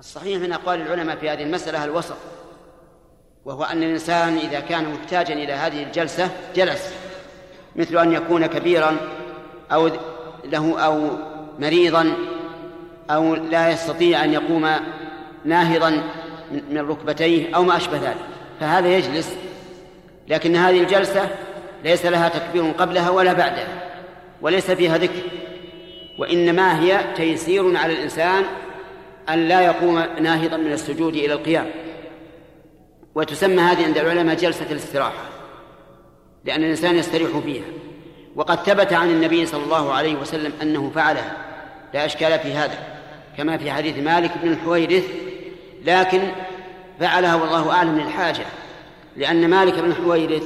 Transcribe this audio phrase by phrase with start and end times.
[0.00, 2.16] الصحيح من أقوال العلماء في هذه المسألة الوسط
[3.44, 6.94] وهو أن الإنسان إذا كان محتاجا إلى هذه الجلسة جلس
[7.76, 8.96] مثل أن يكون كبيرا
[9.72, 9.90] أو
[10.44, 11.08] له أو
[11.58, 12.14] مريضا
[13.10, 14.70] أو لا يستطيع أن يقوم
[15.44, 16.02] ناهضا
[16.70, 18.16] من ركبتيه أو ما أشبه ذلك.
[18.60, 19.36] فهذا يجلس
[20.28, 21.28] لكن هذه الجلسة
[21.84, 23.68] ليس لها تكبير قبلها ولا بعدها
[24.42, 25.22] وليس فيها ذكر
[26.18, 28.44] وإنما هي تيسير على الإنسان
[29.28, 31.70] أن لا يقوم ناهضا من السجود إلى القيام.
[33.14, 35.24] وتسمى هذه عند العلماء جلسة الاستراحة
[36.44, 37.64] لأن الإنسان يستريح فيها.
[38.36, 41.36] وقد ثبت عن النبي صلى الله عليه وسلم أنه فعلها.
[41.94, 42.78] لا إشكال في هذا
[43.36, 45.04] كما في حديث مالك بن الحويرث.
[45.84, 46.20] لكن
[47.00, 48.44] فعلها والله أعلم للحاجة
[49.16, 50.42] لأن مالك بن الحويرث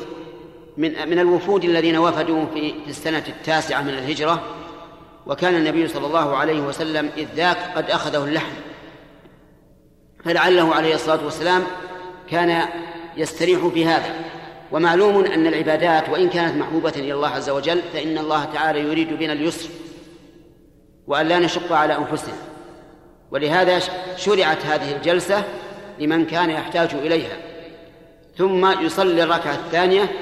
[0.77, 4.43] من من الوفود الذين وفدوا في السنة التاسعة من الهجرة.
[5.27, 8.53] وكان النبي صلى الله عليه وسلم إذ ذاك قد أخذه اللحم.
[10.25, 11.63] فلعله عليه الصلاة والسلام
[12.31, 12.69] كان
[13.17, 14.15] يستريح في هذا.
[14.73, 19.33] ومعلوم أن العبادات وإن كانت محبوبة إلى الله عز وجل فإن الله تعالى يريد بنا
[19.33, 19.69] اليسر
[21.07, 22.35] وأن لا نشق على أنفسنا.
[23.31, 23.79] ولهذا
[24.17, 25.45] شرعت هذه الجلسة
[25.99, 27.37] لمن كان يحتاج إليها.
[28.37, 30.13] ثم يصلي الركعة الثانية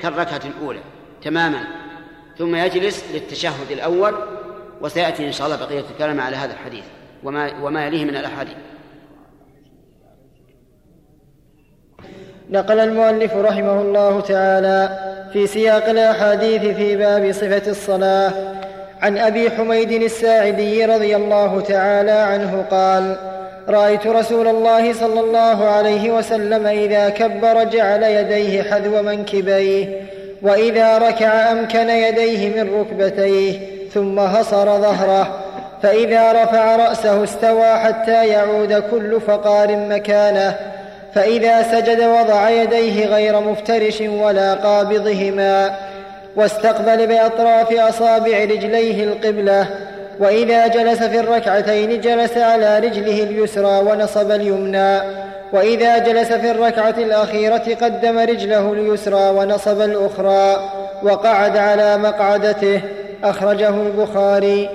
[0.00, 0.80] كالركعة الأولى
[1.22, 1.64] تماما.
[2.38, 4.14] ثم يجلس للتشهد الأول
[4.80, 6.84] وسيأتي إن شاء الله بقية الكلام على هذا الحديث.
[7.22, 8.56] وما وما يليه من الأحاديث.
[12.50, 14.88] نقل المؤلف رحمه الله تعالى
[15.32, 18.32] في سياق الأحاديث في باب صفة الصلاة
[19.02, 23.16] عن أبي حميد الساعدي رضي الله تعالى عنه قال
[23.68, 30.00] رأيت رسول الله صلى الله عليه وسلم إذا كبر جعل يديه حذو منكبيه
[30.42, 33.58] وإذا ركع أمكن يديه من ركبتيه
[33.94, 35.40] ثم هصر ظهره
[35.82, 40.73] فإذا رفع رأسه استوى حتى يعود كل فقار مكانه.
[41.14, 45.76] فإذا سجد وضع يديه غير مفترش ولا قابضهما
[46.36, 49.68] واستقبل بأطراف أصابع رجليه القبلة
[50.18, 54.98] وإذا جلس في الركعتين جلس على رجله اليسرى ونصب اليمنى
[55.52, 60.70] وإذا جلس في الركعة الأخيرة قدم رجله اليسرى ونصب الأخرى
[61.02, 62.80] وقعد على مقعدته
[63.24, 64.68] أخرجه البخاري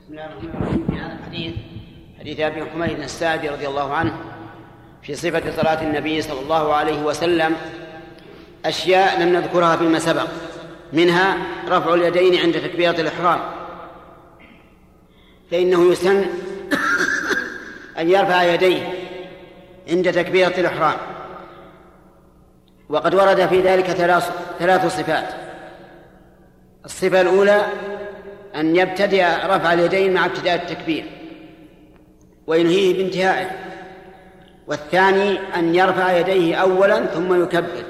[0.00, 1.54] بسم الله الرحمن الرحيم في هذا الحديث
[2.28, 4.16] حديث أبي حميد الساعدي رضي الله عنه
[5.02, 7.56] في صفة صلاة النبي صلى الله عليه وسلم
[8.64, 10.26] أشياء لم نذكرها فيما سبق.
[10.92, 11.36] منها
[11.68, 13.40] رفع اليدين عند تكبيرة الإحرام.
[15.50, 16.24] فإنه يسن
[17.98, 18.88] أن يرفع يديه
[19.90, 20.96] عند تكبيرة الإحرام.
[22.88, 25.28] وقد ورد في ذلك ثلاث ثلاث صفات.
[26.84, 27.66] الصفة الأولى
[28.54, 31.17] أن يبتدئ رفع اليدين مع ابتداء التكبير.
[32.48, 33.50] وينهيه بانتهائه.
[34.66, 37.84] والثاني أن يرفع يديه أولا ثم يكبر.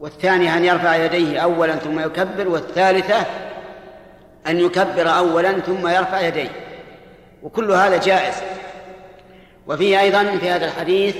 [0.00, 2.48] والثاني أن يرفع يديه أولا ثم يكبر.
[2.48, 3.26] والثالثة
[4.46, 6.50] أن يكبر أولا ثم يرفع يديه.
[7.42, 8.34] وكل هذا جائز.
[9.66, 11.16] وفيه أيضا في هذا الحديث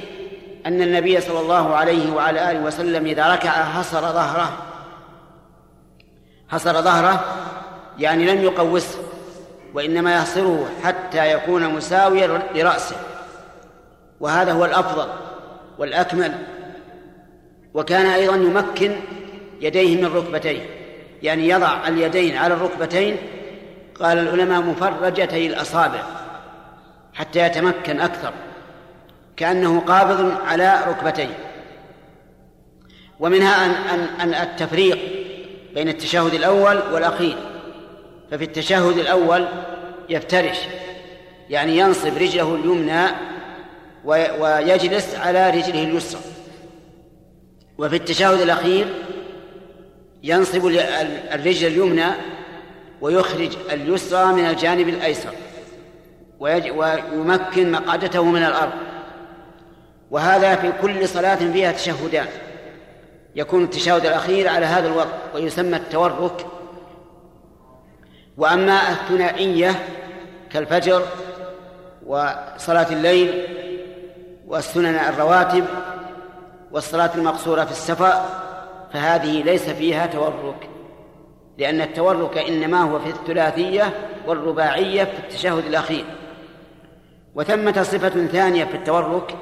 [0.66, 4.58] أن النبي صلى الله عليه وعلى آله وسلم إذا ركع حصر ظهره.
[6.48, 7.24] حصر ظهره
[7.98, 9.13] يعني لم يقوسه.
[9.74, 12.96] وإنما يحصره حتى يكون مساويا لرأسه.
[14.20, 15.08] وهذا هو الأفضل
[15.78, 16.34] والأكمل.
[17.74, 18.96] وكان أيضا يمكن
[19.60, 20.60] يديه من ركبتيه.
[21.22, 23.16] يعني يضع اليدين على الركبتين.
[24.00, 26.02] قال العلماء مفرجتي الأصابع
[27.14, 28.32] حتى يتمكن أكثر.
[29.36, 31.38] كأنه قابض على ركبتيه.
[33.20, 34.98] ومنها أن أن التفريق
[35.74, 37.53] بين التشهد الأول والأخير.
[38.30, 39.48] ففي التشهد الأول
[40.08, 40.58] يفترش
[41.50, 43.06] يعني ينصب رجله اليمنى
[44.04, 46.20] ويجلس على رجله اليسرى.
[47.78, 48.86] وفي التشهد الأخير
[50.22, 50.66] ينصب
[51.32, 52.06] الرجل اليمنى
[53.00, 55.34] ويخرج اليسرى من الجانب الأيسر
[56.40, 58.72] ويمكن مقعدته من الأرض.
[60.10, 62.26] وهذا في كل صلاة فيها تشهدان
[63.36, 66.46] يكون التشهد الأخير على هذا الوضع ويسمى التورك
[68.36, 69.88] وأما الثنائية
[70.50, 71.02] كالفجر
[72.06, 73.44] وصلاة الليل
[74.46, 75.64] والسنن الرواتب
[76.72, 78.12] والصلاة المقصورة في السفر
[78.92, 80.68] فهذه ليس فيها تورك
[81.58, 83.92] لأن التورك إنما هو في الثلاثية
[84.26, 86.04] والرباعية في التشهد الأخير.
[87.34, 89.36] وثمة صفة ثانية في التورك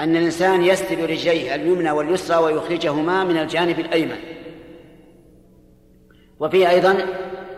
[0.00, 4.18] أن الإنسان يسند رجليه اليمنى واليسرى ويخرجهما من الجانب الأيمن.
[6.40, 7.06] وفي أيضا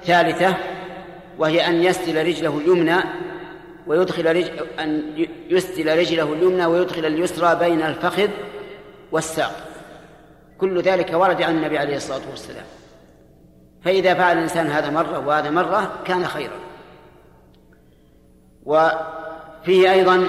[0.05, 0.57] ثالثة
[1.39, 2.97] وهي أن يسدل رجله اليمنى
[3.87, 4.51] ويدخل رجل
[4.81, 5.03] أن
[5.51, 8.29] يسدل رجله اليمنى ويدخل اليسرى بين الفخذ
[9.13, 9.57] والساق.
[10.59, 12.65] كل ذلك ورد عن النبي عليه الصلاة والسلام.
[13.85, 16.57] فإذا فعل الإنسان هذا مرة وهذا مرة كان خيرا.
[18.65, 20.29] وفيه أيضا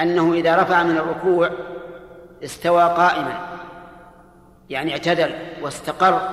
[0.00, 1.50] أنه إذا رفع من الركوع
[2.44, 3.48] استوى قائما
[4.70, 6.30] يعني اعتدل واستقر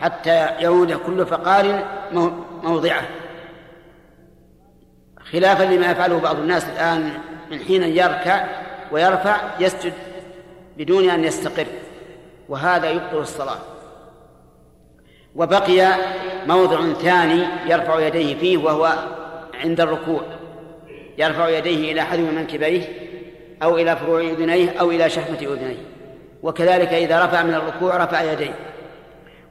[0.00, 1.84] حتى يعود كل فقار
[2.62, 3.02] موضعه.
[5.32, 7.12] خلافا لما يفعله بعض الناس الآن
[7.50, 8.44] من حين يركع
[8.92, 9.92] ويرفع يسجد
[10.76, 11.66] بدون أن يستقر
[12.48, 13.58] وهذا يبطل الصلاة.
[15.36, 15.94] وبقي
[16.46, 18.94] موضع ثاني يرفع يديه فيه وهو
[19.54, 20.22] عند الركوع.
[21.18, 22.82] يرفع يديه إلى حذو منكبيه
[23.62, 25.82] أو إلى فروع أذنيه أو إلى شحمة أذنيه.
[26.42, 28.54] وكذلك إذا رفع من الركوع رفع يديه.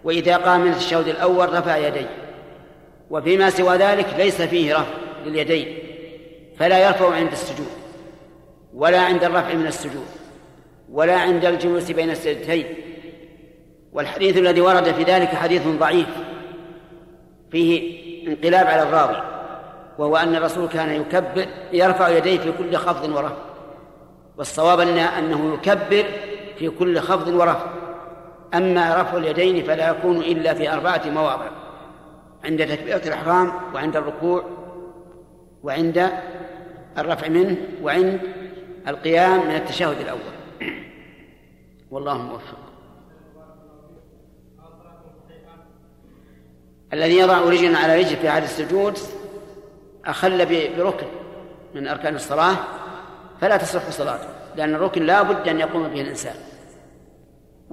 [0.03, 2.09] وإذا قام من التشهد الأول رفع يديه.
[3.09, 4.93] وفيما سوى ذلك ليس فيه رفع
[5.25, 5.77] لليدين
[6.57, 7.67] فلا يرفع عند السجود
[8.73, 10.05] ولا عند الرفع من السجود
[10.91, 12.65] ولا عند الجلوس بين السجدتين.
[13.93, 16.07] والحديث الذي ورد في ذلك حديث ضعيف
[17.51, 19.23] فيه انقلاب على الراوي
[19.97, 23.35] وهو أن الرسول كان يكبر يرفع يديه في كل خفض ورفع
[24.37, 26.05] والصواب أنه يكبر
[26.59, 27.82] في كل خفض ورفع.
[28.53, 31.49] أما رفع اليدين فلا يكون إلا في أربعة مواضع
[32.43, 34.45] عند تكبيرة الإحرام وعند الركوع
[35.63, 36.09] وعند
[36.97, 38.19] الرفع منه وعند
[38.87, 40.33] القيام من التشهد الأول.
[41.91, 42.57] والله موفق.
[46.93, 48.97] الذي يضع رجلا على رجل في عهد السجود
[50.05, 50.45] أخل
[50.77, 51.07] بركن
[51.75, 52.55] من أركان الصلاة
[53.41, 56.35] فلا تصح صلاته لأن الركن لا بد أن يقوم به الإنسان.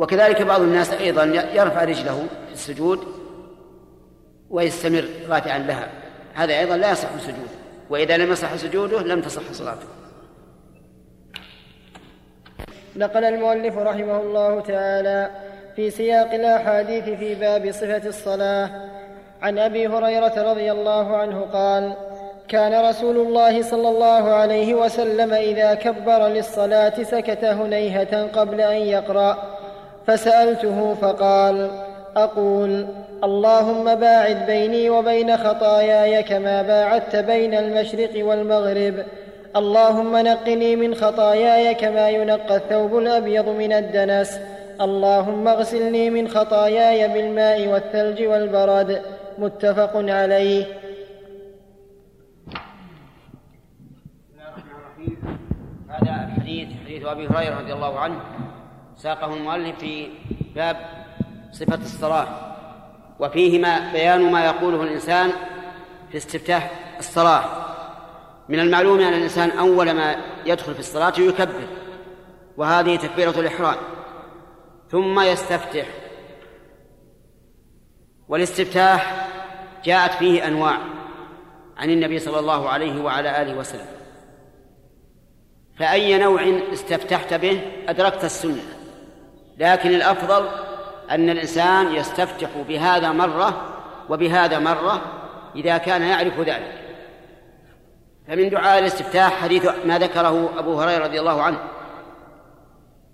[0.00, 1.24] وكذلك بعض الناس أيضا
[1.54, 3.00] يرفع رجله في السجود
[4.50, 5.88] ويستمر رافعا لها.
[6.34, 7.60] هذا أيضا لا يصح سجوده
[7.90, 9.86] وإذا لم يصح سجوده لم تصح صلاته.
[12.96, 15.30] نقل المؤلف رحمه الله تعالى
[15.76, 18.70] في سياق الأحاديث في باب صفة الصلاة.
[19.42, 21.96] عن أبي هريرة رضي الله عنه قال
[22.48, 29.59] كان رسول الله صلى الله عليه وسلم إذا كبر للصلاة سكت هنيهة قبل أن يقرأ.
[30.06, 31.70] فسألته فقال
[32.16, 32.86] أقول
[33.24, 39.04] اللهم باعد بيني وبين خطاياي كما باعدت بين المشرق والمغرب.
[39.56, 44.40] اللهم نقني من خطاياي كما ينقى الثوب الأبيض من الدنس.
[44.80, 49.02] اللهم اغسلني من خطاياي بالماء والثلج والبرد.
[49.38, 50.64] متفق عليه.
[55.88, 58.39] هذا الحديث حديث أبي هريرة رضي الله عنه.
[59.02, 60.08] ساقه المؤلف في
[60.54, 60.76] باب
[61.52, 62.28] صفة الصلاة
[63.20, 65.30] وفيه ما بيان ما يقوله الإنسان
[66.10, 67.44] في استفتاح الصلاة.
[68.48, 70.16] من المعلوم أن الإنسان أول ما
[70.46, 71.66] يدخل في الصلاة يكبر
[72.56, 73.76] وهذه تكبيرة الإحرام.
[74.90, 75.86] ثم يستفتح.
[78.28, 79.28] والاستفتاح
[79.84, 80.78] جاءت فيه أنواع
[81.76, 83.86] عن النبي صلى الله عليه وعلى آله وسلم.
[85.78, 86.42] فأي نوع
[86.72, 88.79] استفتحت به أدركت السنة.
[89.60, 90.48] لكن الأفضل
[91.10, 93.74] أن الإنسان يستفتح بهذا مرة
[94.08, 95.00] وبهذا مرة
[95.56, 96.80] إذا كان يعرف ذلك.
[98.28, 101.58] فمن دعاء الاستفتاح حديث ما ذكره أبو هريرة رضي الله عنه.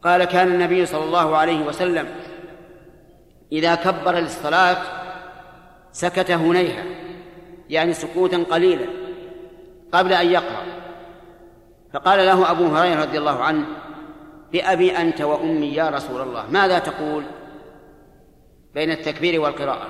[0.04, 2.06] قال كان النبي صلى الله عليه وسلم
[3.52, 4.76] إذا كبر للصلاة
[5.92, 6.85] سكت هنيها
[7.68, 8.87] يعني سكوتا قليلا
[9.92, 10.62] قبل أن يقرأ.
[11.92, 13.66] فقال له أبو هريرة رضي الله عنه
[14.56, 16.50] بأبي أنت وأمي يا رسول الله.
[16.50, 17.25] ماذا تقول
[18.75, 19.86] بين التكبير والقراءة؟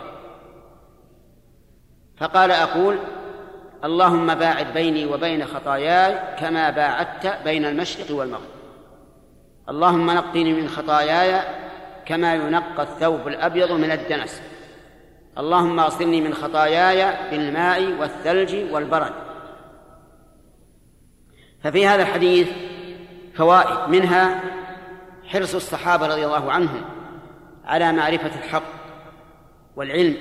[2.16, 2.98] فقال أقول
[3.84, 8.56] اللهم باعد بيني وبين خطاياي كما باعدت بين المشرق والمغرب.
[9.68, 11.42] اللهم نقني من خطاياي
[12.06, 14.42] كما ينقى الثوب الأبيض من الدنس.
[15.38, 19.12] اللهم اغسلني من خطاياي بالماء والثلج والبرد.
[21.62, 22.48] ففي هذا الحديث
[23.34, 23.90] فوائد.
[23.90, 24.40] منها
[25.26, 26.84] حرص الصحابة رضي الله عنهم
[27.64, 28.62] على معرفة الحق
[29.76, 30.16] والعلم.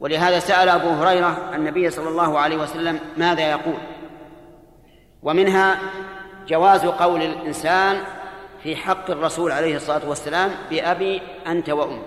[0.00, 3.78] ولهذا سأل أبو هريرة النبي صلى الله عليه وسلم ماذا يقول؟
[5.22, 5.78] ومنها
[6.48, 7.96] جواز قول الإنسان
[8.62, 12.02] في حق الرسول عليه الصلاة والسلام بأبي أنت وأمي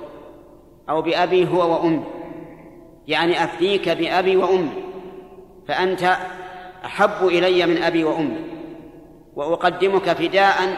[0.89, 2.03] أو بأبي هو وأمي.
[3.07, 4.83] يعني أفديك بأبي وأمي
[5.67, 6.17] فأنت
[6.85, 8.39] أحب إلي من أبي وأمي
[9.35, 10.77] وأقدمك فداء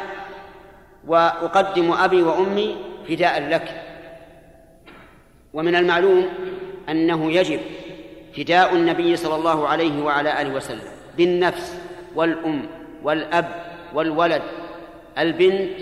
[1.07, 2.77] وأقدم أبي وأمي
[3.09, 3.83] فداء لك.
[5.53, 6.29] ومن المعلوم
[6.89, 7.59] أنه يجب
[8.37, 11.77] فداء النبي صلى الله عليه وعلى آله وسلم بالنفس
[12.15, 12.67] والأم
[13.03, 14.41] والأب والولد
[15.17, 15.77] البنت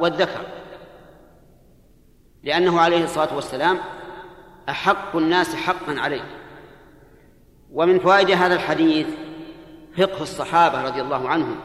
[0.00, 0.40] والذكر.
[2.42, 3.78] لأنه عليه الصلاة والسلام
[4.68, 6.24] أحق الناس حقا عليه.
[7.72, 9.06] ومن فوائد هذا الحديث
[9.96, 11.56] فقه الصحابة رضي الله عنهم.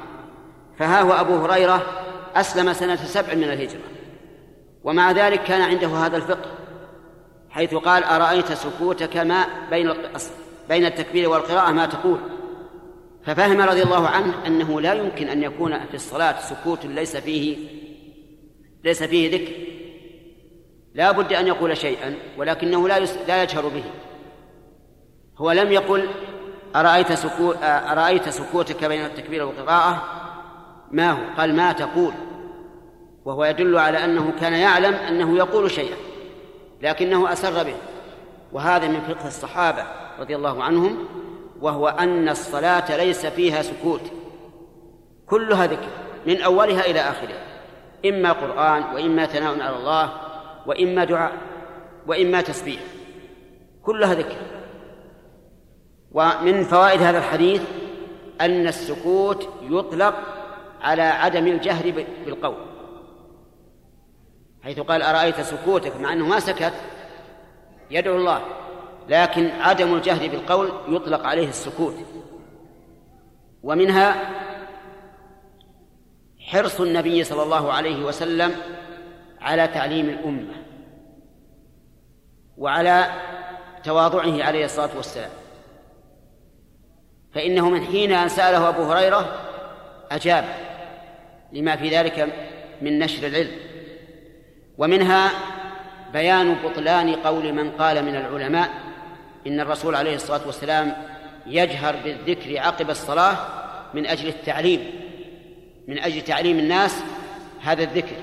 [0.78, 1.82] فها هو أبو هريرة
[2.36, 3.82] أسلم سنة سبع من الهجرة.
[4.84, 6.52] ومع ذلك كان عنده هذا الفقه
[7.50, 9.94] حيث قال أرأيت سكوتك ما بين
[10.70, 12.20] بين التكبير والقراءة؟ ما تقول.
[13.26, 17.58] ففهم رضي الله عنه أنه لا يمكن أن يكون في الصلاة سكوت ليس فيه
[18.84, 19.54] ليس فيه ذكر.
[20.94, 23.84] لا بد أن يقول شيئا ولكنه لا لا يجهر به.
[25.38, 26.10] هو لم يقل
[26.76, 30.23] أرأيت سكوت أرأيت سكوتك بين التكبير والقراءة؟
[30.94, 32.14] ما هو؟ قال ما تقول.
[33.26, 35.96] وهو يدل على أنه كان يعلم أنه يقول شيئا
[36.82, 37.76] لكنه أسر به.
[38.52, 39.84] وهذا من فقه الصحابة
[40.20, 40.98] رضي الله عنهم
[41.62, 44.02] وهو أن الصلاة ليس فيها سكوت.
[45.28, 45.90] كلها ذكر
[46.28, 47.44] من أولها إلى آخرها.
[48.06, 50.12] إما قرآن وإما ثناء على الله
[50.66, 51.32] وإما دعاء
[52.08, 52.82] وإما تسبيح.
[53.84, 54.38] كلها ذكر.
[56.12, 57.62] ومن فوائد هذا الحديث
[58.42, 60.16] أن السكوت يطلق
[60.84, 61.92] على عدم الجهر
[62.26, 62.56] بالقول.
[64.64, 66.74] حيث قال أرأيت سكوتك؟ مع أنه ما سكت.
[67.92, 68.42] يدعو الله.
[69.10, 71.96] لكن عدم الجهر بالقول يطلق عليه السكوت.
[73.64, 74.30] ومنها
[76.40, 78.56] حرص النبي صلى الله عليه وسلم
[79.42, 80.54] على تعليم الأمة
[82.58, 83.08] وعلى
[83.84, 85.32] تواضعه عليه الصلاة والسلام.
[87.34, 89.40] فإنه من حين أن سأله أبو هريرة
[90.12, 90.73] أجاب.
[91.54, 92.34] لما في ذلك
[92.82, 93.52] من نشر العلم.
[94.78, 95.32] ومنها
[96.14, 98.70] بيان بطلان قول من قال من العلماء
[99.48, 100.94] إن الرسول عليه الصلاة والسلام
[101.48, 103.38] يجهر بالذكر عقب الصلاة
[103.94, 104.80] من أجل التعليم
[105.88, 107.04] من أجل تعليم الناس
[107.62, 108.16] هذا الذكر.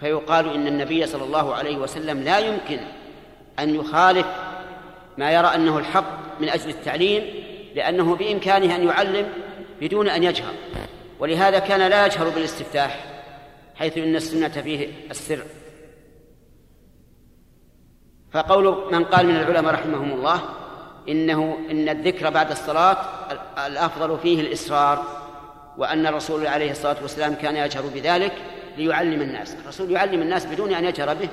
[0.00, 2.78] فيقال إن النبي صلى الله عليه وسلم لا يمكن
[3.58, 4.26] أن يخالف
[5.18, 7.22] ما يرى أنه الحق من أجل التعليم
[7.74, 9.28] لأنه بإمكانه أن يعلم
[9.80, 10.52] بدون أن يجهر.
[11.18, 13.04] ولهذا كان لا يجهر بالاستفتاح
[13.76, 15.42] حيث إن السنة فيه السر.
[18.32, 20.40] فقول من قال من العلماء رحمهم الله
[21.08, 22.96] إنه إن الذكر بعد الصلاة
[23.66, 25.04] الأفضل فيه الإسرار
[25.78, 28.32] وأن الرسول عليه الصلاة والسلام كان يجهر بذلك
[28.76, 29.54] ليعلم الناس.
[29.54, 31.28] الرسول يعلم الناس بدون أن يجهر به.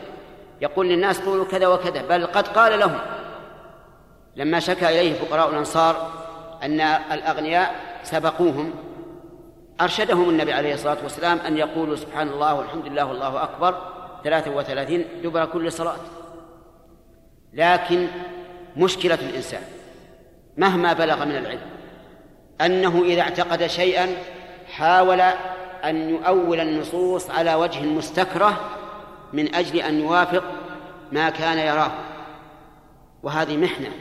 [0.61, 2.99] يقول للناس قولوا كذا وكذا بل قد قال لهم.
[4.35, 6.11] لما شكى إليه فقراء الأنصار
[6.63, 8.73] أن الأغنياء سبقوهم
[9.81, 13.81] أرشدهم النبي عليه الصلاة والسلام أن يقولوا سبحان الله والحمد لله والله أكبر
[14.23, 15.97] ثلاثة وثلاثين دبر كل صلاة.
[17.53, 18.07] لكن
[18.77, 19.61] مشكلة الإنسان
[20.57, 21.61] مهما بلغ من العلم
[22.61, 24.07] أنه إذا اعتقد شيئا
[24.71, 25.21] حاول
[25.83, 28.59] أن يؤول النصوص على وجه مستكره
[29.33, 30.43] من أجل أن يوافق
[31.11, 31.91] ما كان يراه.
[33.23, 33.91] وهذه محنة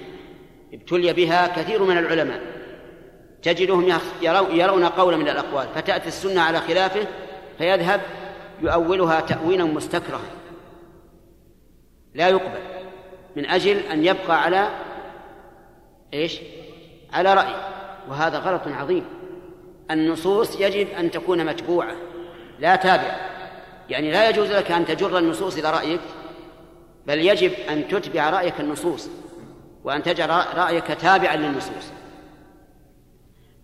[0.74, 2.53] ابتلي بها كثير من العلماء.
[3.44, 3.98] تجدهم
[4.50, 7.06] يرون قولا من الأقوال فتأتي السنة على خلافه
[7.58, 8.00] فيذهب
[8.62, 10.30] يؤولها تأويلا مستكرها
[12.14, 12.60] لا يقبل.
[13.36, 14.68] من أجل أن يبقى على
[16.14, 16.40] إيش؟
[17.12, 17.54] على رأي.
[18.08, 19.04] وهذا غلط عظيم.
[19.90, 21.96] النصوص يجب أن تكون متبوعة
[22.58, 23.16] لا تابعة.
[23.90, 26.00] يعني لا يجوز لك أن تجر النصوص إلى رأيك
[27.06, 29.08] بل يجب أن تتبع رأيك النصوص
[29.84, 31.92] وأن تجعل رأيك تابعا للنصوص.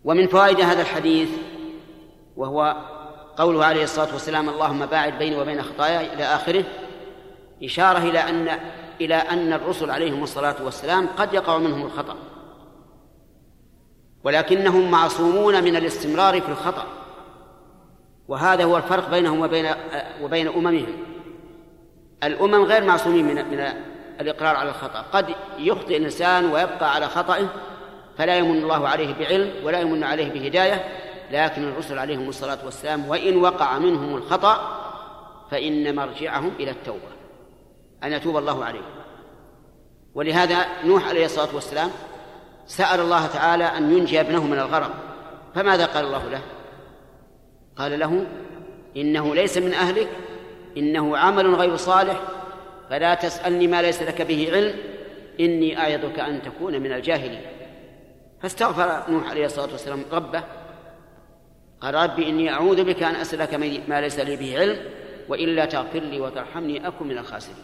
[0.04, 1.28] ومن فوائد هذا الحديث
[2.37, 2.76] وهو
[3.37, 6.64] قوله عليه الصلاة والسلام اللهم باعد بيني وبين خطاياي إلى آخره
[7.64, 8.59] إشارة إلى أن
[9.00, 12.16] إلى أن الرسل عليهم الصلاة والسلام قد يقع منهم الخطأ.
[14.25, 16.87] ولكنهم معصومون من الاستمرار في الخطأ.
[18.28, 19.66] وهذا هو الفرق بينهم وبين
[20.23, 20.97] وبين أممهم.
[22.25, 23.73] الأمم غير معصومين من من
[24.21, 25.04] الإقرار على الخطأ.
[25.12, 27.49] قد يخطئ الإنسان ويبقى على خطئه
[28.20, 30.84] فلا يمن الله عليه بعلم ولا يمن عليه بهداية
[31.30, 34.80] لكن الرسل عليهم الصلاة والسلام وإن وقع منهم الخطأ
[35.50, 37.08] فإن مرجعهم إلى التوبة
[38.04, 38.82] أن يتوب الله عليهم.
[40.14, 41.90] ولهذا نوح عليه الصلاة والسلام
[42.66, 44.90] سأل الله تعالى أن ينجي ابنه من الغرق.
[45.54, 46.40] فماذا قال الله له؟
[47.76, 48.26] قال له
[48.96, 50.08] إنه ليس من أهلك
[50.76, 52.20] إنه عمل غير صالح
[52.90, 54.74] فلا تسألني ما ليس لك به علم
[55.40, 57.59] إني أعظك أن تكون من الجاهلين.
[58.42, 60.42] فاستغفر نوح عليه الصلاة والسلام ربه.
[61.80, 63.54] قال ربي إني أعوذ بك أن أسألك
[63.88, 64.78] ما ليس لي به علم
[65.28, 67.56] وإلا تغفر لي وترحمني أكن من الخاسرين.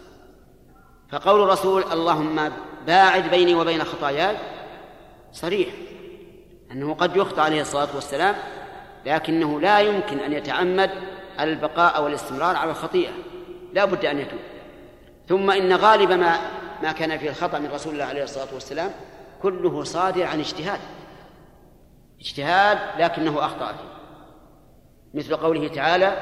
[1.10, 2.52] فقول الرسول اللهم
[2.86, 4.36] باعد بيني وبين خطاياي
[5.32, 5.68] صريح
[6.72, 8.34] أنه قد يخطئ عليه الصلاة والسلام
[9.06, 10.90] لكنه لا يمكن أن يتعمد
[11.40, 13.12] البقاء والاستمرار على الخطيئة
[13.72, 14.40] لا بد أن يتوب.
[15.28, 16.38] ثم إن غالب ما
[16.82, 18.90] ما كان فيه الخطأ من رسول الله عليه الصلاة والسلام
[19.42, 20.80] كله صادر عن اجتهاد.
[22.20, 23.96] اجتهاد لكنه أخطأ فيه.
[25.14, 26.16] مثل قوله تعالى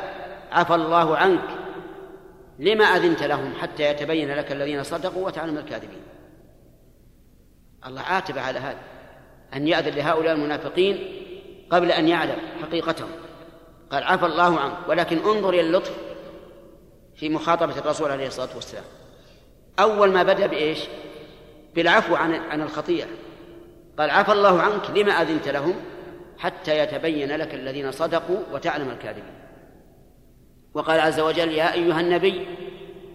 [0.52, 1.48] عفى الله عنك
[2.58, 6.02] لما أذنت لهم حتى يتبين لك الذين صدقوا وتعلم الكاذبين.
[7.86, 8.78] الله عاتب على هذا
[9.54, 11.22] أن يأذن لهؤلاء المنافقين
[11.70, 13.08] قبل أن يعلم حقيقتهم.
[13.90, 14.76] قال عفى الله عنك.
[14.88, 15.96] ولكن انظر إلى اللطف
[17.16, 18.84] في مخاطبة الرسول عليه الصلاة والسلام.
[19.78, 20.78] أول ما بدأ بإيش؟
[21.74, 23.06] بالعفو عن عن الخطيئة.
[23.98, 25.74] قال عفى الله عنك لما أذنت لهم
[26.38, 29.34] حتى يتبين لك الذين صدقوا وتعلم الكاذبين.
[30.74, 32.46] وقال عز وجل يا أيها النبي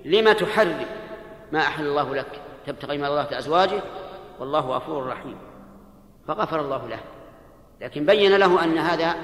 [0.05, 0.85] لم تحرم
[1.51, 3.81] ما أحل الله لك تبتغي الله أزواجه
[4.39, 5.37] والله غفور رحيم.
[6.27, 6.99] فغفر الله له.
[7.81, 9.15] لكن بين له أن هذا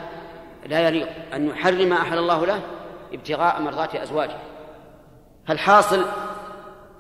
[0.65, 1.07] لا يليق.
[1.33, 2.61] أن يحرم ما أحل الله له
[3.13, 4.37] ابتغاء مرضات أزواجه.
[5.47, 6.05] فالحاصل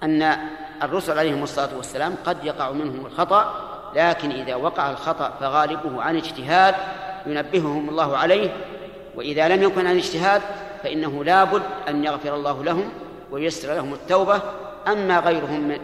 [0.03, 0.37] أن
[0.83, 6.75] الرسل عليهم الصلاة والسلام قد يقع منهم الخطأ لكن إذا وقع الخطأ فغالبه عن اجتهاد
[7.25, 8.49] ينبههم الله عليه
[9.15, 10.41] وإذا لم يكن عن اجتهاد
[10.83, 12.89] فإنه لا بد أن يغفر الله لهم
[13.31, 14.41] ويسر لهم التوبة.
[14.87, 15.77] أما غيرهم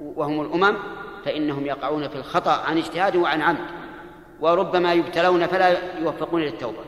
[0.00, 0.76] وهم الأمم
[1.24, 3.66] فإنهم يقعون في الخطأ عن اجتهاد وعن عمد
[4.40, 6.84] وربما يبتلون فلا يوفقون للتوبة.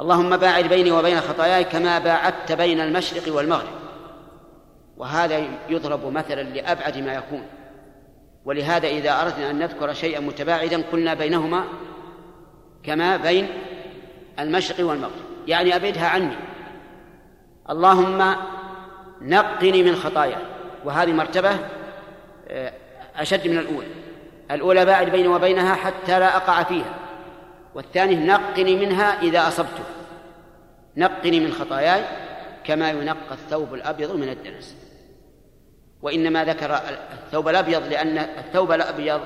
[0.00, 3.81] اللهم باعد بيني وبين خطاياي كما باعدت بين المشرق والمغرب.
[5.02, 7.42] وهذا يضرب مثلا لأبعد ما يكون.
[8.44, 11.64] ولهذا إذا أردنا أن نذكر شيئا متباعدا قلنا بينهما
[12.82, 13.48] كما بين
[14.38, 15.12] المشرق والمغرب.
[15.46, 16.36] يعني أبعدها عني.
[17.70, 18.36] اللهم
[19.22, 20.42] نقني من خطاياي
[20.84, 21.50] وهذه مرتبة
[22.48, 22.72] آه،
[23.16, 23.88] أشد من الأولى.
[24.50, 26.94] الأولى باعد بيني وبينها حتى لا أقع فيها.
[27.74, 29.84] والثاني نقني منها إذا أصبته
[30.96, 32.04] نقني من خطاياي
[32.64, 34.81] كما ينقى الثوب الأبيض من الدنس.
[36.02, 36.80] وإنما ذكر
[37.12, 39.20] الثوب الأبيض لأن الثوب الأبيض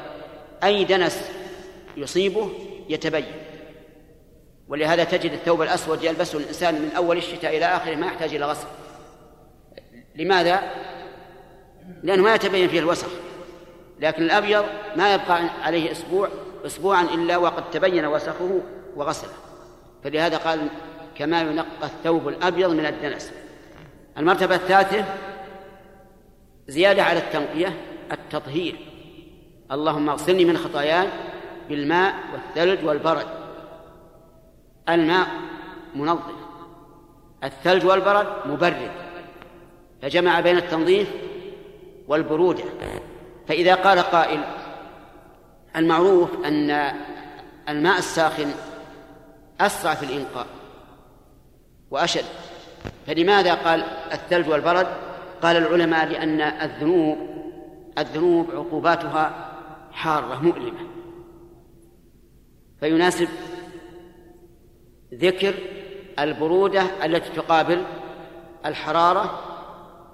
[0.64, 1.30] أي دنس
[1.96, 2.50] يصيبه
[2.88, 3.32] يتبين.
[4.68, 8.66] ولهذا تجد الثوب الأسود يلبسه الإنسان من أول الشتاء إلى آخره ما يحتاج إلى غسل.
[10.14, 10.62] لماذا؟
[12.02, 13.08] لأنه ما يتبين فيه الوسخ.
[14.00, 14.64] لكن الأبيض
[14.96, 16.28] ما يبقى عليه أسبوع
[16.66, 18.60] أسبوعا إلا وقد تبين وسخه
[18.96, 19.32] وغسله.
[20.04, 20.68] فلهذا قال
[21.14, 23.32] كما ينقى الثوب الأبيض من الدنس.
[24.18, 25.04] المرتبة الثالثة
[26.68, 27.76] زيادة على التنقية
[28.12, 28.76] التطهير.
[29.72, 31.08] اللهم اغسلني من خطاياي
[31.68, 33.26] بالماء والثلج والبرد.
[34.88, 35.26] الماء
[35.94, 36.34] منظف
[37.44, 38.90] الثلج والبرد مبرد.
[40.02, 41.08] فجمع بين التنظيف
[42.08, 42.64] والبرودة.
[43.48, 44.40] فإذا قال قائل
[45.76, 46.92] المعروف أن
[47.68, 48.50] الماء الساخن
[49.60, 50.46] أسرع في الإنقاء
[51.90, 52.24] وأشد
[53.06, 54.86] فلماذا قال الثلج والبرد؟
[55.42, 57.18] قال العلماء لأن الذنوب
[57.98, 59.52] الذنوب عقوباتها
[59.92, 60.78] حارة مؤلمة.
[62.80, 63.28] فيناسب
[65.14, 65.54] ذكر
[66.18, 67.84] البرودة التي تقابل
[68.66, 69.40] الحرارة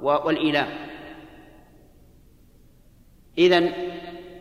[0.01, 0.69] والإيلام
[3.39, 3.73] إذن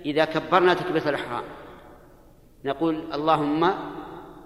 [0.05, 1.43] إذا كبرنا تكبيرة الإحرام
[2.65, 3.73] نقول اللهم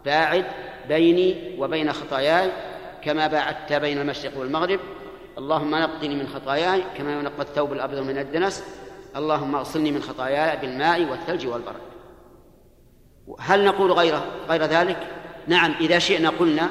[0.05, 0.45] باعد
[0.87, 2.51] بيني وبين خطاياي
[3.03, 4.79] كما باعدت بين المشرق والمغرب
[5.37, 8.63] اللهم نقني من خطاياي كما ينقى الثوب الأبيض من الدنس.
[9.15, 11.81] اللهم اغسلني من خطاياي بالماء والثلج والبرد.
[13.39, 14.19] هل نقول غير
[14.49, 15.07] غير ذلك؟
[15.47, 16.69] نعم إذا شئنا قلنا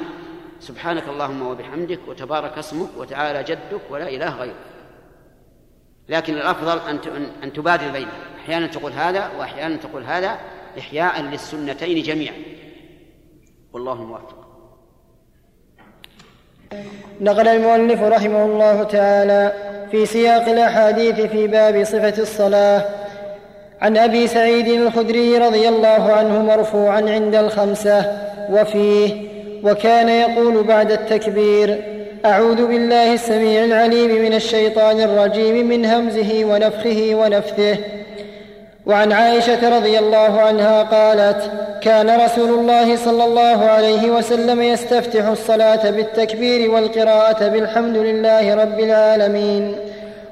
[0.59, 4.55] سبحانك اللهم وبحمدك وتبارك اسمك وتعالى جدك ولا إله غيرك.
[6.09, 6.99] لكن الأفضل أن
[7.43, 8.11] أن تبادل بينهم.
[8.39, 10.39] أحيانا تقول هذا وأحيانا تقول هذا
[10.79, 12.35] إحياء للسنتين جميعا.
[13.73, 14.44] والله الموفق
[17.21, 19.53] نقل المؤلف رحمه الله تعالى
[19.91, 22.81] في سياق الأحاديث في باب صفة الصلاة
[23.81, 28.17] عن أبي سعيد الخدري رضي الله عنه مرفوعا عند الخمسة
[28.49, 29.09] وفيه
[29.63, 37.77] وكان يقول بعد التكبير أعوذ بالله السميع العليم من الشيطان الرجيم من همزه ونفخه ونفثه.
[38.85, 45.89] وعن عائشة رضي الله عنها قالت كان رسول الله صلى الله عليه وسلم يستفتح الصلاة
[45.89, 49.75] بالتكبير والقراءة بالحمد لله رب العالمين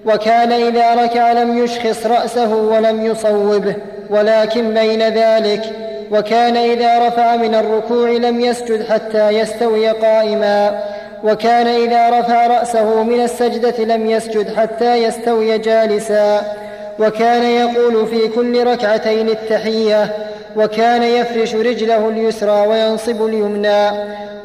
[0.06, 3.76] وكان إذا ركع لم يشخص رأسه ولم يصوبه
[4.10, 5.64] ولكن بين ذلك
[6.12, 10.84] وكان إذا رفع من الركوع لم يسجد حتى يستوي قائما
[11.24, 16.63] وكان إذا رفع رأسه من السجدة لم يسجد حتى يستوي جالسا.
[17.00, 20.14] وكان يقول في كل ركعتين التحية
[20.56, 23.90] وكان يفرش رجله اليسرى وينصب اليمنى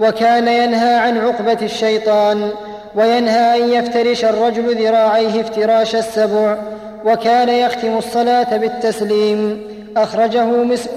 [0.00, 2.50] وكان ينهى عن عقبة الشيطان
[2.94, 6.56] وينهى أن يفترش الرجل ذراعيه افتراش السبع
[7.04, 9.62] وكان يختم الصلاة بالتسليم
[9.96, 10.46] أخرجه,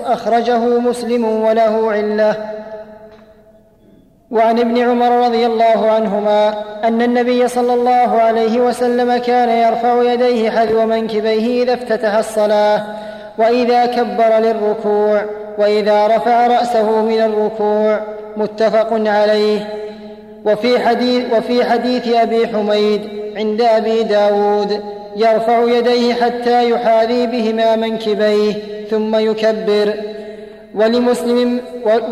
[0.06, 2.61] أخرجه مسلم وله علة.
[4.32, 10.50] وعن ابن عمر رضي الله عنهما أن النبي صلى الله عليه وسلم كان يرفع يديه
[10.50, 12.82] حذو منكبيه إذا افتتح الصلاة
[13.38, 15.22] وإذا كبر للركوع
[15.58, 18.00] وإذا رفع رأسه من الركوع
[18.38, 19.67] متفق عليه.
[20.46, 23.02] وفي حديث, وفي حديث أبي حميد
[23.38, 24.82] عند أبي داود
[25.15, 28.54] يرفع يديه حتى يحاذي بهما منكبيه
[28.91, 29.94] ثم يكبر
[30.76, 31.62] ولمسلم,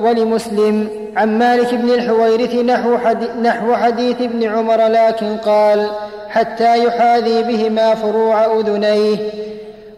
[0.04, 2.98] ولمسلم عن مالك بن الحويرث نحو,
[3.42, 5.90] نحو حديث ابن عمر لكن قال
[6.30, 9.18] حتى يحاذي بهما فروع أذنيه.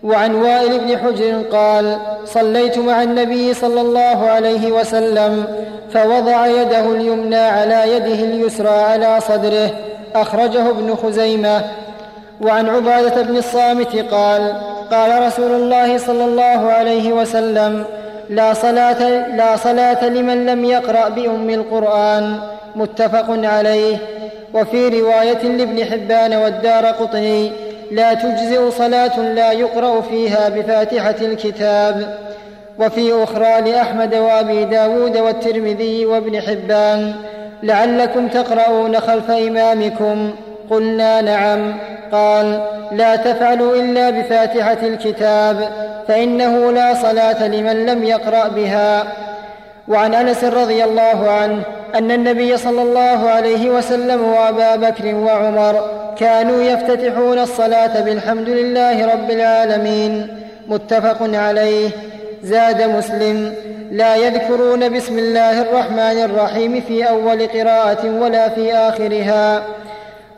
[0.04, 5.45] وعن وائل بن حجر قال صليت مع النبي صلى الله عليه وسلم
[5.93, 9.69] فوضع يده اليمنى على يده اليسرى على صدره
[10.15, 11.62] أخرجه ابن خزيمة.
[12.41, 14.54] وعن عبادة بن الصامت قال
[14.91, 17.86] قال رسول الله صلى الله عليه وسلم
[18.31, 22.39] لا صلاة, لا صلاة لمن لم يقرأ بأم القرآن
[22.75, 23.97] متفق عليه.
[24.53, 27.51] وفي رواية لابن حبان والدار قطني
[27.91, 32.17] لا تجزئ صلاة لا يقرأ فيها بفاتحة الكتاب.
[32.79, 37.13] وفي أخرى لأحمد وأبي داود والترمذي وابن حبان
[37.63, 40.31] لعلكم تقرؤون خلف إمامكم.
[40.71, 41.73] قلنا نعم.
[42.12, 45.69] قال لا تفعلوا إلا بفاتحة الكتاب
[46.07, 49.03] فإنه لا صلاة لمن لم يقرأ بها.
[49.88, 51.63] وعن أنس رضي الله عنه
[51.95, 55.86] أن النبي صلى الله عليه وسلم وأبا بكر وعمر
[56.17, 60.27] كانوا يفتتحون الصلاة بالحمد لله رب العالمين.
[60.67, 61.89] متفق عليه.
[62.43, 63.53] زاد مسلم
[63.91, 69.63] لا يذكرون بسم الله الرحمن الرحيم في أول قراءة ولا في آخرها.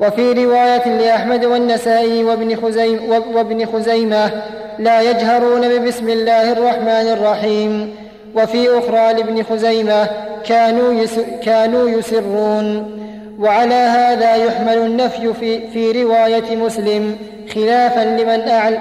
[0.04, 3.00] وفي رواية لأحمد والنسائي وابن, خزيم
[3.34, 4.32] وابن خزيمة
[4.80, 7.96] لا يجهرون ببسم الله الرحمن الرحيم.
[8.36, 10.08] وفي أخرى لابن خزيمة
[10.46, 11.06] كانوا,
[11.44, 13.00] كانوا يسرون.
[13.40, 17.18] وعلى هذا يحمل النفي في, في رواية مسلم
[17.56, 18.78] خلافا لمن أعل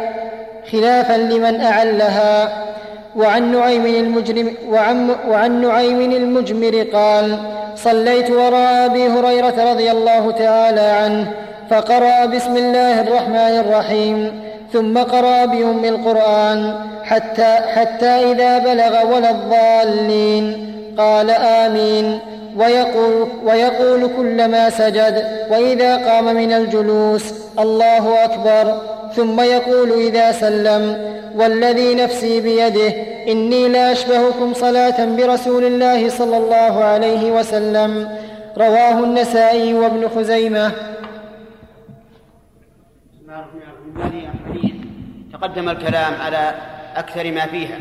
[0.72, 2.64] خلافا لمن أعلها.
[3.16, 7.38] وعن نعيم المجرم وعن, وعن نعيم المجمر قال
[7.76, 11.32] صليت وراء أبي هريرة رضي الله تعالى عنه
[11.70, 14.40] فقرأ بسم الله الرحمن الرحيم
[14.72, 20.72] ثم قرا بام القران حتى حتى إذا بلغ ولا الضالين.
[20.98, 22.18] قال آمين.
[22.56, 28.80] ويقول, ويقول كلما سجد وإذا قام من الجلوس الله أكبر.
[29.16, 32.94] ثم يقول إذا سلم والذي نفسي بيده
[33.28, 38.08] إني لاشبهكم صلاة برسول الله صلى الله عليه وسلم.
[38.58, 40.08] رواه النسائي وابن
[43.96, 44.41] الحديث
[45.42, 46.54] تقدم الكلام على
[46.96, 47.78] أكثر ما فيها.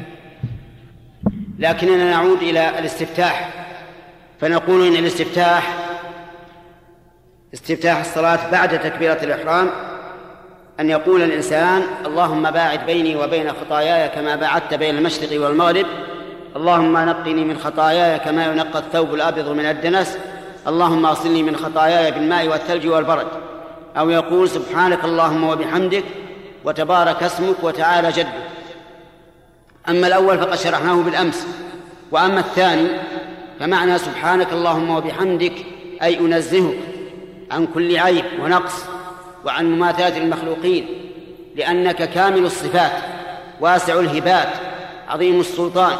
[1.59, 3.49] لكننا نعود إلى الاستفتاح.
[4.39, 5.77] فنقول إن الاستفتاح
[7.53, 9.69] استفتاح الصلاة بعد تكبيرة الإحرام
[10.79, 15.85] أن يقول الإنسان اللهم باعد بيني وبين خطاياي كما باعدت بين المشرق والمغرب
[16.55, 20.17] اللهم نقني من خطاياي كما ينقى الثوب الأبيض من الدنس
[20.67, 23.27] اللهم اغسلني من خطاياي بالماء والثلج والبرد.
[23.97, 26.03] أو يقول سبحانك اللهم وبحمدك
[26.65, 28.49] وتبارك اسمك وتعالى جدك.
[29.89, 31.47] أما الأول فقد شرحناه بالأمس
[32.11, 32.87] وأما الثاني
[33.59, 35.53] فمعنى سبحانك اللهم وبحمدك
[36.01, 36.77] أي أنزهك
[37.51, 38.85] عن كل عيب ونقص
[39.45, 40.85] وعن مماثلة المخلوقين
[41.55, 42.91] لأنك كامل الصفات
[43.61, 44.49] واسع الهبات
[45.09, 45.97] عظيم السلطان.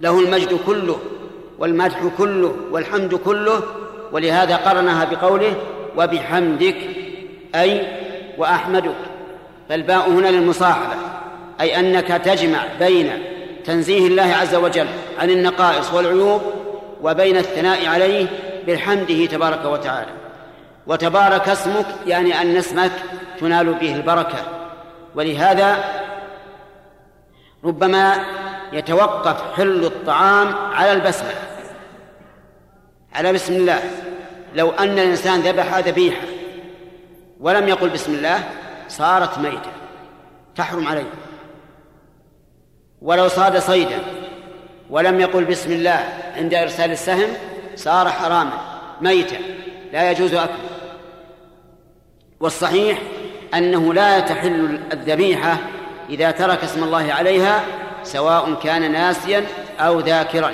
[0.00, 0.98] له المجد كله
[1.58, 3.62] والمدح كله والحمد كله
[4.12, 5.54] ولهذا قرنها بقوله
[5.96, 6.76] وبحمدك
[7.54, 7.86] أي
[8.38, 8.96] وأحمدك.
[9.68, 10.94] فالباء هنا للمصاحبة
[11.60, 13.24] أي أنك تجمع بين
[13.64, 14.86] تنزيه الله عز وجل
[15.18, 16.42] عن النقائص والعيوب
[17.02, 18.26] وبين الثناء عليه
[18.66, 20.10] بحمده تبارك وتعالى.
[20.86, 22.92] وتبارك اسمك يعني أن اسمك
[23.40, 24.38] تنال به البركة.
[25.14, 25.84] ولهذا
[27.64, 28.14] ربما
[28.72, 31.34] يتوقف حل الطعام على البسمة
[33.14, 33.80] على بسم الله.
[34.54, 36.26] لو أن الإنسان ذبح ذبيحة
[37.40, 38.40] ولم يقل بسم الله
[38.88, 39.70] صارت ميتة
[40.56, 41.10] تحرم عليه
[43.02, 43.98] ولو صاد صيدا
[44.90, 47.28] ولم يقل بسم الله عند إرسال السهم
[47.76, 48.52] صار حراما
[49.00, 49.36] ميتا
[49.92, 50.56] لا يجوز أكله
[52.40, 52.98] والصحيح
[53.54, 55.56] أنه لا تحل الذبيحة
[56.10, 57.64] إذا ترك اسم الله عليها
[58.02, 59.44] سواء كان ناسيا
[59.80, 60.52] أو ذاكرا.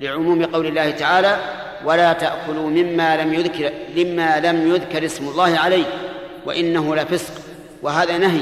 [0.00, 1.38] لعموم قول الله تعالى
[1.84, 5.84] ولا تأكلوا مما لم يذكر مما لم يذكر اسم الله عليه.
[6.46, 7.32] وإنه لفسق
[7.82, 8.40] وهذا نهي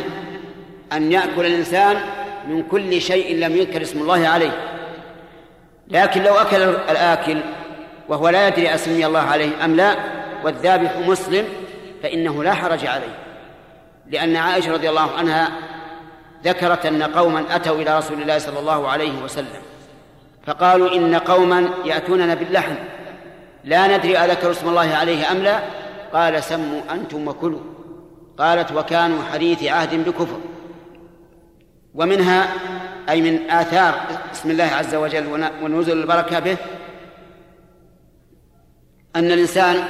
[0.92, 2.00] أن يأكل الإنسان
[2.48, 4.68] من كل شيء لم يذكر اسم الله عليه.
[5.88, 7.40] لكن لو أكل الآكل
[8.08, 9.96] وهو لا يدري أسمي الله عليه أم لا
[10.44, 11.44] والذابح مسلم
[12.02, 13.18] فإنه لا حرج عليه.
[14.10, 15.50] لأن عائشة رضي الله عنها
[16.44, 19.62] ذكرت أن قوما أتوا إلى رسول الله صلى الله عليه وسلم
[20.46, 22.74] فقالوا إن قوما يأتوننا باللحم
[23.64, 25.60] لا ندري أذكر اسم الله عليه أم لا؟
[26.12, 27.60] قال سموا أنتم وكلوا.
[28.38, 30.40] قالت وكانوا حديث عهد بكفر.
[31.94, 32.48] ومنها
[33.08, 34.00] أي من آثار
[34.32, 36.56] اسم الله عز وجل ونزل البركة به
[39.16, 39.84] أن الإنسان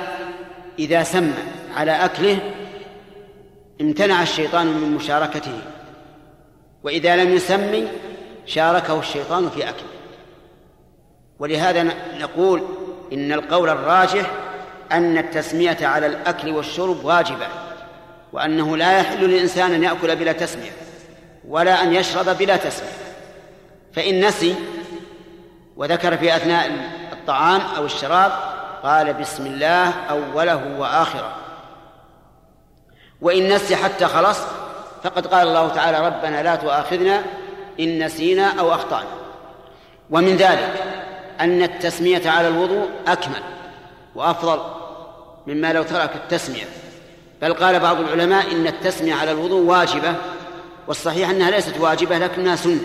[0.79, 1.35] إذا سمى
[1.77, 2.39] على أكله
[3.81, 5.59] امتنع الشيطان من مشاركته
[6.83, 7.89] وإذا لم يسمي
[8.47, 9.89] شاركه الشيطان في أكله.
[11.39, 11.83] ولهذا
[12.21, 12.63] نقول
[13.13, 14.31] إن القول الراجح
[14.93, 17.47] أن التسمية على الأكل والشرب واجبة.
[18.33, 20.71] وأنه لا يحل للإنسان أن يأكل بلا تسمية
[21.49, 22.93] ولا أن يشرب بلا تسمية.
[23.93, 24.55] فإن نسي
[25.77, 26.71] وذكر في أثناء
[27.13, 28.33] الطعام أو الشراب
[28.83, 31.33] قال بسم الله أوله وآخره.
[33.21, 34.39] وإن نسي حتى خلص
[35.05, 37.23] فقد قال الله تعالى ربنا لا تؤاخذنا
[37.81, 39.09] إن نسينا أو أخطأنا.
[40.11, 40.85] ومن ذلك
[41.41, 43.43] أن التسمية على الوضوء أكمل
[44.15, 44.61] وأفضل
[45.47, 46.65] مما لو ترك التسمية.
[47.43, 50.15] بل قال بعض العلماء إن التسمية على الوضوء واجبة
[50.89, 52.81] والصحيح أنها ليست واجبة لكنها سنة.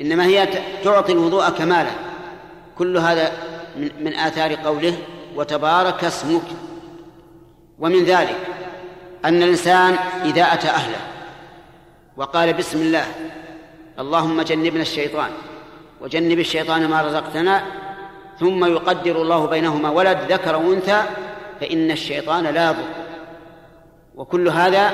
[0.00, 0.48] إنما هي
[0.84, 1.90] تعطي الوضوء كمالا
[2.78, 3.32] كل هذا
[4.00, 4.96] من, آثار قوله
[5.36, 6.42] وتبارك اسمك.
[7.78, 8.36] ومن ذلك
[9.24, 11.00] أن الإنسان إذا أتى أهله
[12.16, 13.04] وقال بسم الله
[13.98, 15.30] اللهم جنبنا الشيطان
[16.00, 17.64] وجنب الشيطان ما رزقتنا
[18.40, 21.02] ثم يقدر الله بينهما ولد ذكر وأنثى
[21.60, 23.09] فإن الشيطان لا يضر.
[24.20, 24.92] وكل هذا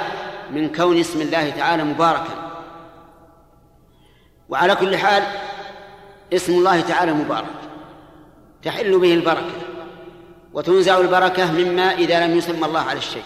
[0.51, 2.53] من كون اسم الله تعالى مباركا.
[4.49, 5.23] وعلى كل حال
[6.33, 7.47] اسم الله تعالى مبارك.
[8.63, 9.53] تحل به البركة
[10.53, 13.23] وتنزع البركة مما إذا لم يسمى الله على الشيء.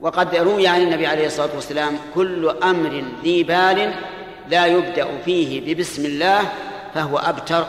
[0.00, 3.94] وقد روي عن النبي عليه الصلاة والسلام كل أمر ذي بال
[4.48, 6.40] لا يبدأ فيه ببسم الله
[6.94, 7.66] فهو أبتر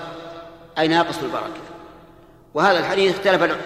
[0.77, 1.65] أي ناقص البركة.
[2.53, 3.57] وهذا الحديث اختلف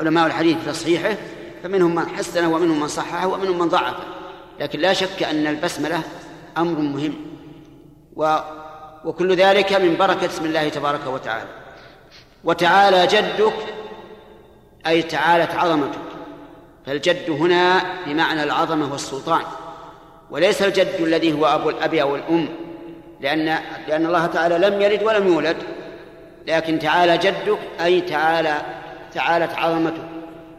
[0.00, 1.16] علماء الحديث في تصحيحه
[1.62, 4.04] فمنهم من حسنه ومنهم من صححه ومنهم من ضعفه
[4.60, 6.00] لكن لا شك أن البسملة
[6.58, 7.14] أمر مهم.
[8.16, 8.38] و
[9.04, 11.48] وكل ذلك من بركة اسم الله تبارك وتعالى.
[12.44, 13.54] وتعالى جدك
[14.86, 15.98] أي تعالت عظمتك.
[16.86, 19.42] فالجد هنا بمعنى العظمة والسلطان.
[20.30, 22.48] وليس الجد الذي هو أبو الأب أو الأم
[23.20, 25.56] لأن لأن الله تعالى لم يلد ولم يولد.
[26.46, 28.60] لكن تعالى جدك أي تعالى
[29.14, 30.08] تعالت عظمتك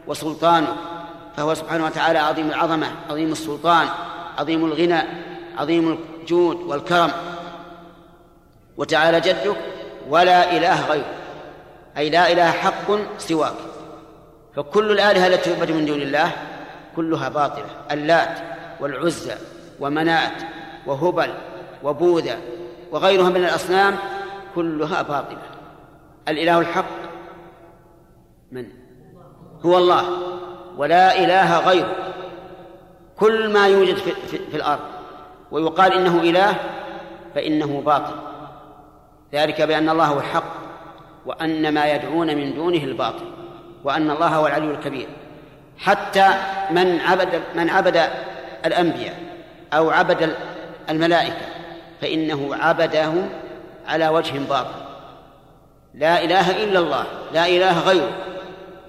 [0.06, 0.93] وسلطانك.
[1.36, 3.88] فهو سبحانه وتعالى عظيم العظمة عظيم السلطان
[4.38, 5.02] عظيم الغنى
[5.58, 7.10] عظيم الجود والكرم.
[8.76, 9.56] وتعالى جدك
[10.08, 11.14] ولا إله غيره
[11.96, 13.54] أي لا إله حق سواك.
[14.56, 16.32] فكل الآلهة التي تعبد من دون الله
[16.96, 18.38] كلها باطلة اللات
[18.80, 19.34] والعزى
[19.80, 20.42] ومنات
[20.86, 21.34] وهبل
[21.82, 22.38] وبوذا
[22.92, 23.96] وغيرها من الأصنام
[24.54, 25.42] كلها باطلة.
[26.28, 26.84] الإله الحق
[28.52, 28.66] من؟
[29.64, 30.34] هو الله.
[30.76, 31.96] ولا إله غيره.
[33.16, 34.80] كل ما يوجد في, في, في الأرض.
[35.50, 36.54] ويقال إنه إله
[37.34, 38.14] فإنه باطل.
[39.32, 40.54] ذلك بأن الله هو الحق
[41.26, 43.26] وأن ما يدعون من دونه الباطل
[43.84, 45.08] وأن الله هو العلي الكبير.
[45.78, 46.28] حتى
[46.70, 48.02] من عبد من عبد
[48.66, 49.14] الأنبياء
[49.72, 50.34] أو عبد
[50.90, 51.46] الملائكة
[52.00, 53.28] فإنه عبدهم
[53.86, 54.84] على وجه باطل.
[55.94, 58.10] لا إله إلا الله لا إله غيره.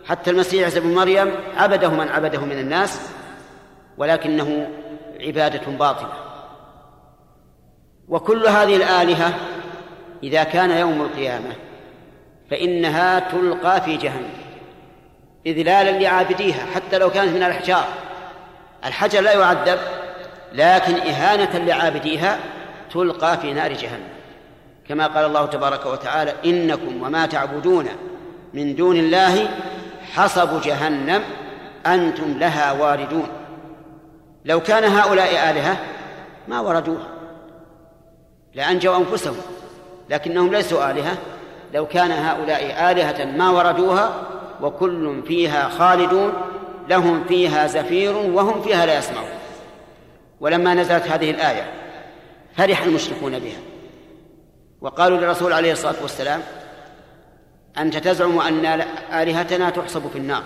[0.08, 3.00] حتى المسيح عيسى بن مريم عبده من عبده من الناس
[3.98, 4.68] ولكنه
[5.22, 6.13] عبادة باطلة.
[8.08, 9.34] وكل هذه الآلهة
[10.24, 11.56] إذا كان يوم القيامة
[12.52, 14.34] فإنها تلقى في جهنم
[15.46, 17.86] إذلالا لعابديها حتى لو كانت من الأحجار.
[18.86, 19.80] الحجر لا يعذب
[20.54, 22.39] لكن إهانة لعابديها
[22.94, 24.15] تلقى في نار جهنم.
[24.89, 27.88] كما قال الله تبارك وتعالى إنكم وما تعبدون
[28.54, 29.50] من دون الله
[30.15, 31.23] حصب جهنم
[31.86, 33.28] أنتم لها واردون.
[34.45, 35.78] لو كان هؤلاء آلهة
[36.47, 37.08] ما وردوها
[38.54, 39.36] لأنجوا أنفسهم
[40.10, 41.17] لكنهم ليسوا آلهة.
[41.73, 44.10] لو كان هؤلاء آلهة ما وردوها
[44.62, 46.34] وكل فيها خالدون
[46.89, 49.30] لهم فيها زفير وهم فيها لا يسمعون.
[50.39, 51.71] ولما نزلت هذه الآية
[52.58, 53.60] فرح المشركون بها.
[54.82, 56.41] وقالوا للرسول عليه الصلاة والسلام
[57.78, 58.66] أنت تزعم أن
[59.14, 60.44] آلهتنا تحصب في النار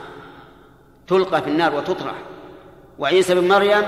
[1.08, 2.13] تلقى في النار وتطرح.
[3.00, 3.82] وعيسى بن مريم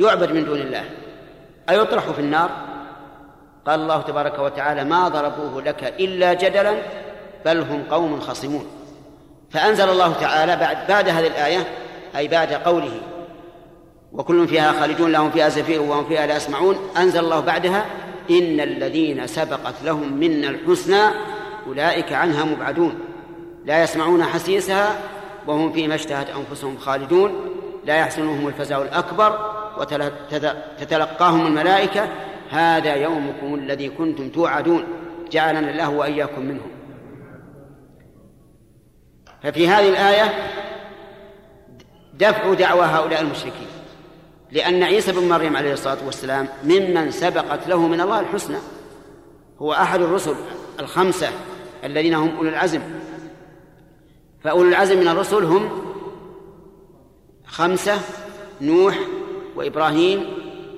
[0.00, 0.84] يعبد من دون الله.
[1.70, 2.50] أيطرح في النار؟
[3.66, 6.74] قال الله تبارك وتعالى ما ضربوه لك إلا جدلا
[7.44, 8.66] بل هم قوم خصمون.
[9.50, 11.66] فأنزل الله تعالى بعد بعد هذه الآية
[12.16, 13.00] أي بعد قوله
[14.12, 16.76] وكل فيها خالدون لهم فيها زفير وهم فيها لا يسمعون.
[16.96, 17.86] أنزل الله بعدها
[18.30, 21.02] إن الذين سبقت لهم منا الحسنى
[21.66, 22.98] أولئك عنها مبعدون
[23.64, 25.00] لا يسمعون حسيسها
[25.46, 27.32] وهم فيما اشتهت أنفسهم خالدون
[27.84, 32.08] لا يحسنهم الفزع الأكبر وتتلقاهم الملائكة
[32.50, 34.84] هذا يومكم الذي كنتم توعدون
[35.30, 36.70] جعلنا الله وإياكم منهم.
[39.42, 40.32] ففي هذه الآية
[42.14, 43.66] دفع دعوى هؤلاء المشركين
[44.50, 48.56] لأن عيسى بن مريم عليه الصلاة والسلام ممن سبقت له من الله الحسنى
[49.58, 50.34] هو أحد الرسل
[50.80, 51.28] الخمسة
[51.84, 52.80] الذين هم أولو العزم.
[54.44, 55.68] فأولو العزم من الرسل هم
[57.46, 57.98] خمسة
[58.60, 58.98] نوح
[59.56, 60.24] وإبراهيم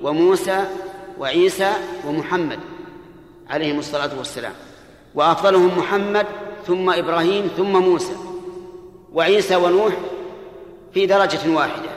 [0.01, 0.65] وموسى
[1.19, 1.71] وعيسى
[2.07, 2.59] ومحمد
[3.49, 4.53] عليهم الصلاة والسلام.
[5.15, 6.25] وأفضلهم محمد
[6.67, 8.13] ثم إبراهيم ثم موسى.
[9.13, 9.93] وعيسى ونوح
[10.93, 11.89] في درجة واحدة.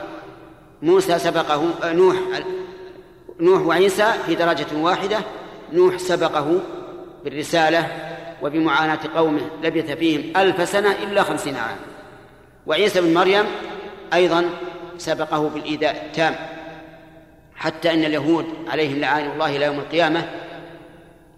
[0.81, 2.15] موسى سبقه آه، نوح
[3.39, 5.19] نوح وعيسى في درجة واحدة.
[5.73, 6.59] نوح سبقه
[7.23, 8.09] بالرسالة
[8.41, 11.77] وبمعاناة قومه لبث فيهم ألف سنة إلا خمسين عام
[12.67, 13.45] وعيسى بن مريم
[14.13, 14.45] أيضا
[14.97, 16.35] سبقه بالإيذاء التام.
[17.59, 20.25] حتى أن اليهود عليهم لعائن الله إلى يوم القيامة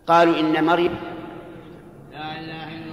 [0.08, 0.96] قالوا إن مريم
[2.12, 2.92] لا إله إلا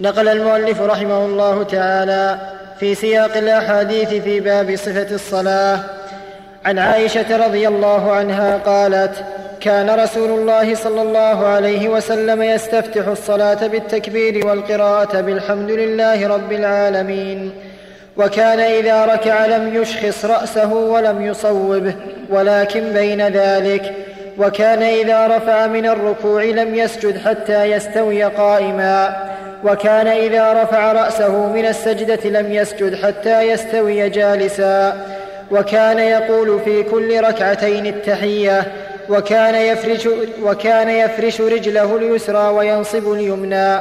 [0.00, 6.03] نقل المؤلف رحمه الله تعالى في سياق الأحاديث في باب صفة الصلاة
[6.64, 9.24] عن عائشة رضي الله عنها قالت
[9.60, 17.52] كان رسول الله صلى الله عليه وسلم يستفتح الصلاة بالتكبير والقراءة بالحمد لله رب العالمين.
[18.16, 21.94] وكان إذا ركع لم يشخص رأسه ولم يصوبه
[22.30, 23.92] ولكن بين ذلك
[24.38, 29.16] وكان إذا رفع من الركوع لم يسجد حتى يستوي قائما
[29.64, 35.06] وكان إذا رفع رأسه من السجدة لم يسجد حتى يستوي جالسا.
[35.50, 38.72] وكان يقول في كل ركعتين التحية
[39.08, 40.08] وكان يفرش,
[40.42, 43.78] وكان يفرش رجله اليسرى وينصب اليمنى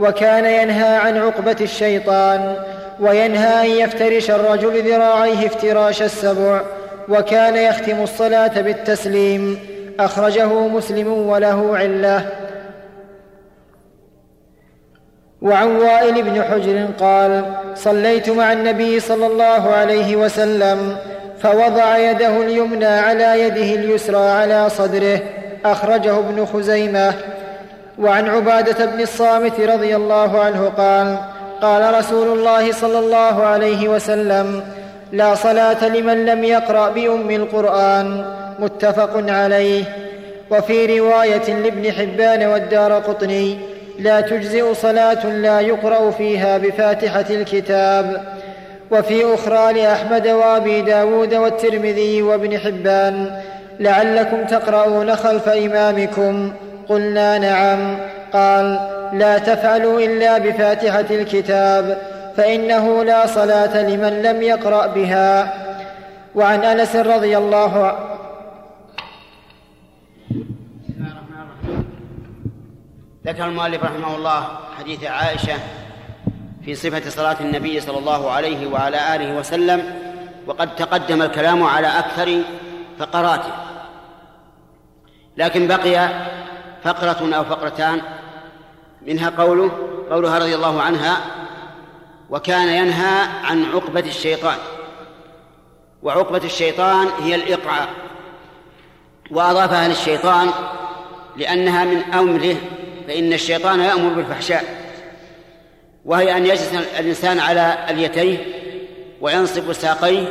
[0.00, 2.56] وكان ينهى عن عقبة الشيطان
[3.00, 6.60] وينهى أن يفترش الرجل ذراعيه افتراش السبع
[7.08, 9.58] وكان يختم الصلاة بالتسليم
[10.00, 12.26] أخرجه مسلم وله علة.
[15.42, 20.96] وعن وائل بن حجر قال صليت مع النبي صلى الله عليه وسلم
[21.42, 25.20] فوضع يده اليمنى على يده اليسرى على صدره
[25.64, 27.14] أخرجه ابن خزيمة.
[27.98, 31.16] وعن عبادة بن الصامت رضي الله عنه قال
[31.62, 34.62] قال رسول الله صلى الله عليه وسلم
[35.12, 38.24] لا صلاة لمن لم يقرأ بأم القرآن
[38.58, 39.84] متفق عليه.
[40.50, 43.58] وفي رواية لابن حبان والدار قطني
[43.98, 48.22] لا تجزئ صلاة لا يقرأ فيها بفاتحة الكتاب.
[48.90, 53.30] وفي أخرى لأحمد وأبي داود والترمذي وابن حبان
[53.80, 56.52] لعلكم تقرؤون خلف إمامكم.
[56.88, 57.98] قلنا نعم.
[58.32, 58.78] قال
[59.12, 61.98] لا تفعلوا إلا بفاتحة الكتاب
[62.36, 65.54] فإنه لا صلاة لمن لم يقرأ بها.
[66.34, 68.17] وعن أنس رضي الله عنه
[73.28, 75.54] ذكر المؤلف رحمه الله حديث عائشة
[76.64, 79.98] في صفة صلاة النبي صلى الله عليه وعلى آله وسلم
[80.46, 82.42] وقد تقدم الكلام على أكثر
[82.98, 83.52] فقراته.
[85.36, 86.08] لكن بقي
[86.84, 88.00] فقرة أو فقرتان
[89.06, 89.70] منها قوله
[90.10, 91.16] قولها رضي الله عنها
[92.30, 94.56] وكان ينهى عن عقبة الشيطان.
[96.02, 97.88] وعقبة الشيطان هي الإقعاء.
[99.30, 100.50] وأضافها للشيطان
[101.36, 102.56] لأنها من أمره
[103.08, 104.64] فإن الشيطان يأمر بالفحشاء
[106.04, 108.38] وهي أن يجلس الإنسان على اليتيه
[109.20, 110.28] وينصب ساقيه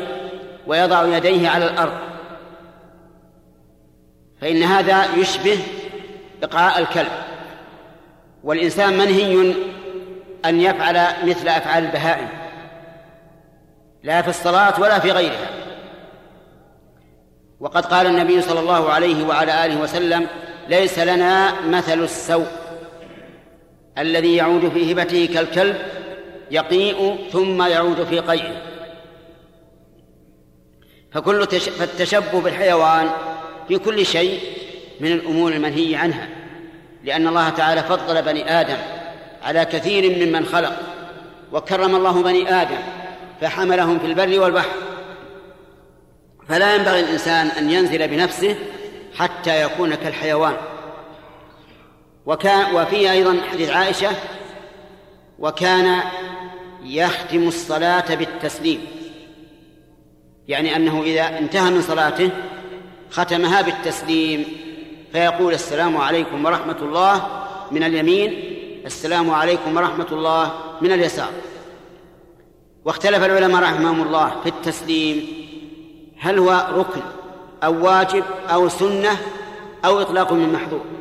[0.68, 1.94] ويضع يديه على الأرض.
[4.42, 5.60] فإن هذا يشبه
[6.44, 7.12] إقعاء الكلب.
[8.44, 9.56] والإنسان منهي
[10.46, 12.28] أن يفعل مثل أفعال البهائم
[14.04, 15.50] لا في الصلاة ولا في غيرها.
[17.60, 20.28] وقد قال النبي صلى الله عليه وعلى آله وسلم
[20.68, 22.67] ليس لنا مثل السوء.
[23.98, 25.78] الذي يعود في هبته كالكلب
[26.52, 28.62] يقيء ثم يعود في قيئه.
[31.12, 31.70] فكل تش...
[31.70, 33.10] فالتشبه بالحيوان
[33.68, 34.40] في كل شيء
[35.00, 36.30] من الأمور المنهي عنها
[37.04, 38.78] لأن الله تعالى فضل بني آدم
[39.44, 40.80] على كثير ممن خلق
[41.52, 42.78] وكرم الله بني آدم
[43.42, 44.70] فحملهم في البر والبحر.
[46.50, 48.56] فلا ينبغي الإنسان أن ينزل بنفسه
[49.16, 50.54] حتى يكون كالحيوان.
[52.28, 54.10] وكان وفي أيضا حديث عائشة
[55.40, 56.00] وكان
[56.84, 58.82] يختم الصلاة بالتسليم.
[60.48, 62.30] يعني أنه إذا انتهى من صلاته
[63.12, 64.46] ختمها بالتسليم
[65.12, 67.28] فيقول السلام عليكم ورحمة الله
[67.72, 68.44] من اليمين
[68.86, 70.52] السلام عليكم ورحمة الله
[70.82, 71.32] من اليسار.
[72.86, 75.28] واختلف العلماء رحمهم الله في التسليم
[76.20, 77.02] هل هو ركن
[77.64, 79.18] أو واجب أو سنة
[79.86, 80.97] أو إطلاق من محظور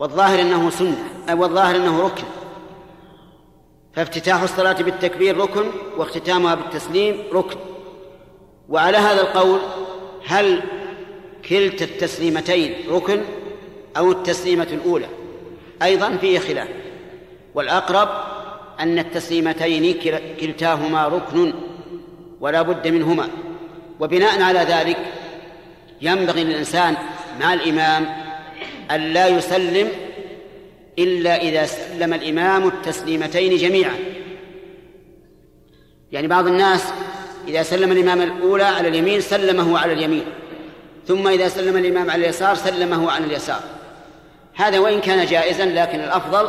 [0.00, 0.96] والظاهر أنه سنة
[1.30, 2.24] والظاهر أنه ركن.
[3.92, 5.64] فافتتاح الصلاة بالتكبير ركن
[5.96, 7.56] واختتامها بالتسليم ركن.
[8.68, 9.60] وعلى هذا القول
[10.26, 10.62] هل
[11.48, 13.20] كلتا التسليمتين ركن
[13.96, 15.06] أو التسليمة الأولى؟
[15.82, 16.68] أيضا فيه خلاف.
[17.54, 18.08] والأقرب
[18.80, 19.94] أن التسليمتين
[20.40, 21.54] كلتاهما ركن
[22.40, 23.28] ولا بد منهما.
[24.00, 24.98] وبناء على ذلك
[26.02, 26.96] ينبغي للإنسان
[27.40, 28.19] مع الإمام
[28.90, 29.88] أن لا يسلم
[30.98, 33.96] إلا إذا سلم الإمام التسليمتين جميعا.
[36.12, 36.84] يعني بعض الناس
[37.48, 40.24] إذا سلم الإمام الأولى على اليمين سلمه على اليمين
[41.06, 43.60] ثم إذا سلم الإمام على اليسار سلمه عن اليسار.
[44.54, 46.48] هذا وإن كان جائزا لكن الأفضل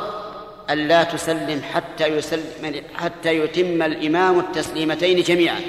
[0.70, 5.60] ألا تسلم حتى يسلم حتى يتم الإمام التسليمتين جميعا.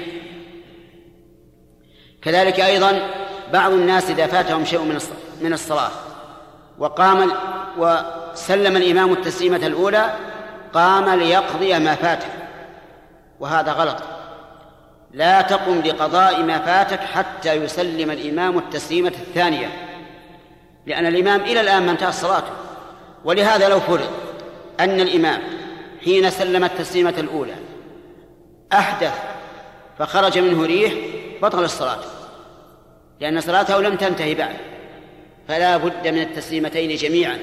[2.21, 3.09] كذلك أيضا
[3.53, 4.99] بعض الناس إذا فاتهم شيء من
[5.41, 5.91] من الصلاة
[6.79, 7.31] وقام
[7.77, 10.13] وسلم الإمام التسليمة الأولى
[10.73, 12.27] قام ليقضي ما فاته.
[13.39, 13.97] وهذا غلط.
[15.11, 19.69] لا تقم لقضاء ما فاتك حتى يسلم الإمام التسليمة الثانية.
[20.85, 22.51] لأن الإمام إلى الآن ما انتهت صلاته.
[23.25, 24.09] ولهذا لو فرض
[24.79, 25.41] أن الإمام
[26.03, 27.55] حين سلم التسليمة الأولى
[28.73, 29.19] أحدث
[29.99, 30.93] فخرج منه ريح
[31.41, 31.99] بطل الصلاة.
[33.19, 34.55] لأن صلاته لم تنتهي بعد.
[35.47, 37.39] فلا بد من التسليمتين جميعا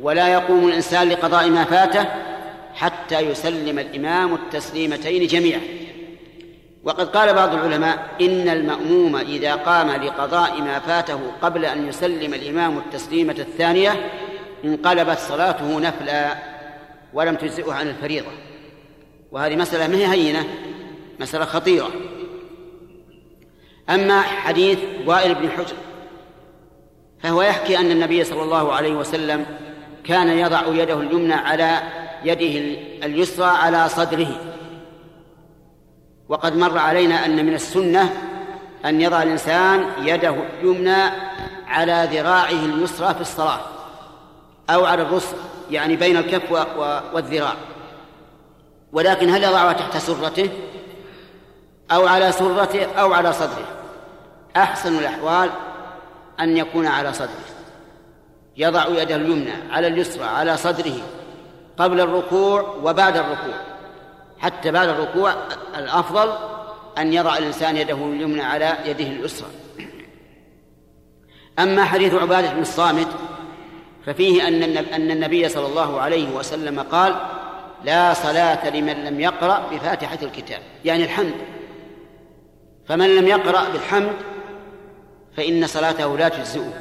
[0.00, 2.04] ولا يقوم الإنسان لقضاء ما فاته
[2.74, 5.60] حتى يسلم الإمام التسليمتين جميعا.
[6.84, 12.78] وقد قال بعض العلماء إن المأموم إذا قام لقضاء ما فاته قبل أن يسلم الإمام
[12.78, 14.10] التسليمة الثانية
[14.64, 16.34] انقلبت صلاته نفلا
[17.14, 18.30] ولم تجزئه عن الفريضة.
[19.32, 20.44] وهذه مسألة ما هي هينة؟
[21.20, 21.90] مسألة خطيرة.
[23.90, 25.76] أما حديث وائل بن حجر
[27.22, 29.46] فهو يحكي أن النبي صلى الله عليه وسلم
[30.04, 31.80] كان يضع يده اليمنى على
[32.24, 34.40] يده اليسرى على صدره.
[36.28, 38.12] وقد مر علينا أن من السنة
[38.84, 41.10] أن يضع الإنسان يده اليمنى
[41.66, 43.60] على ذراعه اليسرى في الصلاة
[44.70, 45.36] أو على الرسل
[45.70, 46.52] يعني بين الكف
[47.14, 47.54] والذراع.
[48.92, 50.50] ولكن هل يضعها تحت سرته؟
[51.90, 53.66] أو على سرته أو على صدره؟
[54.56, 55.50] أحسن الأحوال
[56.40, 57.44] أن يكون على صدره.
[58.56, 60.96] يضع يده اليمنى على اليسرى على صدره
[61.78, 63.54] قبل الركوع وبعد الركوع.
[64.38, 65.34] حتى بعد الركوع
[65.76, 66.32] الأفضل
[66.98, 69.48] أن يضع الإنسان يده اليمنى على يده اليسرى.
[71.58, 73.08] أما حديث عبادة بن الصامت
[74.06, 77.16] ففيه أن أن النبي صلى الله عليه وسلم قال
[77.84, 80.60] لا صلاة لمن لم يقرأ بفاتحة الكتاب.
[80.84, 81.34] يعني الحمد.
[82.86, 84.12] فمن لم يقرأ بالحمد
[85.38, 86.72] فإن صلاته لا تجزئه.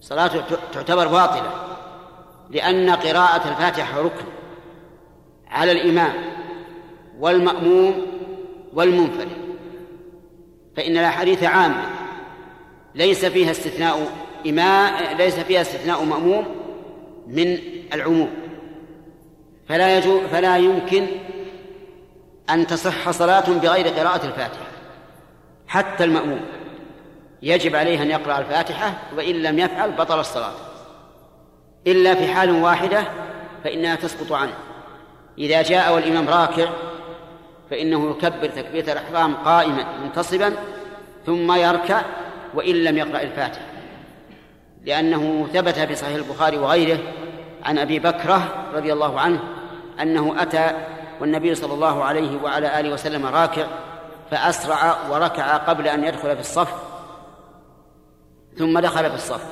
[0.00, 1.52] صلاته تعتبر باطلة
[2.50, 4.24] لأن قراءة الفاتحة ركن
[5.48, 6.12] على الإمام
[7.18, 8.06] والمأموم
[8.74, 9.28] والمنفرد.
[10.76, 11.84] فإن الأحاديث عامة
[12.94, 14.08] ليس فيها استثناء
[14.46, 16.46] إماء ليس فيها استثناء مأموم
[17.26, 17.58] من
[17.94, 18.30] العموم.
[19.68, 21.06] فلا يجو فلا يمكن
[22.50, 24.66] أن تصح صلاة بغير قراءة الفاتحة
[25.66, 26.55] حتى المأموم.
[27.42, 30.52] يجب عليه أن يقرأ الفاتحة وإن لم يفعل بطل الصلاة.
[31.86, 33.04] إلا في حال واحدة
[33.64, 34.54] فإنها تسقط عنه.
[35.38, 36.68] إذا جاء والإمام راكع
[37.70, 40.52] فإنه يكبر تكبيرة الإحرام قائما منتصبا
[41.26, 42.02] ثم يركع
[42.54, 43.66] وإن لم يقرأ الفاتحة.
[44.84, 46.98] لأنه ثبت في صحيح البخاري وغيره
[47.64, 49.40] عن أبي بكرة رضي الله عنه
[50.00, 50.70] أنه أتى
[51.20, 53.66] والنبي صلى الله عليه وعلى آله وسلم راكع
[54.30, 56.85] فأسرع وركع قبل أن يدخل في الصف
[58.58, 59.44] ثم دخل في الصف.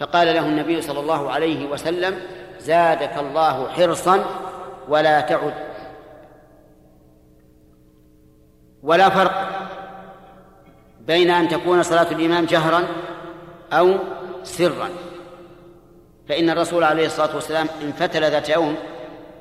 [0.00, 2.18] فقال له النبي صلى الله عليه وسلم
[2.60, 4.24] زادك الله حرصا
[4.88, 5.54] ولا تعد.
[8.82, 9.48] ولا فرق
[11.00, 12.86] بين أن تكون صلاة الإمام جهرا
[13.72, 13.94] أو
[14.42, 14.88] سرا.
[16.28, 18.76] فإن الرسول عليه الصلاة والسلام انفتل ذات يوم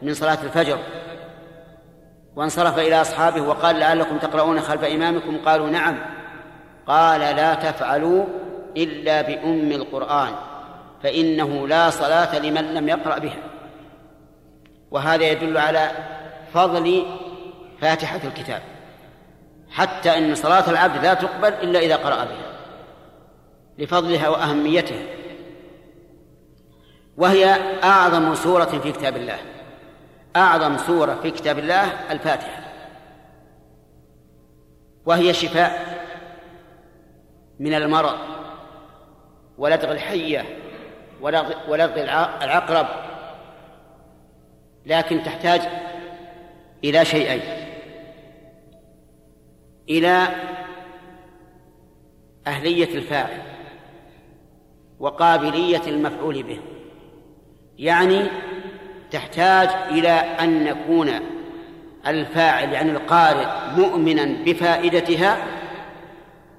[0.01, 0.77] من صلاة الفجر
[2.35, 5.97] وانصرف إلى أصحابه وقال لعلكم تقرؤون خلف إمامكم؟ قالوا نعم.
[6.87, 8.25] قال لا تفعلوا
[8.77, 10.33] إلا بأم القرآن
[11.03, 13.43] فإنه لا صلاة لمن لم يقرأ بها.
[14.91, 15.91] وهذا يدل على
[16.53, 17.05] فضل
[17.81, 18.61] فاتحة الكتاب
[19.69, 22.59] حتى إن صلاة العبد لا تقبل إلا إذا قرأ بها
[23.77, 25.03] لفضلها وأهميتها.
[27.17, 29.39] وهي أعظم سورة في كتاب الله
[30.35, 32.63] أعظم سورة في كتاب الله الفاتحة.
[35.05, 35.99] وهي شفاء
[37.59, 38.17] من المرض
[39.59, 40.45] ولدغ الحية
[41.67, 42.03] ولدغ
[42.43, 42.87] العقرب.
[44.85, 45.61] لكن تحتاج
[46.83, 47.41] إلى شيئين.
[49.89, 50.27] إلى
[52.47, 53.41] أهلية الفاعل
[54.99, 56.59] وقابلية المفعول به.
[57.77, 58.27] يعني
[59.11, 61.09] تحتاج إلى أن يكون
[62.07, 63.47] الفاعل يعني القارئ
[63.77, 65.37] مؤمنا بفائدتها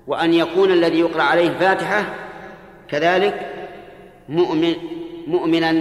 [0.07, 2.30] وأن يكون الذي يقرأ عليه الفاتحة
[2.91, 3.67] كذلك
[4.29, 4.75] مؤمن
[5.27, 5.73] مؤمنا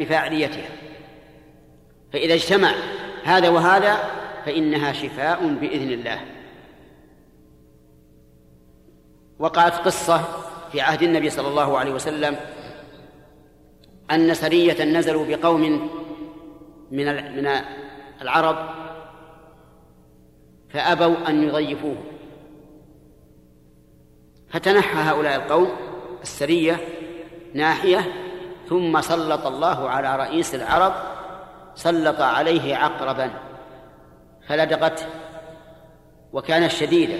[0.00, 0.68] بفاعليتها.
[2.12, 2.74] فإذا اجتمع
[3.24, 3.98] هذا وهذا
[4.46, 6.20] فإنها شفاء بإذن الله.
[9.38, 10.24] وقعت قصة
[10.72, 12.36] في عهد النبي صلى الله عليه وسلم
[14.10, 15.90] أن سرية نزلوا بقوم
[16.90, 17.48] من من
[18.22, 18.74] العرب
[20.68, 21.96] فأبوا أن يضيفوه.
[24.48, 25.93] فتنحى هؤلاء القوم
[26.24, 26.80] السرية
[27.54, 28.12] ناحية
[28.68, 30.92] ثم سلط الله على رئيس العرب
[31.74, 33.30] سلط عليه عقربا
[34.48, 35.06] فلدغته
[36.32, 37.18] وكانت شديدة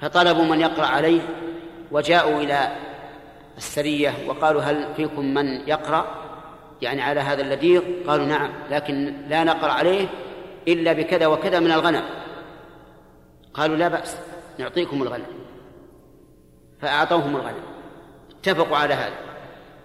[0.00, 1.20] فطلبوا من يقرأ عليه
[1.90, 2.72] وجاءوا إلى
[3.56, 6.06] السرية وقالوا هل فيكم من يقرأ؟
[6.82, 10.06] يعني على هذا اللديغ قالوا نعم لكن لا نقرأ عليه
[10.68, 12.02] إلا بكذا وكذا من الغنم.
[13.54, 14.16] قالوا لا بأس
[14.58, 15.37] نعطيكم الغنم.
[16.80, 17.62] فأعطوهم الغنم.
[18.40, 19.14] اتفقوا على هذا.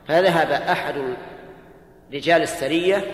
[0.07, 1.15] فذهب أحد
[2.13, 3.11] رجال السرية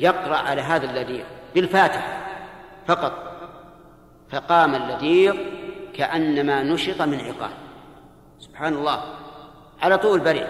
[0.00, 2.22] يقرأ على هذا اللديغ بالفاتحة
[2.86, 3.12] فقط.
[4.30, 5.36] فقام اللديغ
[5.94, 7.50] كأنما نشط من عقال
[8.38, 9.02] سبحان الله.
[9.82, 10.46] على طول برئ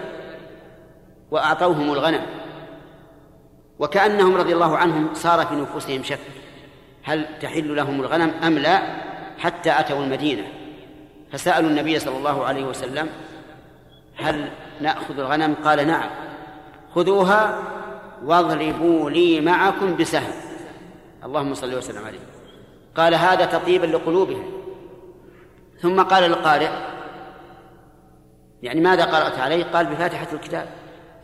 [1.31, 2.25] وأعطوهم الغنم.
[3.79, 6.19] وكأنهم رضي الله عنهم صار في نفوسهم شك.
[7.03, 8.81] هل تحل لهم الغنم أم لا؟
[9.37, 10.43] حتى أتوا المدينة.
[11.33, 13.09] فسألوا النبي صلى الله عليه وسلم
[14.15, 14.49] هل
[14.81, 16.09] نأخذ الغنم؟ قال نعم.
[16.95, 17.59] خذوها
[18.23, 20.33] واضربوا لي معكم بسهم.
[21.25, 22.19] اللهم صل وسلم عليه.
[22.95, 24.51] قال هذا تطيبا لقلوبهم.
[25.81, 26.69] ثم قال للقارئ
[28.63, 30.67] يعني ماذا قرأت عليه؟ قال بفاتحة الكتاب.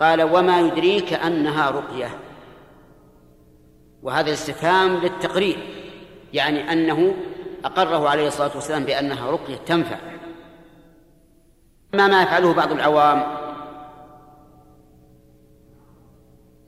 [0.01, 2.09] قال وما يدريك أنها رقية.
[4.03, 5.57] وهذا الاستفهام للتقرير
[6.33, 7.15] يعني أنه
[7.65, 9.97] أقره عليه الصلاة والسلام بأنها رقية تنفع.
[11.93, 13.23] ما ما يفعله بعض العوام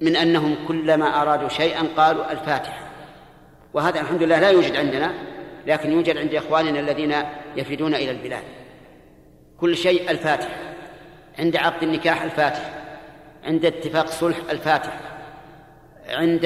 [0.02, 2.88] من أنهم كلما أرادوا شيئا قالوا الفاتحة.
[3.74, 5.14] وهذا الحمد لله لا يوجد عندنا
[5.68, 7.16] لكن يوجد عند إخواننا الذين
[7.56, 8.44] يفيدون إلى البلاد.
[9.60, 10.56] كل شيء الفاتحة.
[11.40, 12.70] عند عقد النكاح الفاتحة.
[13.44, 15.00] عند اتفاق صلح الفاتحة.
[16.10, 16.46] عند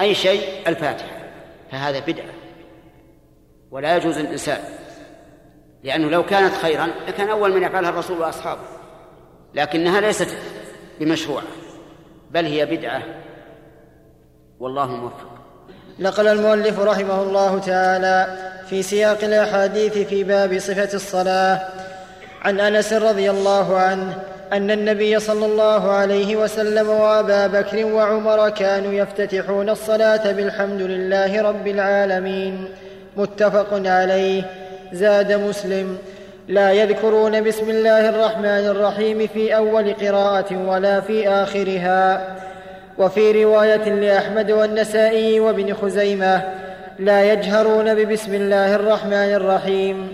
[0.00, 1.18] أي شيء الفاتحة.
[1.70, 2.41] فهذا بدعة.
[3.72, 4.58] ولا يجوز الإنسان
[5.84, 8.60] لأنه لو كانت خيرا لكان أول من يفعلها الرسول وأصحابه
[9.54, 10.28] لكنها ليست
[11.00, 11.44] بمشروعة
[12.30, 13.02] بل هي بدعة.
[14.60, 15.28] والله موفق.
[15.98, 18.36] نقل المؤلف رحمه الله تعالى
[18.68, 21.60] في سياق الأحاديث في باب صفة الصلاة
[22.42, 28.92] عن أنس رضي الله عنه أن النبي صلى الله عليه وسلم وأبا بكر وعمر كانوا
[28.92, 32.68] يفتتحون الصلاة بالحمد لله رب العالمين.
[33.16, 34.42] متفق عليه.
[34.92, 35.98] زاد مسلم.
[36.48, 42.26] لا يذكرون بسم الله الرحمن الرحيم في أول قراءة ولا في آخرها.
[42.98, 46.42] وفي رواية لأحمد والنسائي وابن خزيمة
[46.98, 50.08] لا يجهرون ببسم الله الرحمن الرحيم.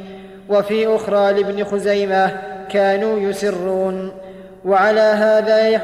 [0.48, 2.30] وفي أخرى لابن خزيمة
[2.70, 4.12] كانوا يسرون.
[4.64, 5.80] وعلى هذا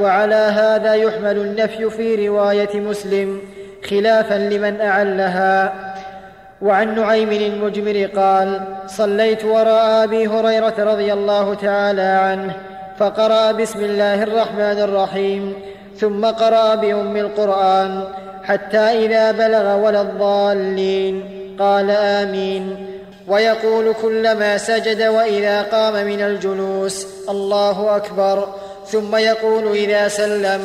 [0.00, 3.40] وعلى هذا يحمل النفي في رواية مسلم
[3.90, 5.72] خلافا لمن أعلها.
[6.62, 12.56] وعن نعيم المجمر قال صليت وراء أبي هريرة رضي الله تعالى عنه
[12.98, 15.54] فقرأ بسم الله الرحمن الرحيم
[15.98, 18.04] ثم قرأ بأم القرآن
[18.44, 21.24] حتى إذا بلغ ولا الضالين.
[21.58, 22.86] قال آمين.
[23.28, 28.48] ويقول كلما سجد وإذا قام من الجلوس الله أكبر.
[28.86, 30.60] ثم يقول إذا سلم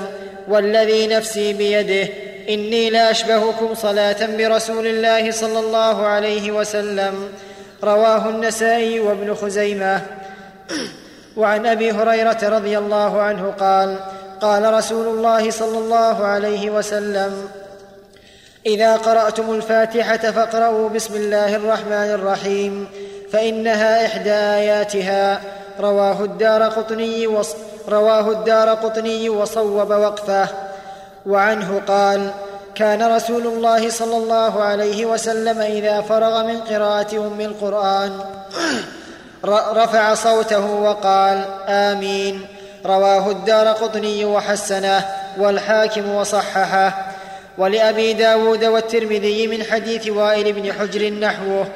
[0.48, 2.10] والذي نفسي بيده
[2.50, 7.30] إني لاشبهكم صلاة برسول الله صلى الله عليه وسلم.
[7.84, 10.02] رواه النسائي وابن خزيمة.
[11.38, 14.00] وعن أبي هريرة رضي الله عنه قال
[14.42, 17.50] قال رسول الله صلى الله عليه وسلم
[18.66, 22.88] إذا قرأتم الفاتحة فاقرأوا بسم الله الرحمن الرحيم
[23.32, 25.42] فإنها إحدى آياتها.
[25.80, 27.28] رواه الدار قطني
[27.90, 30.69] رواه الدار قطني وصوب وقفه.
[31.26, 32.32] وعنه قال
[32.76, 38.20] كان رسول الله صلى الله عليه وسلم إذا فرغ من قراءة أم القرآن
[39.74, 42.46] رفع صوته وقال آمين.
[42.86, 45.06] رواه الدار قطني وحسنه
[45.38, 47.12] والحاكم وصححه.
[47.58, 51.68] ولأبي داود والترمذي من حديث وائل بن حجر نحوه.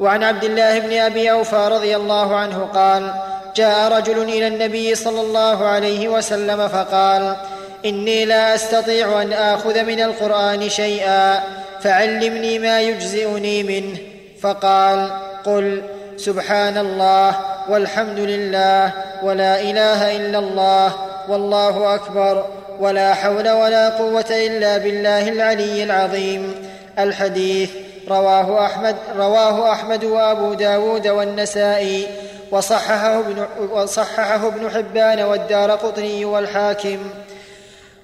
[0.00, 3.14] وعن عبد الله بن أبي أوفى رضي الله عنه قال
[3.56, 7.36] جاء رجل إلى النبي صلى الله عليه وسلم فقال
[7.84, 11.40] إني لا أستطيع أن آخذ من القرآن شيئا
[11.80, 13.98] فعلمني ما يجزئني منه.
[14.40, 15.10] فقال
[15.44, 15.82] قل
[16.16, 17.36] سبحان الله
[17.68, 20.94] والحمد لله ولا إله إلا الله
[21.28, 22.46] والله أكبر
[22.80, 26.54] ولا حول ولا قوة إلا بالله العلي العظيم.
[26.98, 27.70] الحديث
[28.08, 32.06] رواه أحمد رواه أحمد وأبو داود والنسائي
[32.50, 36.98] وصححه ابن, وصححه ابن حبان والدار قطني والحاكم.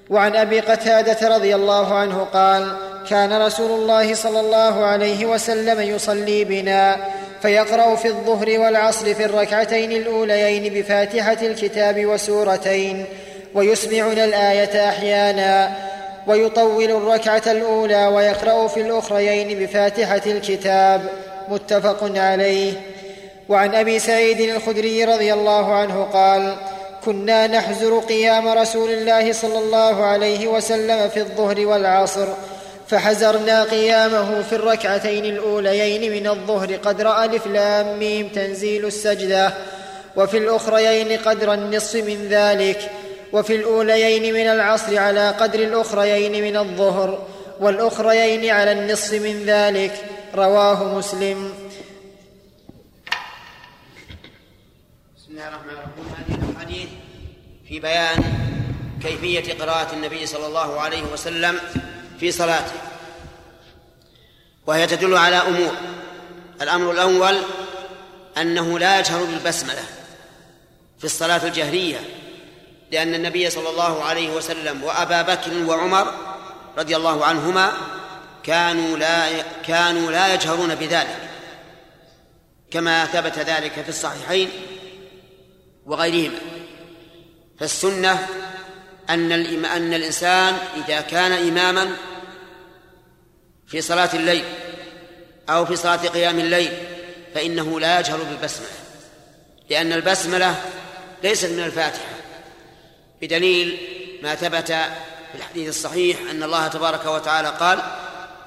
[0.09, 2.71] وعن أبي قتادة رضي الله عنه قال
[3.09, 6.97] كان رسول الله صلى الله عليه وسلم يصلي بنا
[7.41, 13.05] فيقرأ في الظهر والعصر في الركعتين الأوليين بفاتحة الكتاب وسورتين
[13.53, 15.71] ويسمعنا الآية أحيانا
[16.27, 21.01] ويطول الركعة الأولى ويقرأ في الأخريين بفاتحة الكتاب.
[21.49, 22.73] متفق عليه.
[23.49, 26.55] وعن أبي سعيد الخدري رضي الله عنه قال
[27.05, 32.27] كنا نحزر قيام رسول الله صلى الله عليه وسلم في الظهر والعصر
[32.87, 39.53] فحزرنا قيامه في الركعتين الأوليين من الظهر قدر ألف لام ميم تنزيل السجدة
[40.15, 42.91] وفي الأخريين قدر النصف من ذلك
[43.33, 47.27] وفي الأوليين من العصر على قدر الأخريين من الظهر
[47.59, 49.93] والأخريين على النصف من ذلك
[50.35, 51.53] رواه مسلم.
[55.17, 55.94] بسم الله الرحمن الرحيم.
[57.75, 58.23] في بيان
[59.01, 61.59] كيفية قراءة النبي صلى الله عليه وسلم
[62.19, 62.73] في صلاته.
[64.67, 65.75] وهي تدل على أمور.
[66.61, 67.39] الأمر الأول
[68.37, 69.83] أنه لا يجهر بالبسملة
[70.99, 71.99] في الصلاة الجهرية
[72.91, 76.13] لأن النبي صلى الله عليه وسلم وأبا بكر وعمر
[76.77, 77.71] رضي الله عنهما
[78.43, 81.29] كانوا لا كانوا لا يجهرون بذلك.
[82.71, 84.49] كما ثبت ذلك في الصحيحين
[85.85, 86.39] وغيرهما.
[87.59, 88.27] فالسنة
[89.09, 89.31] أن
[89.65, 91.95] أن الإنسان إذا كان إماما
[93.67, 94.43] في صلاة الليل
[95.49, 96.71] أو في صلاة قيام الليل
[97.35, 98.69] فإنه لا يجهر بالبسملة
[99.69, 100.55] لأن البسملة
[101.23, 102.15] ليست من الفاتحة.
[103.21, 103.77] بدليل
[104.23, 104.67] ما ثبت
[105.31, 107.79] في الحديث الصحيح أن الله تبارك وتعالى قال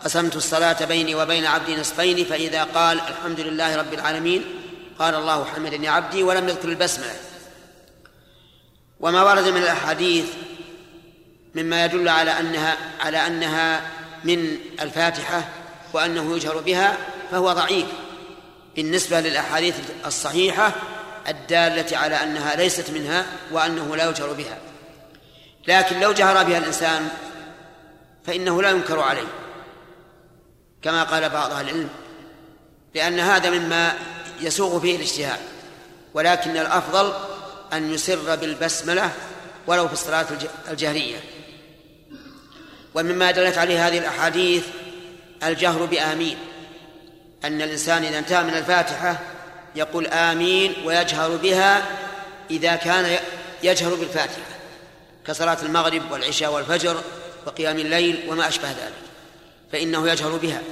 [0.04, 4.44] قسمت الصلاة بيني وبين عبدي نصفين فإذا قال الحمد لله رب العالمين
[4.98, 7.16] قال الله حمدني عبدي ولم يذكر البسملة.
[9.00, 10.26] وما ورد من الأحاديث
[11.54, 13.90] مما يدل على أنها على أنها
[14.24, 15.48] من الفاتحة
[15.92, 16.96] وأنه يجهر بها
[17.30, 17.86] فهو ضعيف.
[18.76, 19.74] بالنسبة للأحاديث
[20.06, 20.72] الصحيحة
[21.28, 24.58] الدالة على أنها ليست منها وأنه لا يجهر بها.
[25.68, 27.08] لكن لو جهر بها الإنسان
[28.26, 29.28] فإنه لا ينكر عليه.
[30.82, 31.88] كما قال بعض أهل العلم
[32.94, 33.94] لأن هذا مما
[34.40, 35.38] يسوغ فيه الاجتهاد
[36.14, 37.12] ولكن الأفضل
[37.72, 39.10] أن يسر بالبسملة
[39.66, 40.26] ولو في الصلاة
[40.70, 41.20] الجهرية.
[42.94, 44.64] ومما دلت عليه هذه الأحاديث
[45.42, 46.38] الجهر بآمين.
[47.44, 49.20] أن الإنسان إذا انتهى من الفاتحة
[49.76, 51.82] يقول آمين ويجهر بها
[52.50, 53.18] إذا كان
[53.62, 54.48] يجهر بالفاتحة
[55.26, 57.02] كصلاة المغرب والعشاء والفجر
[57.46, 58.92] وقيام الليل وما أشبه ذلك.
[59.72, 60.62] فإنه يجهر بها.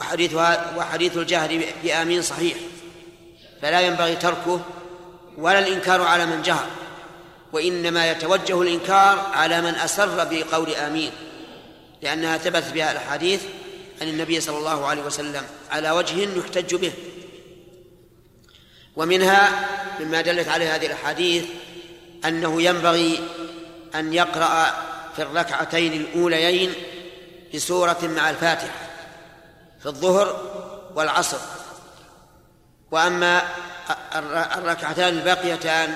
[0.00, 2.56] وحديثها وحديث الجهر بآمين صحيح.
[3.62, 4.60] فلا ينبغي تركه
[5.40, 6.66] ولا الإنكار على من جهر
[7.52, 11.12] وإنما يتوجه الإنكار على من أسر بقول آمين
[12.02, 13.42] لأنها ثبتت بها الأحاديث
[14.00, 16.92] عن النبي صلى الله عليه وسلم على وجه يحتج به.
[18.96, 19.68] ومنها
[20.00, 21.44] مما دلت عليه هذه الأحاديث
[22.24, 23.20] أنه ينبغي
[23.94, 24.64] أن يقرأ
[25.16, 26.72] في الركعتين الأوليين
[27.54, 28.90] بسورة مع الفاتحة
[29.80, 30.50] في الظهر
[30.94, 31.38] والعصر.
[32.90, 33.42] وأما
[34.56, 35.94] الركعتان الباقيتان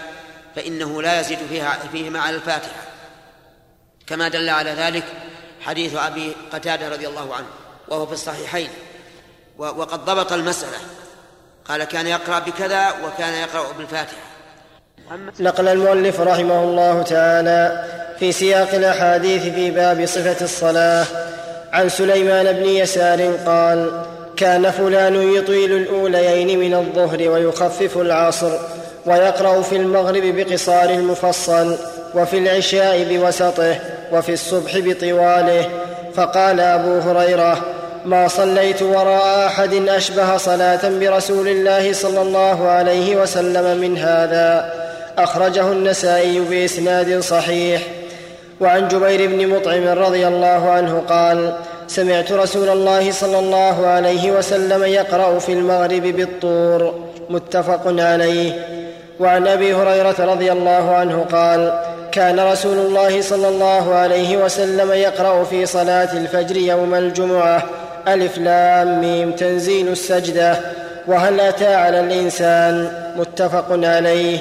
[0.57, 2.83] فإنه لا يزيد فيها فيهما على الفاتحة.
[4.07, 5.05] كما دل على ذلك
[5.61, 7.47] حديث أبي قتادة رضي الله عنه
[7.89, 8.69] وهو في الصحيحين.
[9.59, 10.79] وقد ضبط المسألة.
[11.69, 14.17] قال كان يقرأ بكذا وكان يقرأ بالفاتحة.
[15.41, 17.85] نقل المؤلف رحمه الله تعالى
[18.19, 21.07] في سياق الأحاديث في باب صفة الصلاة.
[21.73, 24.07] عن سليمان بن يسار قال
[24.37, 28.51] كان فلان يطيل الأوليين من الظهر ويخفف العصر
[29.07, 31.77] ويقرأ في المغرب بقصار المفصل
[32.15, 33.77] وفي العشاء بوسطه
[34.13, 35.69] وفي الصبح بطواله.
[36.15, 37.59] فقال أبو هريرة
[38.05, 44.73] ما صليت وراء أحد أشبه صلاة برسول الله صلى الله عليه وسلم من هذا.
[45.19, 47.83] أخرجه النسائي بإسناد صحيح.
[48.61, 51.55] وعن جبير بن مطعم رضي الله عنه قال
[51.89, 56.95] سمعت رسول الله صلى الله عليه وسلم يقرأ في المغرب بالطور
[57.31, 58.67] متفق عليه.
[59.21, 61.81] وعن أبي هريرة رضي الله عنه قال
[62.13, 67.63] كان رسول الله صلى الله عليه وسلم يقرأ في صلاة الفجر يوم الجمعة
[68.09, 70.61] ألف لام ميم تنزيل السجدة.
[71.07, 74.39] وهل أتى على الإنسان؟ متفق عليه.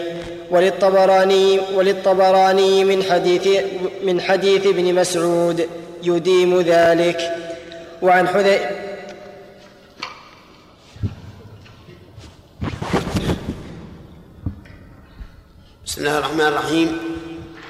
[0.51, 3.47] وللطبراني وللطبراني من حديث
[4.03, 5.67] من حديث ابن مسعود.
[6.03, 7.19] يديم ذلك.
[8.01, 8.59] وعن حذي
[15.85, 16.99] بسم الله الرحمن الرحيم.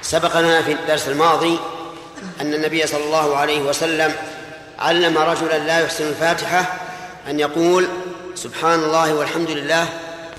[0.02, 1.58] سبقنا في الدرس الماضي
[2.40, 4.12] أن النبي صلى الله عليه وسلم
[4.78, 6.78] علم رجلا لا يحسن الفاتحة
[7.28, 7.88] أن يقول
[8.34, 9.88] سبحان الله والحمد لله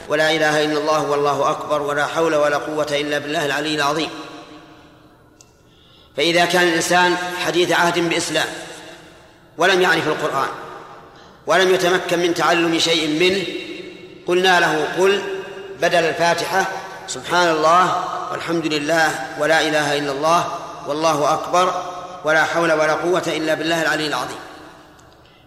[0.10, 4.10] ولا إله إلا الله والله أكبر ولا حول ولا قوة إلا بالله العلي العظيم.
[6.18, 8.48] فإذا كان الإنسان حديث عهد بإسلام
[9.58, 10.48] ولم يعرف القرآن
[11.48, 13.44] ولم يتمكن من تعلم شيء منه
[14.28, 15.22] قلنا له قل
[15.82, 16.66] بدل الفاتحة
[17.08, 19.10] سبحان الله والحمد لله
[19.40, 21.84] ولا إله إلا الله والله أكبر
[22.26, 24.38] ولا حول ولا قوة إلا بالله العلي العظيم.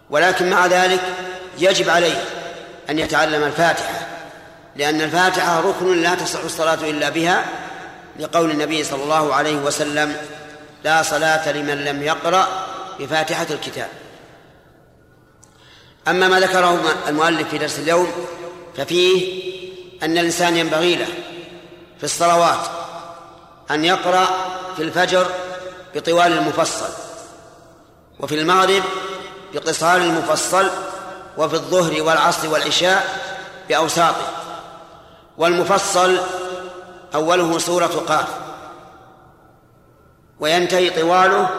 [0.09, 0.99] ولكن مع ذلك
[1.57, 2.23] يجب عليه
[2.89, 3.99] أن يتعلم الفاتحة
[4.75, 7.45] لأن الفاتحة ركن لا تصح الصلاة إلا بها
[8.19, 10.15] لقول النبي صلى الله عليه وسلم
[10.83, 12.47] لا صلاة لمن لم يقرأ
[12.99, 13.89] بفاتحة الكتاب.
[16.07, 18.11] أما ما ذكره المؤلف في درس اليوم
[18.77, 19.43] ففيه
[20.03, 21.07] أن الإنسان ينبغي له
[21.97, 22.59] في الصلوات
[23.71, 24.27] أن يقرأ
[24.77, 25.27] في الفجر
[25.95, 26.89] بطوال المفصل
[28.19, 28.83] وفي المغرب
[29.53, 30.69] بقصار المفصل
[31.37, 33.19] وفي الظهر والعصر والعشاء
[33.69, 34.27] بأوساطه.
[35.37, 36.17] والمفصل
[37.15, 38.27] أوله سورة قاف.
[40.39, 41.49] وينتهي طواله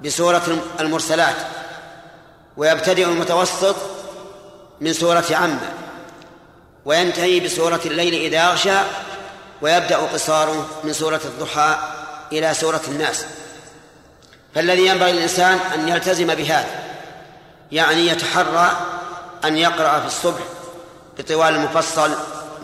[0.00, 1.36] بسورة المرسلات
[2.56, 3.76] ويبتدئ المتوسط
[4.80, 5.72] من سورة عمة
[6.84, 8.78] وينتهي بسورة الليل إذا أغشى
[9.62, 11.78] ويبدأ قصاره من سورة الضحى
[12.32, 13.26] إلى سورة الناس.
[14.54, 16.84] فالذي ينبغي للإنسان أن يلتزم بهذا
[17.72, 18.76] يعني يتحرى
[19.44, 20.42] أن يقرأ في الصبح
[21.18, 22.14] بطوال المفصل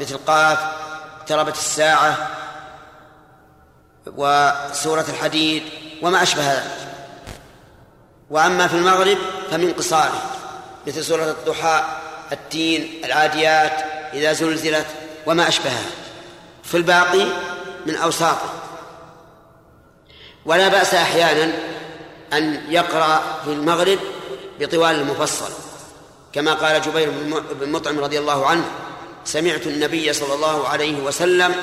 [0.01, 0.59] مثل قاف
[1.21, 2.29] اقتربت الساعة
[4.07, 5.62] وسورة الحديد
[6.03, 6.90] وما أشبه ذلك
[8.30, 9.18] وأما في المغرب
[9.51, 10.22] فمن قصاره
[10.86, 11.84] مثل سورة الضحى
[12.32, 13.84] التين العاديات
[14.14, 14.86] إذا زلزلت
[15.26, 15.86] وما أشبهها
[16.62, 17.26] في الباقي
[17.86, 18.53] من أوساطه.
[20.46, 21.53] ولا بأس أحيانا
[22.32, 23.98] أن يقرأ في المغرب
[24.61, 25.53] بطوال المفصل.
[26.32, 27.11] كما قال جبير
[27.61, 28.64] بن مطعم رضي الله عنه
[29.24, 31.55] سمعت النبي صلى الله عليه وسلم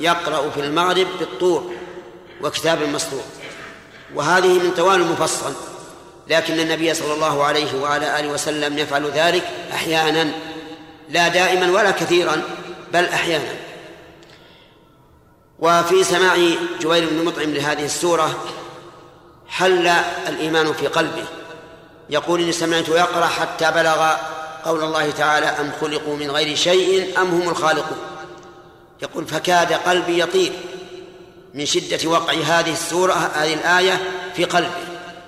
[0.00, 1.72] يقرأ في المغرب بالطور.
[2.42, 3.22] وكتاب مسطور.
[4.14, 5.52] وهذه من توالي المفصل
[6.28, 10.32] لكن النبي صلى الله عليه وعلى آله وسلم يفعل ذلك أحيانا
[11.08, 12.42] لا دائما ولا كثيرا
[12.92, 13.54] بل أحيانا.
[15.58, 16.36] وفي سماع
[16.80, 18.44] جوير بن مطعم لهذه السورة
[19.48, 19.86] حل
[20.28, 21.24] الإيمان في قلبه.
[22.10, 24.16] يقول إني سمعته يقرأ حتى بلغ
[24.64, 27.98] قول الله تعالى أم خلقوا من غير شيء أم هم الخالقون.
[29.02, 30.52] يقول فكاد قلبي يطير.
[31.54, 34.00] من شدة وقع هذه السورة هذه الآية
[34.36, 34.70] في قلبه.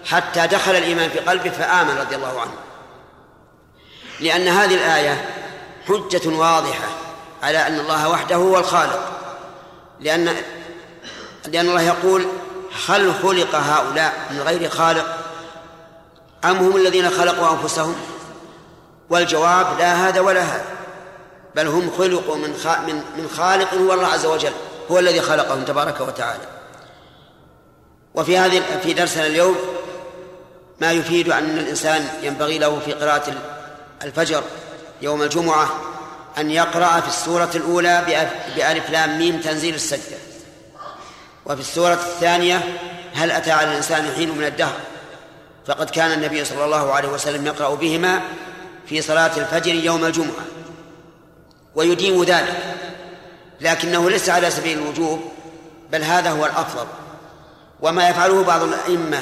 [0.05, 2.53] حتى دخل الإيمان في قلبه فآمن رضي الله عنه.
[4.21, 5.31] لأن هذه الآية
[5.89, 6.89] حجة واضحة
[7.43, 9.21] على أن الله وحده هو الخالق.
[10.01, 10.37] لأن
[11.49, 12.27] لأن الله يقول
[12.89, 15.17] هل خلق هؤلاء من غير خالق؟
[16.45, 17.95] أم هم الذين خلقوا أنفسهم؟
[19.11, 20.65] والجواب لا هذا ولا هذا.
[21.57, 24.53] بل هم خلقوا من من خالق هو الله عز وجل.
[24.91, 26.45] هو الذي خلقهم تبارك وتعالى.
[28.15, 29.57] وفي هذه في درسنا اليوم
[30.81, 33.35] ما يفيد أن الإنسان ينبغي له في قراءة
[34.03, 34.43] الفجر
[35.03, 35.71] يوم الجمعة
[36.39, 38.23] أن يقرأ في السورة الأولى
[38.57, 40.17] بألف لام ميم تنزيل السجدة.
[41.47, 42.79] وفي السورة الثانية
[43.15, 44.77] هل أتى على الإنسان حين من الدهر؟
[45.67, 48.21] فقد كان النبي صلى الله عليه وسلم يقرأ بهما
[48.87, 50.45] في صلاة الفجر يوم الجمعة.
[51.75, 52.77] ويديم ذلك.
[53.63, 55.21] لكنه ليس على سبيل الوجوب
[55.93, 56.87] بل هذا هو الأفضل.
[57.81, 59.19] وما يفعله بعض الأئمة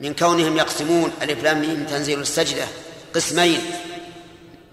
[0.00, 2.64] من كونهم يقسمون الإف لام تنزيل السجدة
[3.14, 3.60] قسمين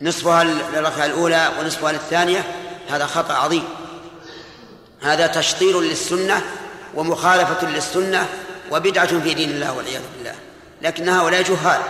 [0.02, 2.44] نصفها للركعة الأولى ونصفها للثانية
[2.90, 3.64] هذا خطأ عظيم.
[5.02, 6.42] هذا تشطير للسنة
[6.96, 8.28] ومخالفة للسنة
[8.72, 10.36] وبدعة في دين الله والعياذ بالله.
[10.82, 11.82] لكن هؤلاء جهال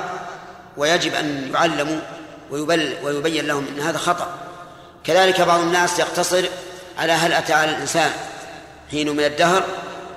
[0.78, 2.00] ويجب أن يعلموا
[2.52, 4.38] ويبل ويبين لهم أن هذا خطأ.
[5.04, 6.46] كذلك بعض الناس يقتصر
[6.98, 8.12] على هل أتى على الإنسان
[8.92, 9.64] حين من الدهر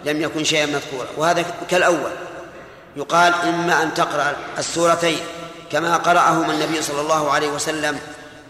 [0.05, 1.07] لم يكن شيئا مذكورا.
[1.17, 2.11] وهذا كالأول.
[2.97, 5.19] يقال إما أن تقرأ السورتين
[5.73, 7.99] كما قرأهما النبي صلى الله عليه وسلم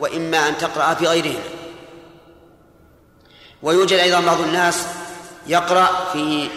[0.01, 1.45] وإما أن تقرأ في غيرهما.
[3.63, 4.87] ويوجد أيضا بعض الناس
[5.47, 6.49] يقرأ في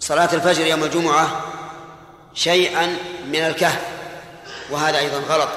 [0.00, 1.44] صلاة الفجر يوم الجمعة
[2.34, 2.96] شيئا
[3.26, 3.80] من الكهف
[4.70, 5.48] وهذا أيضا غلط.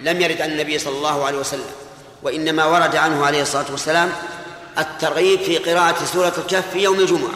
[0.00, 1.70] لم يرد عن النبي صلى الله عليه وسلم.
[2.22, 4.12] وإنما ورد عنه عليه الصلاة والسلام
[4.78, 7.34] الترغيب في قراءة سورة الكهف في يوم الجمعة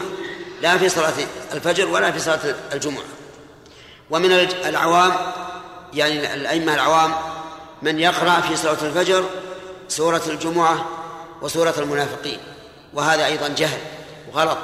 [0.61, 1.13] لا في صلاة
[1.53, 2.39] الفجر ولا في صلاة
[2.73, 3.03] الجمعة.
[4.09, 4.31] ومن
[4.65, 5.13] العوام
[5.93, 7.13] يعني الأئمة العوام
[7.81, 9.23] من يقرأ في صلاة الفجر
[9.87, 10.85] سورة الجمعة
[11.41, 12.39] وسورة المنافقين.
[12.93, 13.79] وهذا أيضا جهل
[14.33, 14.57] وغلط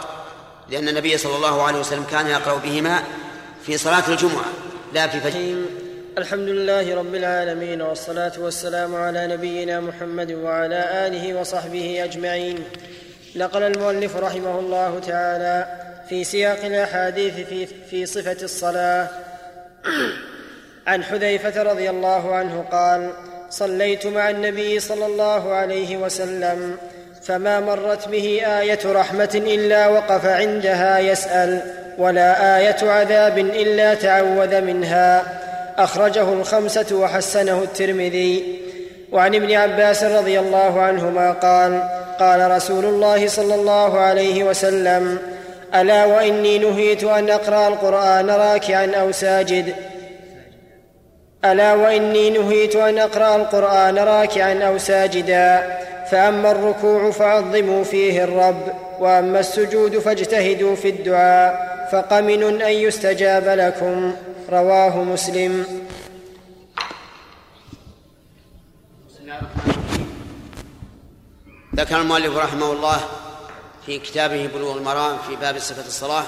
[0.69, 3.03] لأن النبي صلى الله عليه وسلم كان يقرأ بهما
[3.65, 4.45] في صلاة الجمعة
[4.93, 5.55] لا في فجر.
[6.17, 12.63] الحمد لله رب العالمين والصلاة والسلام على نبينا محمد وعلى آله وصحبه أجمعين.
[13.35, 15.67] نقل المؤلف رحمه الله تعالى
[16.09, 19.07] في سياق الأحاديث في, في صفة الصلاة.
[20.87, 23.09] عن حذيفة رضي الله عنه قال
[23.49, 26.77] صليت مع النبي صلى الله عليه وسلم
[27.23, 31.61] فما مرت به آية رحمة إلا وقف عندها يسأل
[31.97, 35.46] ولا آية عذاب إلا تعوذ منها.
[35.77, 38.59] اخرجه الخمسه وحسنه الترمذي.
[39.11, 41.83] وعن ابن عباس رضي الله عنهما قال
[42.19, 45.19] قال رسول الله صلى الله عليه وسلم
[45.75, 49.75] ألا وإني نهيت أن أقرأ القرآن راكعا أو ساجد.
[51.45, 55.77] ألا وإني نهيت أن أقرأ القرآن راكعا أو ساجدا.
[56.11, 58.61] فأما الركوع فعظموا فيه الرب
[58.99, 64.13] وأما السجود فاجتهدوا في الدعاء فقمن أن يستجاب لكم.
[64.49, 65.87] رواه مسلم.
[71.75, 72.99] ذكر المؤلف رحمه الله
[73.85, 76.25] في كتابه بلوغ المرام في باب صفة الصلاة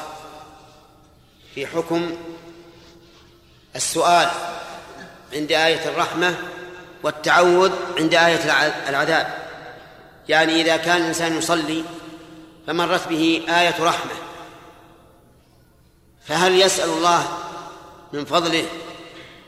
[1.55, 2.11] في حكم
[3.75, 4.29] السؤال
[5.33, 6.35] عند آية الرحمة
[7.03, 8.43] والتعوذ عند آية
[8.89, 9.33] العذاب.
[10.29, 11.83] يعني إذا كان الإنسان يصلي
[12.67, 14.11] فمرت به آية رحمة.
[16.25, 17.48] فهل يسأل الله
[18.13, 18.65] من فضله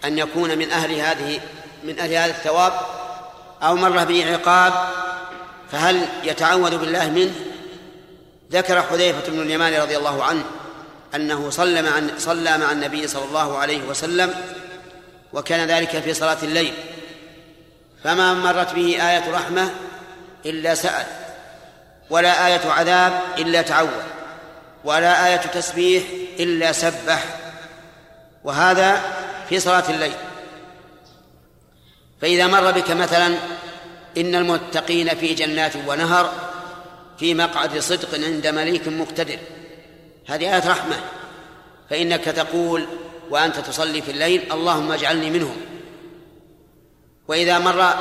[0.05, 1.39] أن يكون من أهل هذه
[1.83, 2.73] من أهل هذا الثواب
[3.63, 4.73] أو مر به عقاب
[5.71, 7.33] فهل يتعوذ بالله منه؟
[8.51, 10.43] ذكر حذيفة بن اليمان رضي الله عنه
[11.15, 14.33] أنه صلى مع صلى مع النبي صلى الله عليه وسلم
[15.33, 16.73] وكان ذلك في صلاة الليل.
[18.03, 19.71] فما مرت به آية رحمة
[20.45, 21.05] إلا سأل
[22.09, 24.03] ولا آية عذاب إلا تعوذ
[24.83, 26.03] ولا آية تسبيح
[26.39, 27.40] إلا سبح.
[28.43, 29.01] وهذا
[29.49, 30.13] في صلاة الليل.
[32.21, 33.27] فإذا مر بك مثلا
[34.17, 36.33] إن المتقين في جنات ونهر
[37.17, 39.39] في مقعد صدق عند مليك مقتدر
[40.27, 40.99] هذه آية رحمة.
[41.89, 42.85] فإنك تقول
[43.29, 45.57] وأنت تصلي في الليل اللهم اجعلني منهم.
[47.27, 47.93] وإذا مر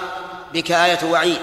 [0.55, 1.39] بك آية وعيد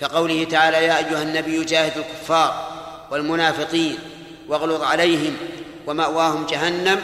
[0.00, 2.74] كقوله تعالى يا أيها النبي جاهد الكفار
[3.10, 3.98] والمنافقين
[4.48, 5.36] واغلظ عليهم
[5.86, 7.02] ومأواهم جهنم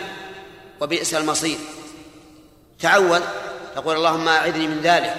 [0.81, 1.59] وبئس المصير.
[2.81, 3.21] تعوذ
[3.75, 5.17] تقول اللهم أعذني من ذلك.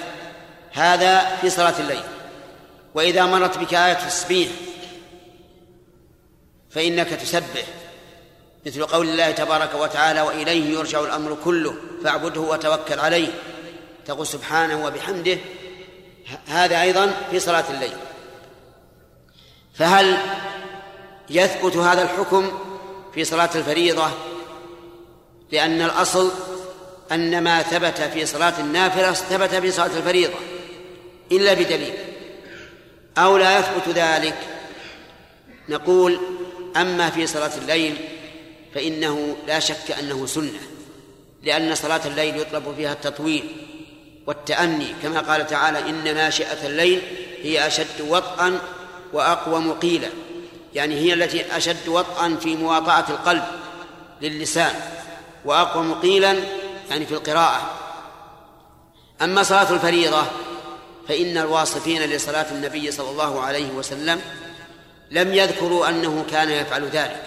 [0.72, 2.04] هذا في صلاة الليل.
[2.94, 4.50] وإذا مرت بك آية التسبيح
[6.70, 7.66] فإنك تسبح.
[8.66, 13.28] مثل قول الله تبارك وتعالى وإليه يرجع الأمر كله فاعبده وتوكل عليه.
[14.06, 15.38] تقول سبحانه وبحمده.
[16.48, 17.94] هذا أيضا في صلاة الليل.
[19.74, 20.18] فهل
[21.30, 22.52] يثبت هذا الحكم
[23.14, 24.12] في صلاة الفريضة؟
[25.52, 26.32] لأن الأصل
[27.12, 30.34] أن ما ثبت في صلاة النافلة ثبت في صلاة الفريضة
[31.32, 31.94] إلا بدليل.
[33.18, 34.36] أو لا يثبت ذلك
[35.70, 36.20] نقول
[36.78, 37.98] أما في صلاة الليل
[38.76, 40.60] فإنه لا شك أنه سنة
[41.44, 43.44] لأن صلاة الليل يطلب فيها التطويل
[44.28, 44.88] والتأني.
[45.04, 47.02] كما قال تعالى إن ناشئة الليل
[47.44, 48.60] هي أشد وطئا
[49.14, 50.10] وأقوم قيلا.
[50.74, 53.44] يعني هي التي أشد وطئا في مواطأة القلب
[54.22, 55.01] للسان.
[55.46, 56.36] وأقوم قيلا
[56.90, 57.72] يعني في القراءة.
[59.22, 60.24] أما صلاة الفريضة
[61.08, 64.22] فإن الواصفين لصلاة النبي صلى الله عليه وسلم
[65.12, 67.24] لم يذكروا أنه كان يفعل ذلك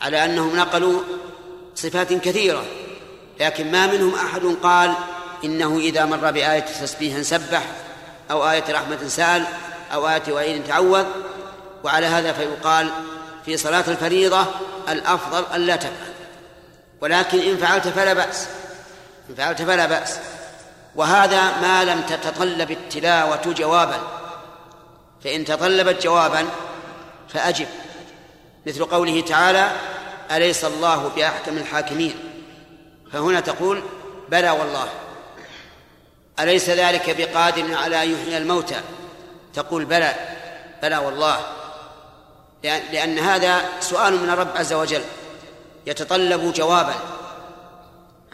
[0.00, 1.00] على أنهم نقلوا
[1.74, 2.64] صفات كثيرة.
[3.40, 4.94] لكن ما منهم أحد قال
[5.44, 7.62] إنه إذا مر بآية تسبيح سبح
[8.30, 9.44] أو آية رحمة سأل
[9.94, 11.04] أو آية وعيد تعوذ.
[11.84, 12.90] وعلى هذا فيقال
[13.44, 14.46] في صلاة الفريضة
[14.88, 16.13] الأفضل ألا تفعل.
[17.04, 18.48] ولكن إن فعلت فلا بأس.
[19.30, 20.18] إن فعلت فلا بأس.
[20.94, 24.00] وهذا ما لم تتطلب التلاوة جوابا.
[25.24, 26.46] فإن تطلبت جوابا
[27.28, 27.66] فأجب.
[28.66, 29.70] مثل قوله تعالى
[30.30, 32.14] أليس الله بأحكم الحاكمين؟
[33.12, 33.82] فهنا تقول
[34.28, 34.88] بلى والله.
[36.40, 38.80] أليس ذلك بقادر على يحيي الموتى؟
[39.54, 40.14] تقول بلى.
[40.82, 41.40] بلى والله.
[42.62, 45.02] لأن هذا سؤال من الرب عز وجل.
[45.86, 46.94] يتطلب جوابا.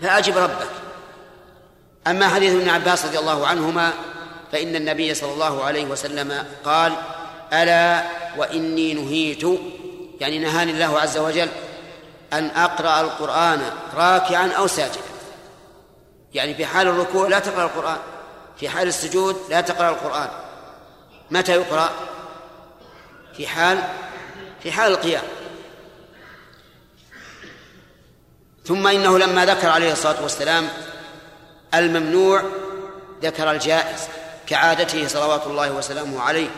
[0.02, 0.70] فأجب ربك.
[2.06, 3.92] أما حديث ابن عباس رضي الله عنهما
[4.52, 6.92] فإن النبي صلى الله عليه وسلم قال
[7.52, 8.04] ألا
[8.36, 9.42] وإني نهيت
[10.20, 11.48] يعني نهاني الله عز وجل
[12.32, 13.62] أن أقرأ القرآن
[13.94, 15.00] راكعا أو ساجدا.
[16.34, 17.98] يعني في حال الركوع لا تقرأ القرآن
[18.56, 20.28] في حال السجود لا تقرأ القرآن.
[21.30, 21.90] متى يقرأ؟
[23.36, 23.78] في حال
[24.62, 25.24] في حال القيام.
[28.64, 30.68] ثم إنه لما ذكر عليه الصلاة والسلام
[31.74, 32.42] الممنوع
[33.22, 34.00] ذكر الجائز
[34.46, 36.48] كعادته صلوات الله وسلامه عليه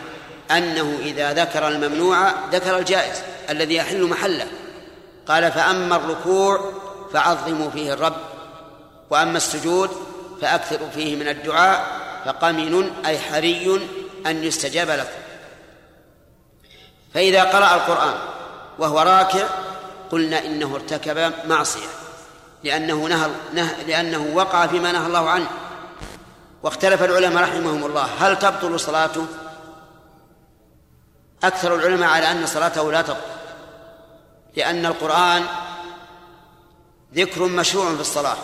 [0.51, 4.47] أنه إذا ذكر الممنوع ذكر الجائز الذي يحل محله.
[5.27, 6.71] قال فأما الركوع
[7.13, 8.15] فعظموا فيه الرب
[9.09, 9.89] وأما السجود
[10.41, 11.85] فأكثروا فيه من الدعاء
[12.25, 13.87] فقمن أي حري
[14.25, 15.23] أن يستجاب لكم.
[17.13, 18.13] فإذا قرأ القرآن
[18.79, 19.47] وهو راكع
[20.13, 21.87] قلنا إنه ارتكب معصية
[22.63, 25.47] لأنه نهى, نهى لأنه وقع فيما نهى الله عنه.
[26.63, 28.07] واختلف العلماء رحمهم الله.
[28.19, 29.25] هل تبطل صلاته؟
[31.43, 33.19] أكثر العلماء على أن صلاته لا تبطل.
[34.55, 35.43] لأن القرآن
[37.15, 38.37] ذكر مشروع في الصلاة.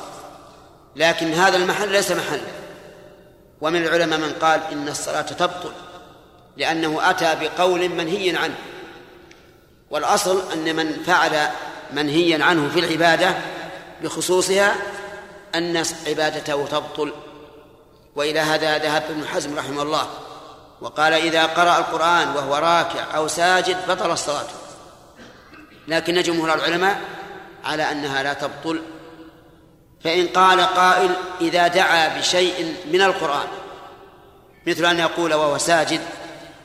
[0.95, 2.41] لكن هذا المحل ليس محل.
[3.61, 5.71] ومن العلماء من قال إن الصلاة تبطل.
[6.57, 8.55] لأنه أتى بقول منهي عنه.
[9.91, 11.47] والأصل أن من فعل
[11.93, 13.35] منهيا عنه في العبادة
[14.03, 14.75] بخصوصها
[15.55, 17.13] أن عبادته تبطل.
[18.15, 20.07] وإلى هذا ذهب ابن حزم رحمه الله
[20.81, 24.47] وقال إذا قرأ القرآن وهو راكع أو ساجد بطل الصلاة.
[25.87, 27.01] لكن جمهور العلماء
[27.63, 28.81] على أنها لا تبطل.
[30.03, 31.09] فإن قال قائل
[31.41, 33.47] إذا دعا بشيء من القرآن
[34.67, 36.01] مثل أن يقول وهو ساجد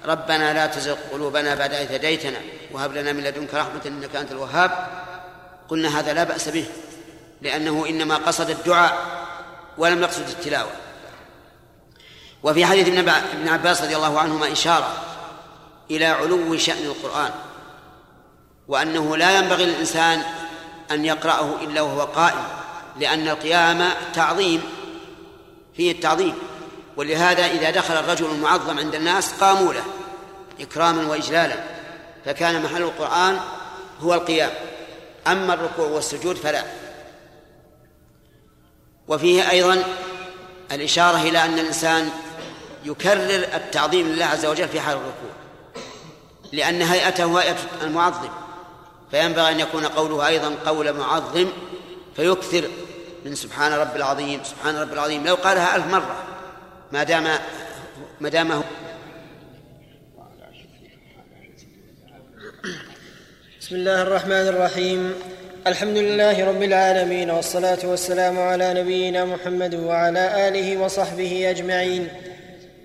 [0.07, 2.39] ربنا لا تزغ قلوبنا بعد إذ هديتنا
[2.73, 4.89] وهب لنا من لدنك رحمة إنك أنت الوهاب.
[5.69, 6.67] قلنا هذا لا بأس به
[7.43, 8.99] لأنه إنما قصد الدعاء
[9.79, 10.71] ولم يقصد التلاوة.
[12.43, 14.93] وفي حديث ابن عباس رضي الله عنهما إشارة
[15.91, 17.31] إلى علو شأن القرآن
[18.69, 20.23] وأنه لا ينبغي للإنسان
[20.91, 22.45] أن يقرأه إلا وهو قائم
[23.01, 24.63] لأن القيام تعظيم
[25.77, 26.35] فيه التعظيم.
[26.97, 29.85] ولهذا إذا دخل الرجل المعظم عند الناس قاموا له
[30.61, 31.57] إكراما وإجلالا
[32.25, 33.41] فكان محل القرآن
[34.01, 34.51] هو القيام
[35.27, 36.65] أما الركوع والسجود فلا.
[39.09, 39.85] وفيه أيضا
[40.73, 42.11] الإشارة إلى أن الإنسان
[42.85, 45.31] يكرر التعظيم لله عز وجل في حال الركوع
[46.53, 48.29] لأن هيئته هيئة المعظم
[49.11, 51.49] فينبغي أن يكون قوله أيضا قول معظم
[52.17, 52.69] فيكثر
[53.25, 56.34] من سبحان رب العظيم سبحان رب العظيم لو قالها ألف مرة.
[56.93, 57.25] ما دام
[58.21, 58.63] ما دام
[63.61, 65.15] بسم الله الرحمن الرحيم.
[65.67, 72.09] الحمد لله رب العالمين والصلاة والسلام على نبينا محمد وعلى آله وصحبه أجمعين.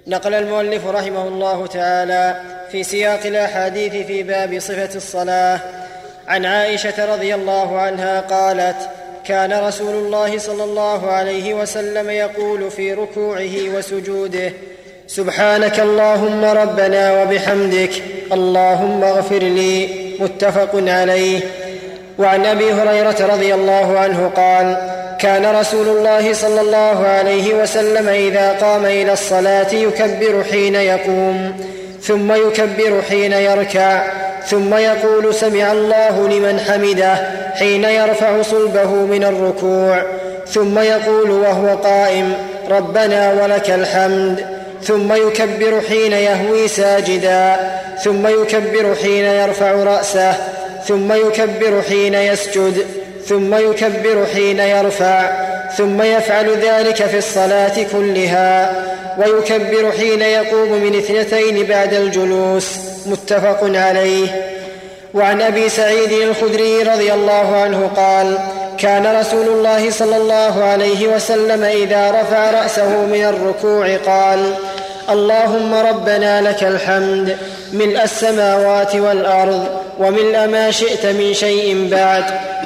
[0.08, 2.42] نقل المؤلف رحمه الله تعالى
[2.72, 5.60] في سياق الأحاديث في باب صفة الصلاة.
[6.28, 8.90] عن عائشة رضي الله عنها قالت
[9.30, 14.54] كان رسول الله صلى الله عليه وسلم يقول في ركوعه وسجوده
[15.08, 17.92] سبحانك اللهم ربنا وبحمدك
[18.34, 21.40] اللهم اغفر لي متفق عليه.
[22.20, 24.78] وعن أبي هريرة رضي الله عنه قال
[25.20, 31.58] كان رسول الله صلى الله عليه وسلم إذا قام إلى الصلاة يكبر حين يقوم
[32.02, 34.04] ثم يكبر حين يركع
[34.46, 40.04] ثم يقول سمع الله لمن حمده حين يرفع صلبه من الركوع
[40.48, 42.34] ثم يقول وهو قائم
[42.70, 44.46] ربنا ولك الحمد.
[44.84, 47.56] ثم يكبر حين يهوي ساجدا.
[48.04, 50.34] ثم يكبر حين يرفع رأسه.
[50.88, 52.86] ثم يكبر حين يسجد.
[53.28, 55.32] ثم يكبر حين يرفع.
[55.78, 58.72] ثم يفعل ذلك في الصلاة كلها.
[59.18, 62.78] ويكبر حين يقوم من اثنتين بعد الجلوس.
[63.06, 64.28] متفق عليه.
[65.14, 68.38] وعن أبي سعيد الخدري رضي الله عنه قال
[68.78, 74.54] كان رسول الله صلى الله عليه وسلم إذا رفع رأسه من الركوع قال
[75.10, 77.38] اللهم ربنا لك الحمد
[77.74, 79.68] ملء السماوات والأرض
[80.00, 82.24] وملء ما شئت من شيء بعد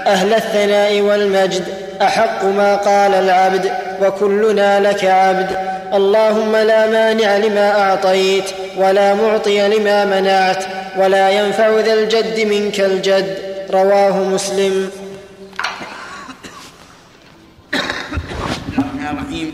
[0.07, 1.63] أهل الثناء والمجد
[2.01, 3.71] أحق ما قال العبد
[4.01, 5.49] وكلنا لك عبد
[5.93, 8.43] اللهم لا مانع لما أعطيت
[8.77, 10.63] ولا معطي لما منعت
[10.97, 13.67] ولا ينفع ذا الجد منك الجد.
[13.71, 14.91] رواه مسلم.
[19.33, 19.53] الرحيم.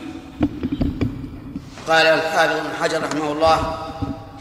[1.88, 3.78] قال الحافظ ابن حجر رحمه الله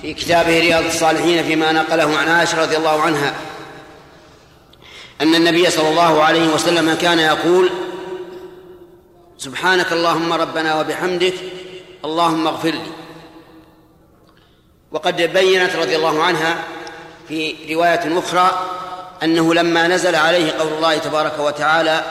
[0.03, 3.35] في كتابه رياض الصالحين فيما نقله عن عائشة رضي الله عنها
[5.21, 7.71] أن النبي صلى الله عليه وسلم كان يقول
[9.39, 11.35] سبحانك اللهم ربنا وبحمدك
[12.05, 12.93] اللهم اغفر لي.
[14.93, 16.65] وقد بينت رضي الله عنها
[17.29, 18.51] في رواية أخرى
[19.23, 22.03] أنه لما نزل عليه قول الله تبارك وتعالى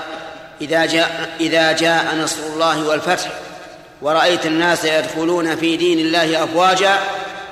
[0.61, 3.31] إذا جاء إذا جاء نصر الله والفتح
[4.01, 6.99] ورأيت الناس يدخلون في دين الله أفواجا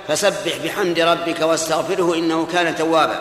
[0.07, 3.19] فسبح بحمد ربك واستغفره إنه كان توابا.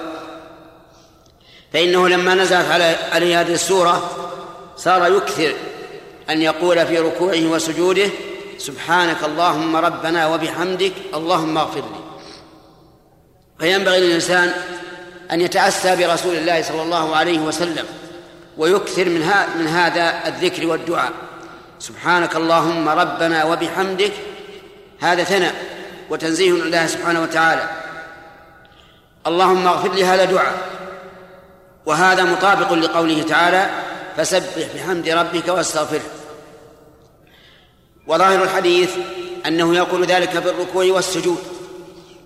[1.72, 2.66] فإنه لما نزلت
[3.12, 4.10] عليه هذه السورة
[4.76, 5.54] صار يكثر
[6.30, 8.10] أن يقول في ركوعه وسجوده
[8.58, 12.03] سبحانك اللهم ربنا وبحمدك اللهم اغفر لي.
[13.58, 14.52] فينبغي للإنسان
[15.32, 17.84] أن يتأسى برسول الله صلى الله عليه وسلم
[18.56, 21.12] ويكثر من, من هذا الذكر والدعاء.
[21.78, 24.12] سبحانك اللهم ربنا وبحمدك.
[25.00, 25.54] هذا ثناء
[26.10, 27.68] وتنزيه لله سبحانه وتعالى.
[29.26, 30.54] اللهم اغفر لي هذا دعاء.
[31.86, 33.70] وهذا مطابق لقوله تعالى
[34.16, 36.10] فسبح بحمد ربك واستغفره.
[38.06, 38.90] وظاهر الحديث
[39.46, 41.53] أنه يقول ذلك في الركوع والسجود.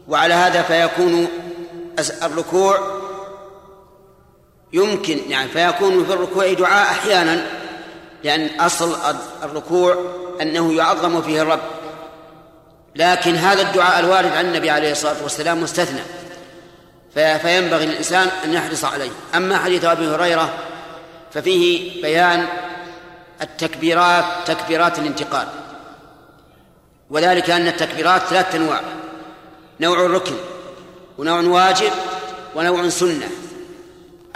[0.09, 1.29] وعلى هذا فيكون
[2.23, 2.99] الركوع
[4.73, 7.47] يمكن يعني فيكون في الركوع دعاء أحيانا
[8.25, 8.97] لأن أصل
[9.43, 9.97] الركوع
[10.41, 11.61] أنه يعظم فيه الرب.
[12.97, 16.01] لكن هذا الدعاء الوارد عن النبي عليه الصلاة والسلام مستثنى.
[17.15, 19.11] فينبغي للإنسان أن يحرص عليه.
[19.35, 20.51] أما حديث أبي هريرة
[21.31, 22.47] ففيه بيان
[23.43, 25.49] التكبيرات تكبيرات الانتقال.
[27.11, 28.81] وذلك أن التكبيرات ثلاثة أنواع.
[29.81, 30.35] نوع ركن
[31.19, 31.91] ونوع واجب
[32.55, 33.29] ونوع سنة.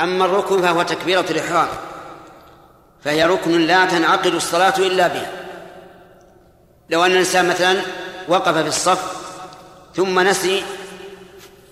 [0.00, 1.68] أما الركن فهو تكبيرة الإحرام
[3.04, 5.32] فهي ركن لا تنعقد الصلاة إلا بها.
[6.90, 7.80] لو أن الإنسان مثلا
[8.28, 9.22] وقف في الصف
[9.96, 10.62] ثم نسي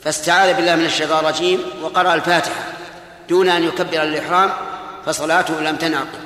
[0.02, 2.64] فاستعاذ بالله من الشيطان الرجيم وقرأ الفاتحة
[3.28, 4.50] دون أن يكبر الإحرام
[5.06, 6.20] فصلاته لم تنعقد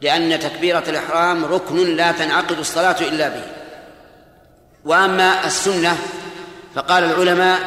[0.00, 3.44] لأن تكبيرة الإحرام ركن لا تنعقد الصلاة إلا به.
[4.84, 5.98] وأما السنة
[6.74, 7.60] فقال العلماء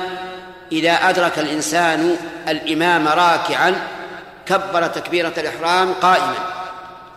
[0.72, 2.16] إذا أدرك الإنسان
[2.48, 3.76] الإمام راكعا
[4.46, 6.36] كبر تكبيرة الإحرام قائما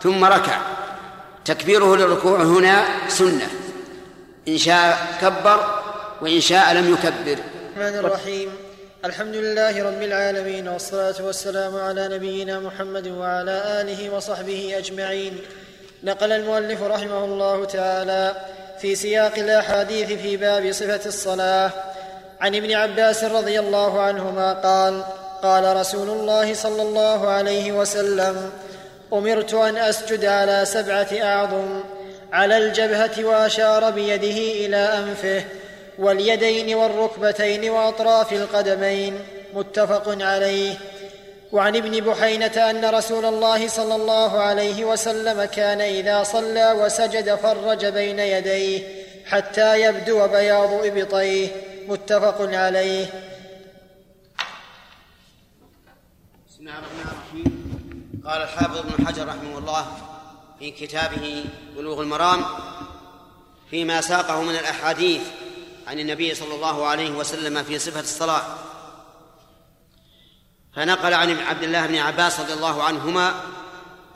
[0.03, 0.57] ثم ركع.
[1.45, 3.47] تكبيره للركوع هنا سنة.
[4.47, 5.81] إن شاء كبر
[6.21, 7.37] وإن شاء لم يكبر.
[7.77, 8.49] الرحمن الرحيم.
[9.05, 15.37] الحمد لله رب العالمين والصلاة والسلام على نبينا محمد وعلى آله وصحبه أجمعين.
[16.03, 18.35] نقل المؤلف رحمه الله تعالى
[18.81, 21.71] في سياق الأحاديث في باب صفة الصلاة.
[22.41, 25.03] عن ابن عباس رضي الله عنهما قال
[25.43, 28.51] قال رسول الله صلى الله عليه وسلم
[29.13, 31.83] أمرت أن أسجد على سبعة أعظم
[32.33, 35.43] على الجبهة وأشار بيده إلى أنفه
[35.99, 39.19] واليدين والركبتين وأطراف القدمين
[39.53, 40.73] متفق عليه.
[41.51, 47.85] وعن ابن بحينة أن رسول الله صلى الله عليه وسلم كان إذا صلى وسجد فرج
[47.85, 51.49] بين يديه حتى يبدو بياض إبطيه.
[51.87, 53.05] متفق عليه.
[56.59, 58.21] الله الرحمن الرحيم.
[58.25, 59.87] قال الحافظ ابن حجر رحمه الله
[60.59, 61.45] في كتابه
[61.75, 62.45] بلوغ المرام
[63.69, 65.21] فيما ساقه من الأحاديث
[65.87, 68.68] عن النبي صلى الله عليه وسلم في صفة الصلاة.
[70.79, 73.33] فنقل عن عبد الله بن عباس رضي الله عنهما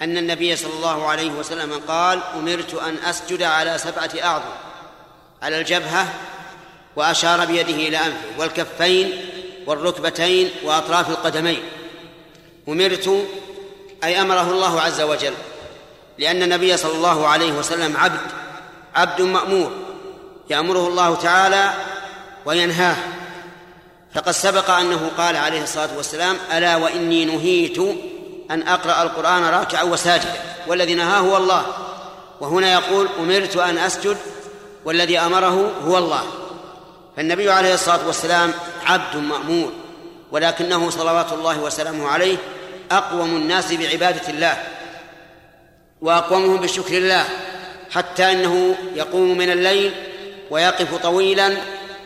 [0.02, 4.50] أن النبي صلى الله عليه وسلم قال أمرت أن أسجد على سبعة أعظم
[5.42, 6.08] على الجبهة
[6.96, 9.12] وأشار بيده إلى أنفه والكفين
[9.66, 11.60] والركبتين وأطراف القدمين.
[12.68, 13.28] أمرت
[14.04, 15.34] أي أمره الله عز وجل
[16.18, 18.20] لأن النبي صلى الله عليه وسلم عبد
[18.96, 19.72] عبد مأمور
[20.50, 21.74] يأمره الله تعالى
[22.46, 22.96] وينهاه.
[24.16, 27.78] فقد سبق أنه قال عليه الصلاة والسلام ألا وإني نهيت
[28.52, 30.34] أن أقرأ القرآن راكعا وساجدا
[30.68, 31.66] والذي نهاه هو الله.
[32.42, 34.18] وهنا يقول أمرت أن أسجد
[34.86, 36.24] والذي أمره هو الله.
[37.18, 38.54] فالنبي عليه الصلاة والسلام
[38.86, 39.72] عبد مأمور
[40.32, 42.38] ولكنه صلوات الله وسلامه عليه
[42.92, 44.58] أقوم الناس بعبادة الله
[46.02, 47.26] وأقومهم بشكر الله
[47.92, 49.94] حتى إنه يقوم من الليل
[50.52, 51.58] ويقف طويلا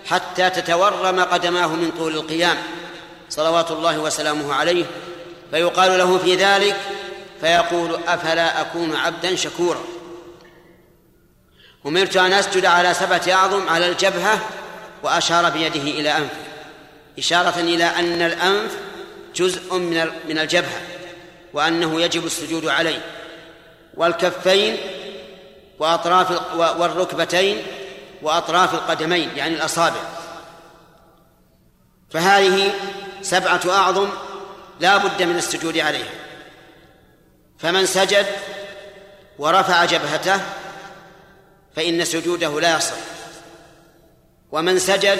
[0.07, 2.57] حتى تتورم قدماه من طول القيام
[3.29, 4.85] صلوات الله وسلامه عليه.
[5.51, 6.75] فيقال له في ذلك
[7.41, 9.83] فيقول أفلا أكون عبدا شكورا.
[11.85, 14.39] أمرت أن أسجد على سبعه أعظم على الجبهة
[15.03, 16.47] وأشار بيده إلى انفه
[17.19, 18.71] إشارة إلى أن الأنف
[19.35, 20.81] جزء من من الجبهة
[21.53, 23.01] وأنه يجب السجود عليه.
[23.97, 24.77] والكفين
[25.79, 27.57] وأطراف والركبتين
[28.21, 29.99] وأطراف القدمين يعني الأصابع.
[32.09, 32.73] فهذه
[33.21, 34.09] سبعة أعظم
[34.79, 36.13] لا بد من السجود عليها.
[37.59, 38.25] فمن سجد
[39.39, 40.41] ورفع جبهته
[41.75, 42.97] فإن سجوده لا يصح.
[44.51, 45.19] ومن سجد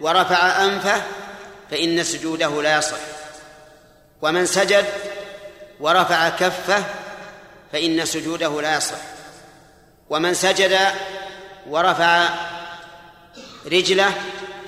[0.00, 1.02] ورفع أنفه
[1.70, 2.98] فإن سجوده لا يصح.
[4.22, 4.84] ومن سجد
[5.80, 6.84] ورفع كفه
[7.72, 8.98] فإن سجوده لا يصح.
[10.10, 10.78] ومن سجد
[11.68, 12.28] ورفع
[13.66, 14.12] رجله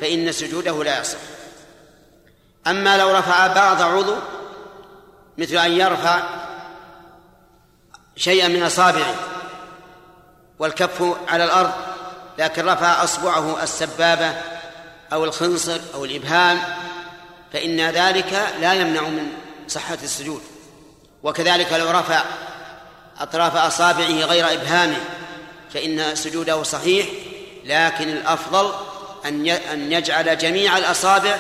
[0.01, 1.18] فإن سجوده لا يصح.
[2.66, 4.16] أما لو رفع بعض عضو
[5.39, 6.23] مثل أن يرفع
[8.16, 9.14] شيئا من أصابعه
[10.59, 11.73] والكف على الأرض
[12.39, 14.35] لكن رفع أصبعه السبابة
[15.12, 16.60] أو الخنصر أو الإبهام
[17.52, 19.32] فإن ذلك لا يمنع من
[19.68, 20.43] صحة السجود.
[21.23, 22.24] وكذلك لو رفع
[23.20, 25.01] أطراف أصابعه غير إبهامه
[25.74, 27.06] فإن سجوده صحيح
[27.64, 28.72] لكن الأفضل
[29.72, 31.38] أن يجعل جميع الأصابع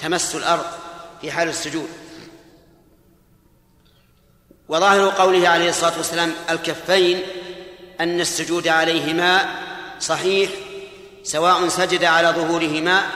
[0.00, 0.64] تمس الأرض
[1.20, 1.88] في حال السجود.
[4.68, 7.22] وظاهر قوله عليه الصلاة والسلام الكفين
[8.00, 9.54] أن السجود عليهما
[10.00, 10.50] صحيح
[11.22, 13.06] سواء سجد على ظهورهما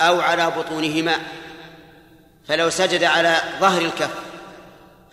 [0.00, 1.18] أو على بطونهما.
[2.48, 4.14] فلو سجد على ظهر الكف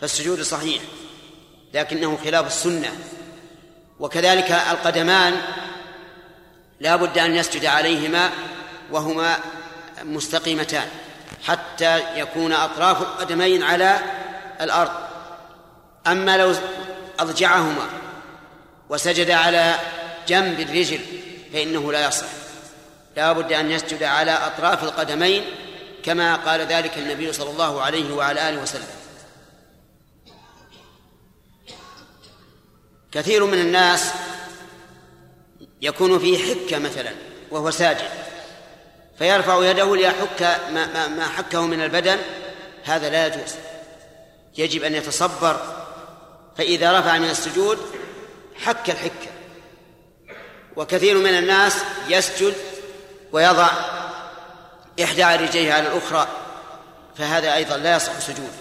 [0.01, 0.81] فالسجود صحيح
[1.73, 2.91] لكنه خلاف السنة.
[3.99, 5.35] وكذلك القدمان
[6.79, 8.29] لا بد أن يسجد عليهما
[8.91, 9.37] وهما
[10.03, 10.87] مستقيمتان
[11.43, 13.99] حتى يكون أطراف القدمين على
[14.61, 14.91] الأرض.
[16.07, 16.55] أما لو
[17.19, 17.87] أضجعهما
[18.89, 19.75] وسجد على
[20.27, 20.99] جنب الرجل
[21.53, 22.27] فإنه لا يصح.
[23.15, 25.45] لا بد أن يسجد على أطراف القدمين
[26.03, 28.96] كما قال ذلك النبي صلى الله عليه وعلى آله وسلم.
[33.11, 34.11] كثير من الناس
[35.81, 37.11] يكون فيه حكة مثلا
[37.51, 38.09] وهو ساجد.
[39.17, 42.17] فيرفع يده ليحك ما, ما, ما حكه من البدن
[42.83, 43.55] هذا لا يجوز.
[44.57, 45.75] يجب أن يتصبر.
[46.57, 47.79] فإذا رفع من السجود
[48.55, 49.29] حك الحكة.
[50.75, 51.75] وكثير من الناس
[52.09, 52.53] يسجد
[53.31, 53.67] ويضع
[55.03, 56.27] إحدى رجليه على الأخرى
[57.17, 58.51] فهذا أيضا لا يصح سجود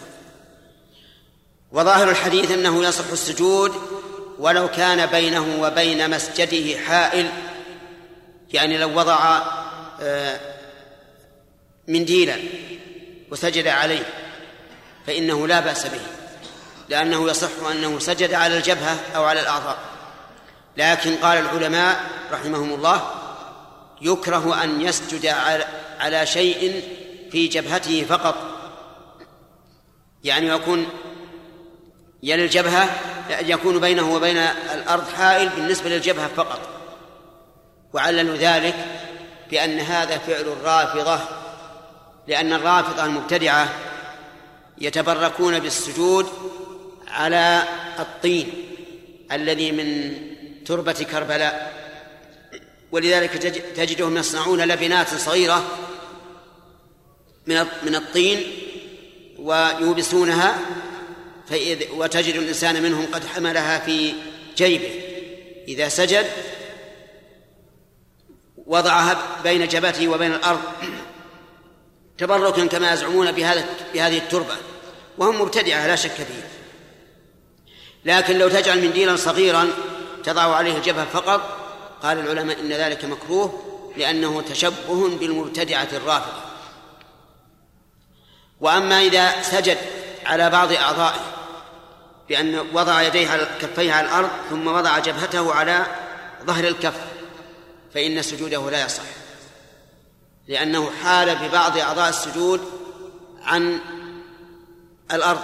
[1.72, 3.95] وظاهر الحديث أنه يصح السجود
[4.38, 7.28] ولو كان بينه وبين مسجده حائل
[8.52, 9.42] يعني لو وضع
[10.00, 10.40] آه،
[11.88, 12.36] منديلا
[13.30, 14.06] وسجد عليه
[15.06, 16.00] فإنه لا بأس به
[16.88, 19.78] لأنه يصح أنه سجد على الجبهة أو على الأعضاء.
[20.76, 22.00] لكن قال العلماء
[22.32, 23.10] رحمهم الله
[24.02, 25.26] يكره أن يسجد
[26.00, 26.82] على شيء
[27.32, 28.36] في جبهته فقط.
[30.24, 30.86] يعني يكون
[32.22, 32.88] يلي الجبهة
[33.30, 34.36] يكون بينه وبين
[34.74, 36.60] الأرض حائل بالنسبة للجبهة فقط.
[37.92, 38.74] وعللوا ذلك
[39.50, 41.20] بأن هذا فعل الرافضة
[42.28, 43.68] لأن الرافضة المبتدعة
[44.78, 46.26] يتبركون بالسجود
[47.08, 47.62] على
[47.98, 48.52] الطين
[49.32, 50.16] الذي من
[50.64, 51.86] تربة كربلاء.
[52.92, 53.32] ولذلك
[53.76, 55.64] تجدهم يصنعون لبنات صغيرة
[57.46, 58.42] من من الطين
[59.38, 60.58] ويوبسونها
[61.92, 64.14] وتجد الإنسان منهم قد حملها في
[64.56, 64.90] جيبه.
[65.68, 66.26] إذا سجد
[68.66, 70.60] وضعها بين جبهته وبين الأرض
[72.18, 73.64] تبركا كما يزعمون بهذا
[73.94, 74.56] بهذه التربة.
[75.18, 76.48] وهم مبتدعة لا شك فيه.
[78.04, 79.68] لكن لو تجعل منديلا صغيرا
[80.24, 81.40] تضع عليه الجبهة فقط
[82.02, 83.62] قال العلماء إن ذلك مكروه
[83.96, 86.46] لأنه تشبه بالمبتدعة الرافضة.
[88.60, 89.78] وأما إذا سجد
[90.26, 91.35] على بعض أعضائه
[92.28, 95.86] بأن وضع يديه على كفيه على الأرض ثم وضع جبهته على
[96.44, 97.00] ظهر الكف
[97.94, 99.02] فإن سجوده لا يصح.
[100.48, 102.60] لأنه حال ببعض أعضاء السجود
[103.42, 103.80] عن
[105.12, 105.42] الأرض.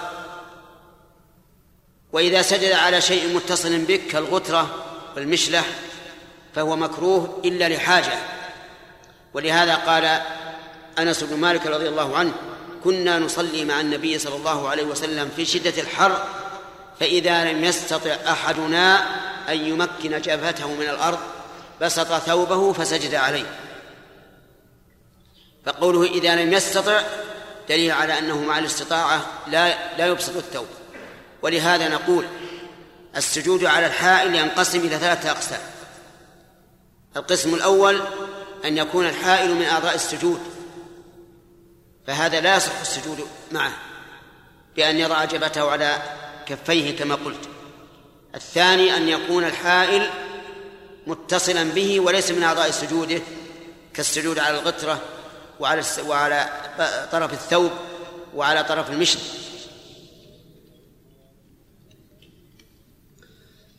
[2.13, 4.83] وإذا سجد على شيء متصل بك كالغترة
[5.15, 5.65] والمشلح
[6.55, 8.13] فهو مكروه إلا لحاجة.
[9.33, 10.21] ولهذا قال
[10.99, 12.33] أنس بن مالك رضي الله عنه
[12.83, 16.42] كنا نصلي مع النبي صلى الله عليه وسلم في شدة الحر
[17.03, 18.97] فإذا لم يستطع أحدنا
[19.49, 21.19] أن يمكن جبهته من الأرض
[21.81, 23.45] بسط ثوبه فسجد عليه.
[25.65, 27.01] فقوله إذا لم يستطع
[27.69, 30.67] دليل على أنه مع الاستطاعة لا لا يبسط الثوب.
[31.41, 32.25] ولهذا نقول
[33.17, 35.61] السجود على الحائل ينقسم إلى ثلاثة أقسام.
[37.17, 38.01] القسم الأول
[38.65, 40.39] أن يكون الحائل من أعضاء السجود
[42.07, 43.73] فهذا لا يصح السجود معه
[44.75, 47.49] بأن يضع جبهته على كفيه كما قلت.
[48.35, 50.09] الثاني أن يكون الحائل
[51.07, 53.21] متصلا به وليس من أعضاء سجوده
[53.93, 55.01] كالسجود على الغترة
[55.59, 56.49] وعلى وعلى
[57.11, 57.71] طرف الثوب
[58.35, 59.19] وعلى طرف المشط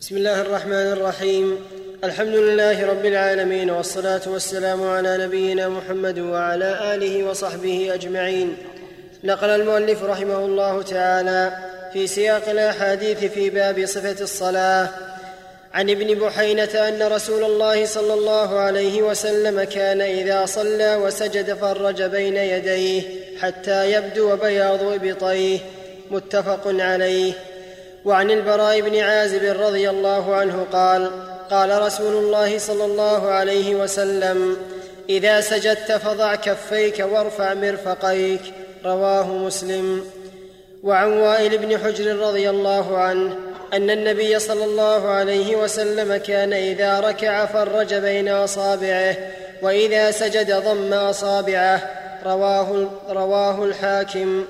[0.01, 1.59] بسم الله الرحمن الرحيم.
[2.05, 8.57] الحمد لله رب العالمين والصلاة والسلام على نبينا محمد وعلى آله وصحبه أجمعين.
[9.25, 14.89] نقل المؤلف رحمه الله تعالى في سياق الأحاديث في باب صفة الصلاة.
[15.75, 22.03] عن ابن بحينة أن رسول الله صلى الله عليه وسلم كان إذا صلى وسجد فرج
[22.03, 23.03] بين يديه
[23.41, 25.59] حتى يبدو بياض إبطيه.
[26.11, 27.33] متفق عليه.
[28.05, 31.11] وعن البراء بن عازب رضي الله عنه قال
[31.51, 34.57] قال رسول الله صلى الله عليه وسلم
[35.09, 38.43] إذا سجدت فضع كفيك وارفع مرفقيك.
[38.85, 40.05] رواه مسلم.
[40.85, 43.37] وعن وائل بن حجر رضي الله عنه
[43.73, 49.17] أن النبي صلى الله عليه وسلم كان إذا ركع فرج بين أصابعه
[49.63, 51.81] وإذا سجد ضم أصابعه.
[52.27, 54.45] رواه, رواه الحاكم.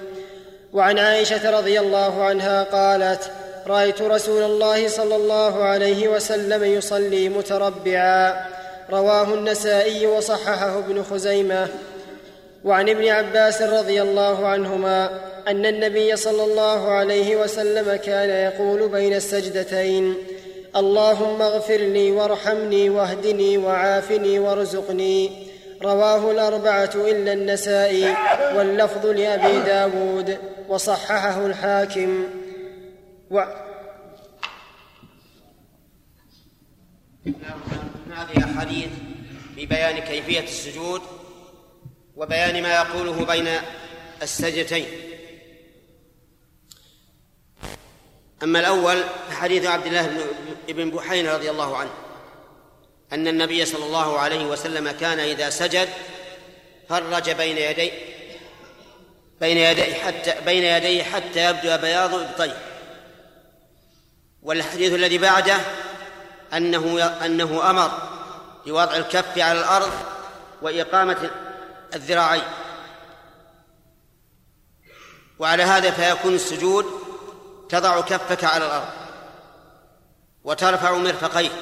[0.73, 3.31] وعن عائشة رضي الله عنها قالت
[3.67, 8.47] رأيت رسول الله صلى الله عليه وسلم يصلي متربعا.
[8.91, 11.69] رواه النسائي وصححه ابن خزيمة.
[12.65, 15.11] وعن ابن عباس رضي الله عنهما
[15.49, 20.15] أن النبي صلى الله عليه وسلم كان يقول بين السجدتين
[20.77, 25.31] اللهم اغفر لي وارحمني واهدني وعافني وارزقني.
[25.83, 28.17] رواه الأربعة إلا النسائي
[28.57, 30.39] واللفظ لأبي داود
[30.69, 32.25] وصححه الحاكم.
[33.31, 33.41] و
[38.13, 38.89] هذه أحاديث
[39.57, 41.01] ببيان كيفية السجود
[42.17, 43.49] وبيان ما يقوله بين
[44.23, 45.04] السجدتين.
[48.43, 50.27] أما الأول فحديث عبد الله
[50.69, 51.91] بن بحين رضي الله عنه
[53.13, 55.89] أن النبي صلى الله عليه وسلم كان إذا سجد
[56.89, 57.93] فرج بين يديه
[59.41, 62.57] بين يديه حتى بين يديه حتى يبدو بياض إبطيه
[64.43, 65.57] والحديث الذي بعده
[66.53, 67.91] أنه أنه أمر
[68.67, 69.93] بوضع الكف على الأرض
[70.63, 71.31] وإقامة
[71.95, 72.43] الذراعين.
[75.39, 77.04] وعلى هذا فيكون السجود
[77.75, 78.89] تضع كفك على الأرض
[80.45, 81.53] وترفع مرفقيك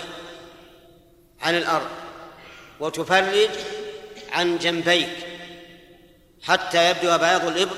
[1.41, 1.89] عن الأرض
[2.81, 3.51] وتفرج
[4.33, 5.09] عن جنبيك
[6.43, 7.77] حتى يبدو بياض الإبط.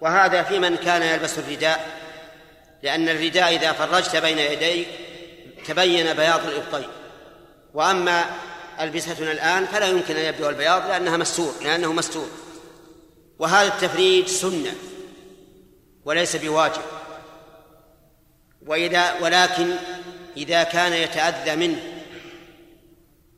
[0.00, 2.00] وهذا في من كان يلبس الرداء
[2.82, 4.88] لأن الرداء إذا فرجت بين يديك
[5.66, 6.88] تبين بياض الإبطين.
[7.74, 8.24] وأما
[8.80, 12.28] ألبستنا الآن فلا يمكن أن يبدو البياض لأنها مستور لأنه مستور.
[13.38, 14.74] وهذا التفريج سنة
[16.04, 16.82] وليس بواجب.
[18.66, 19.74] وإذا ولكن
[20.36, 21.82] إذا كان يتأذى منه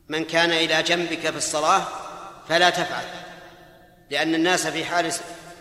[0.07, 1.87] من كان إلى جنبك في الصلاة
[2.49, 3.03] فلا تفعل
[4.11, 5.11] لأن الناس في حال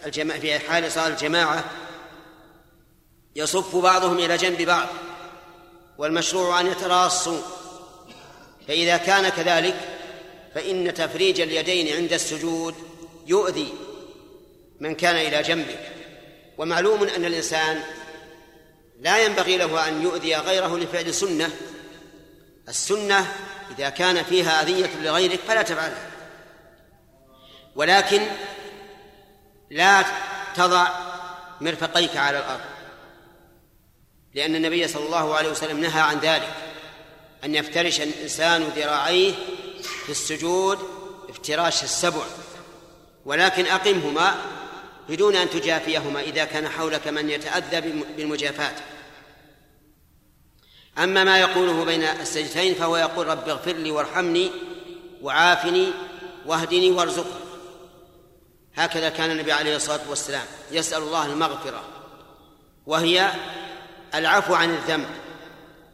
[0.06, 1.64] الجماعة في حال صلاة الجماعة
[3.36, 4.88] يصف بعضهم إلى جنب بعض
[5.98, 7.40] والمشروع أن يتراصوا.
[8.68, 9.76] فإذا كان كذلك
[10.54, 12.74] فإن تفريج اليدين عند السجود
[13.26, 13.72] يؤذي
[14.80, 15.92] من كان إلى جنبك.
[16.58, 17.82] ومعلوم أن الإنسان
[19.00, 21.50] لا ينبغي له أن يؤذي غيره لفعل سنة.
[22.68, 23.32] السنة
[23.78, 26.10] إذا كان فيها أذية لغيرك فلا تفعلها
[27.76, 28.22] ولكن
[29.70, 30.04] لا
[30.54, 30.88] تضع
[31.60, 32.64] مرفقيك على الأرض.
[34.34, 36.54] لأن النبي صلى الله عليه وسلم نهى عن ذلك.
[37.44, 39.32] أن يفترش الإنسان ذراعيه
[40.04, 40.78] في السجود
[41.28, 42.22] افتراش السبع.
[43.24, 44.34] ولكن أقمهما
[45.08, 47.80] بدون أن تجافيهما إذا كان حولك من يتأذى
[48.16, 48.74] بالمجافاة.
[50.98, 54.50] أما ما يقوله بين السجدتين فهو يقول رب اغفر لي وارحمني
[55.22, 55.92] وعافني
[56.46, 57.46] واهدني وارزقني.
[58.76, 61.84] هكذا كان النبي عليه الصلاة والسلام يسأل الله المغفرة
[62.86, 63.30] وهي
[64.14, 65.08] العفو عن الذنب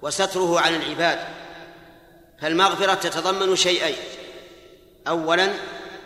[0.02, 1.18] وستره عن العباد.
[2.40, 3.96] فالمغفرة تتضمن شيئين
[5.08, 5.52] أولا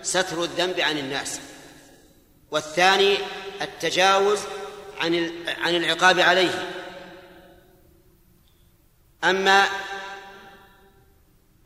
[0.03, 1.41] ستر الذنب عن الناس.
[2.57, 3.19] والثاني
[3.63, 4.39] التجاوز
[5.01, 6.71] عن عن العقاب عليه.
[9.25, 9.67] أما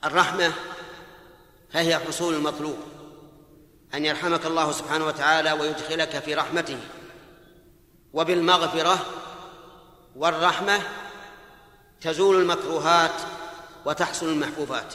[0.04, 0.52] الرحمة
[1.72, 2.78] فهي حصول المطلوب
[3.94, 6.78] أن يرحمك الله سبحانه وتعالى ويدخلك في رحمته
[8.12, 9.06] وبالمغفرة
[10.16, 10.80] والرحمة
[12.00, 13.14] تزول المكروهات
[13.84, 14.94] وتحصل المحبوبات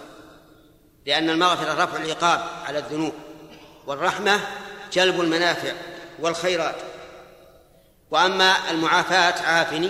[1.05, 3.13] لأن المغفرة رفع العقاب على الذنوب
[3.87, 5.73] والرحمة جلب المنافع
[6.19, 6.75] والخيرات.
[8.11, 9.89] وأما المعافاة عافني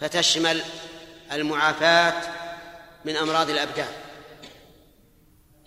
[0.00, 0.62] فتشمل
[1.32, 2.22] المعافاة
[3.04, 3.88] من أمراض الأبدان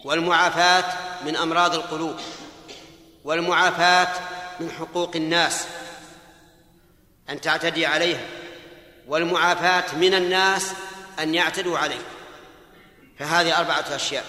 [0.05, 0.83] والمعافاة
[1.25, 2.15] من أمراض القلوب
[3.23, 4.07] والمعافاة
[4.59, 5.65] من حقوق الناس
[7.29, 8.25] أن تعتدي عليها
[9.07, 10.71] والمعافاة من الناس
[11.19, 12.05] أن يعتدوا عليك.
[13.19, 14.25] فهذه أربعة أشياء.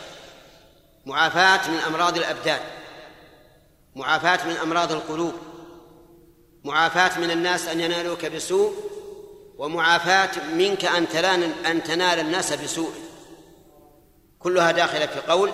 [1.07, 2.61] معافاة من أمراض الأبدان.
[3.95, 5.35] معافاة من أمراض القلوب
[6.65, 8.75] معافاة من الناس أن ينالوك بسوء
[9.59, 12.93] ومعافاة منك أن تنال أن تنال الناس بسوء.
[14.39, 15.51] كلها داخلة في قول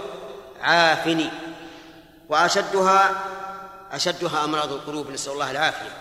[0.61, 1.31] عافني.
[2.29, 3.25] وأشدها
[3.93, 5.97] أشدها أمراض القلوب نسأل الله العافية.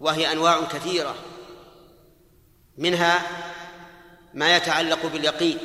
[0.00, 1.14] وهي أنواع كثيرة.
[2.78, 3.22] منها
[4.34, 5.58] ما يتعلق باليقين.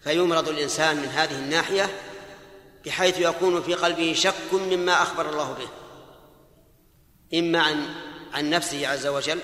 [0.00, 1.90] فيمرض الإنسان من هذه الناحية
[2.86, 5.68] بحيث يكون في قلبه شك مما أخبر الله به.
[7.38, 7.94] إما عن
[8.32, 9.40] عن نفسه عز وجل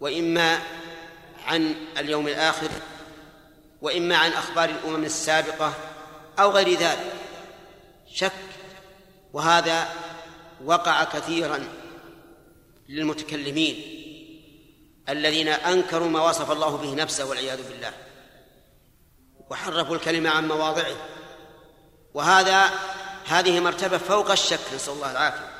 [0.00, 0.62] وإما
[1.46, 2.68] عن اليوم الآخر
[3.82, 5.74] وإما عن أخبار الأمم السابقة
[6.38, 7.12] أو غير ذلك.
[8.12, 8.32] شك
[9.32, 9.88] وهذا
[10.64, 11.68] وقع كثيرا
[12.88, 13.98] للمتكلمين
[15.08, 17.92] الذين أنكروا ما وصف الله به نفسه والعياذ بالله
[19.50, 20.96] وحرفوا الكلمة عن مواضعه.
[22.14, 22.70] وهذا
[23.26, 25.52] هذه مرتبة فوق الشك نسأل الله العافية.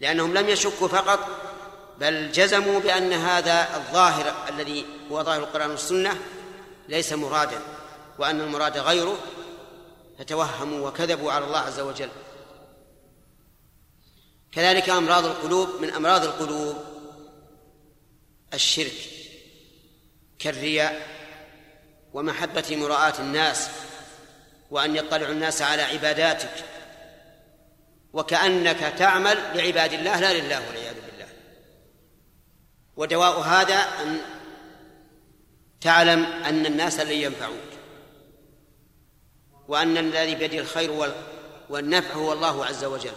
[0.00, 1.28] لأنهم لم يشكوا فقط
[1.98, 6.18] بل جزموا بأن هذا الظاهر الذي هو ظاهر القرآن والسنة
[6.88, 7.60] ليس مرادا
[8.18, 9.18] وأن المراد غيره
[10.18, 12.08] فتوهموا وكذبوا على الله عز وجل.
[14.52, 16.76] كذلك أمراض القلوب من أمراض القلوب
[18.54, 18.94] الشرك
[20.38, 21.08] كالرياء
[22.12, 23.70] ومحبة مراءاة الناس.
[24.70, 26.64] وأن يطلع الناس على عباداتك.
[28.12, 31.26] وكأنك تعمل لعباد الله لا لله والعياذ بالله.
[32.96, 34.20] ودواء هذا أن
[35.80, 37.56] تعلم أن الناس لن ينفعوك.
[39.68, 41.12] وأن الذي بيده الخير
[41.68, 43.12] والنفع هو الله عز وجل.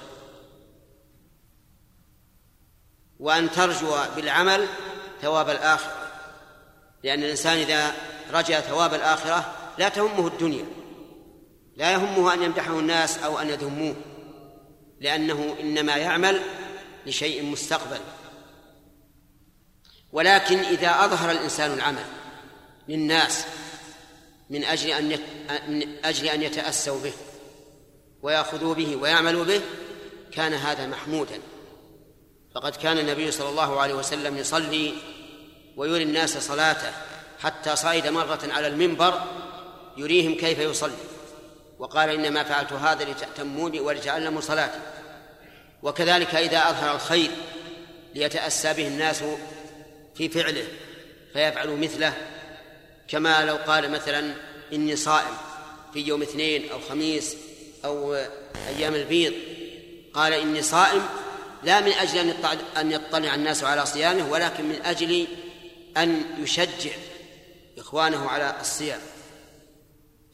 [3.19, 4.67] وأن ترجو بالعمل
[5.21, 6.11] ثواب الآخرة.
[7.03, 7.93] لأن الإنسان إذا
[8.33, 10.65] رجا ثواب الآخرة لا تهمه الدنيا.
[11.79, 13.95] لا يهمه أن يمدحه الناس أو أن يذموه
[14.99, 16.41] لأنه إنما يعمل
[17.05, 17.99] لشيء مستقبل.
[20.11, 22.05] ولكن إذا أظهر الإنسان العمل
[22.87, 23.45] للناس
[24.49, 25.19] من أجل أن
[25.67, 27.13] من أجل أن يتأسوا به
[28.21, 29.61] ويأخذوا به ويعملوا به
[30.31, 31.39] كان هذا محمودا.
[32.55, 34.93] فقد كان النبي صلى الله عليه وسلم يصلي
[35.77, 36.91] ويري الناس صلاته
[37.39, 39.21] حتى صعد مرة على المنبر
[39.97, 41.18] يريهم كيف يصلي.
[41.79, 44.79] وقال إنما فعلت هذا لتأتموني ولتعلموا صلاتي
[45.83, 47.31] وكذلك إذا أظهر الخير
[48.15, 49.23] ليتأسى به الناس
[50.15, 50.67] في فعله
[51.33, 52.13] فيفعلوا مثله
[53.07, 54.33] كما لو قال مثلا
[54.73, 55.37] إني صائم
[55.93, 57.35] في يوم اثنين أو خميس
[57.85, 58.15] أو
[58.67, 59.33] أيام البيض.
[60.13, 61.05] قال إني صائم
[61.63, 62.33] لا من أجل
[62.77, 65.27] أن يطلع الناس على صيامه ولكن من أجل
[65.97, 66.91] أن يشجع
[67.77, 68.99] إخوانه على الصيام.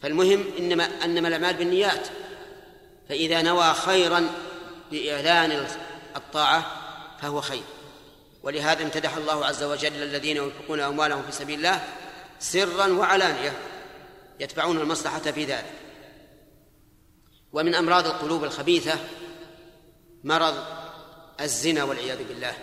[0.02, 2.08] فالمهم إنما أنما الأعمال بالنيات
[3.10, 4.30] فإذا نوى خيرا
[4.92, 5.68] بإعلان
[6.16, 6.66] الطاعة
[7.22, 7.64] فهو خير.
[8.44, 11.84] ولهذا امتدح الله عز وجل الذين ينفقون أموالهم في سبيل الله
[12.40, 13.54] سرا وعلانية
[14.40, 15.74] يتبعون المصلحة في ذلك.
[17.54, 19.00] ومن أمراض القلوب الخبيثة
[20.24, 20.56] مرض
[21.42, 22.54] الزنا والعياذ بالله.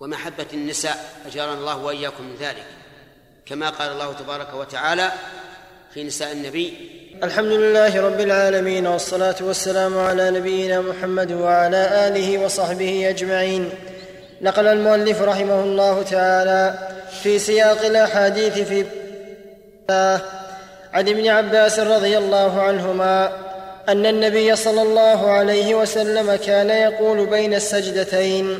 [0.00, 2.66] ومحبة النساء أجارنا الله وإياكم من ذلك.
[3.46, 5.12] كما قال الله تبارك وتعالى
[5.98, 6.72] في نساء النبي.
[7.24, 13.70] الحمد لله رب العالمين والصلاة والسلام على نبينا محمد وعلى آله وصحبه أجمعين.
[14.42, 16.74] نقل المؤلف رحمه الله تعالى
[17.22, 18.84] في سياق الأحاديث في
[20.94, 23.32] عن ابن عباس رضي الله عنهما
[23.88, 28.58] أن النبي صلى الله عليه وسلم كان يقول بين السجدتين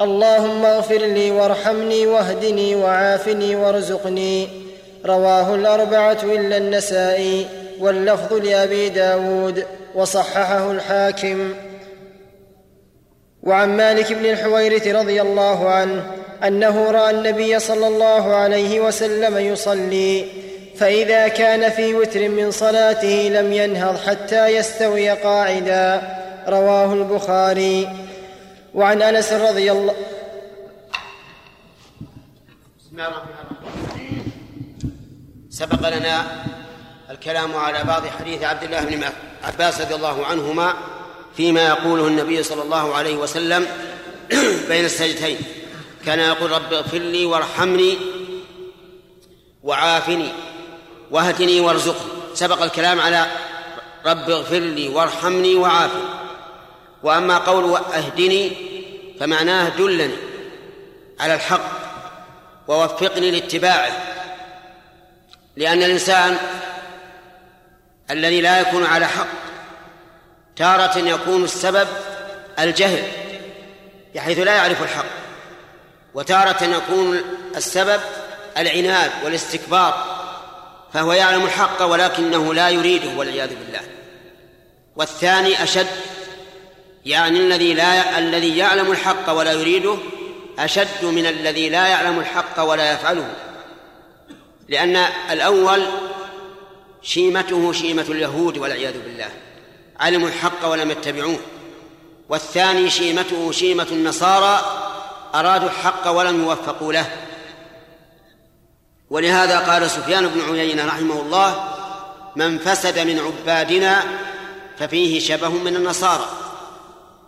[0.00, 4.67] اللهم اغفر لي وارحمني واهدني وعافني وارزقني.
[5.06, 7.46] رواه الأربعة إلا النسائي
[7.80, 11.54] واللفظ لأبي داود وصححه الحاكم.
[13.42, 16.12] وعن مالك بن الحويرث رضي الله عنه
[16.44, 20.24] أنه رأى النبي صلى الله عليه وسلم يصلي
[20.76, 26.02] فإذا كان في وتر من صلاته لم ينهض حتى يستوي قاعدا.
[26.48, 27.88] رواه البخاري.
[28.74, 29.94] وعن أنس رضي الله
[32.78, 33.57] بسم الله الرحمن الرحيم.
[35.58, 36.44] سبق لنا
[37.10, 39.04] الكلام على بعض حديث عبد الله بن
[39.44, 40.74] عباس رضي الله عنهما
[41.36, 43.66] فيما يقوله النبي صلى الله عليه وسلم
[44.68, 45.38] بين السجدتين.
[46.06, 47.98] كان يقول رب اغفر لي وارحمني
[49.62, 50.28] وعافني
[51.10, 52.10] واهدني وارزقني.
[52.34, 53.26] سبق الكلام على
[54.06, 56.08] رب اغفر لي وارحمني وعافني.
[57.02, 58.52] وأما قول اهدني
[59.20, 60.14] فمعناه دلني
[61.20, 61.70] على الحق
[62.68, 64.07] ووفقني لاتباعه.
[65.58, 66.36] لأن الإنسان
[68.10, 69.26] الذي لا يكون على حق
[70.56, 71.88] تارة يكون السبب
[72.58, 73.02] الجهل
[74.14, 75.04] بحيث لا يعرف الحق.
[76.14, 77.20] وتارة يكون
[77.56, 78.00] السبب
[78.58, 80.18] العناد والاستكبار
[80.92, 83.80] فهو يعلم الحق ولكنه لا يريده والعياذ بالله.
[84.96, 85.86] والثاني أشد
[87.04, 89.96] يعني الذي لا الذي يعلم الحق ولا يريده
[90.58, 93.28] أشد من الذي لا يعلم الحق ولا يفعله.
[94.68, 94.96] لأن
[95.30, 95.86] الأول
[97.02, 99.28] شيمته شيمة اليهود والعياذ بالله.
[100.00, 101.38] علموا الحق ولم يتبعوه.
[102.28, 104.60] والثاني شيمته شيمة النصارى
[105.34, 107.06] أرادوا الحق ولم يوفقوا له.
[109.10, 111.74] ولهذا قال سفيان بن عيينة رحمه الله
[112.36, 114.02] من فسد من عبادنا
[114.78, 116.28] ففيه شبه من النصارى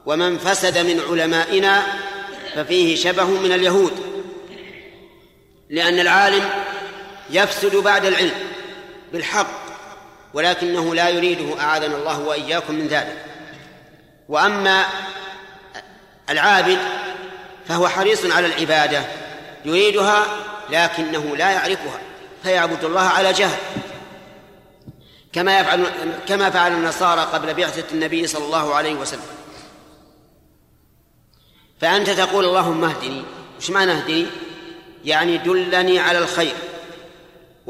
[0.06, 1.82] ومن فسد من علمائنا
[2.54, 3.92] ففيه شبه من اليهود.
[5.70, 6.50] لأن العالم
[7.31, 8.35] يفسد بعد العلم
[9.12, 9.61] بالحق
[10.35, 13.24] ولكنه لا يريده أعاذنا الله وإياكم من ذلك.
[14.28, 14.85] وأما
[16.31, 16.78] العابد
[17.69, 19.02] فهو حريص على العبادة
[19.65, 20.27] يريدها
[20.70, 22.01] لكنه لا يعرفها
[22.43, 23.59] فيعبد الله على جهل.
[25.32, 25.86] كما يفعل
[26.28, 29.27] كما فعل النصارى قبل بعثة النبي صلى الله عليه وسلم.
[31.81, 33.23] فأنت تقول اللهم اهدني
[33.59, 34.27] وش معنى اهدني؟
[35.05, 36.55] يعني دلني على الخير.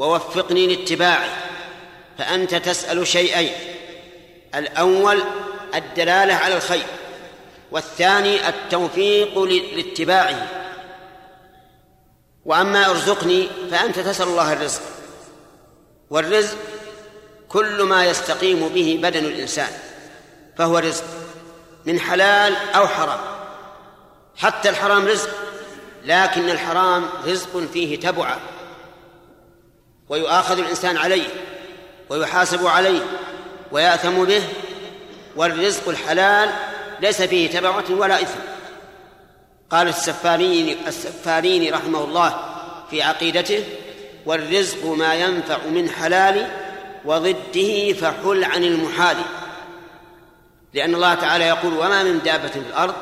[0.01, 1.29] ووفقني لاتباعه
[2.17, 3.51] فأنت تسأل شيئين
[4.55, 5.23] الأول
[5.75, 6.85] الدلالة على الخير
[7.71, 9.39] والثاني التوفيق
[9.75, 10.47] لاتباعه.
[12.45, 14.81] وأما ارزقني فأنت تسأل الله الرزق
[16.09, 16.57] والرزق
[17.49, 19.69] كل ما يستقيم به بدن الإنسان
[20.57, 21.05] فهو رزق
[21.85, 23.19] من حلال أو حرام.
[24.37, 25.29] حتى الحرام رزق
[26.05, 28.39] لكن الحرام رزق فيه تبعة
[30.11, 31.27] ويؤاخذ الإنسان عليه
[32.09, 33.01] ويحاسب عليه
[33.71, 34.43] ويأثم به
[35.35, 36.49] والرزق الحلال
[36.99, 38.39] ليس فيه تبعة ولا إثم.
[39.69, 42.35] قال السفارين السفارين رحمه الله
[42.89, 43.63] في عقيدته
[44.25, 46.47] والرزق ما ينفع من حلال
[47.05, 49.17] وضده فحل عن المحال.
[50.73, 52.95] لأن الله تعالى يقول وما من دابة في الأرض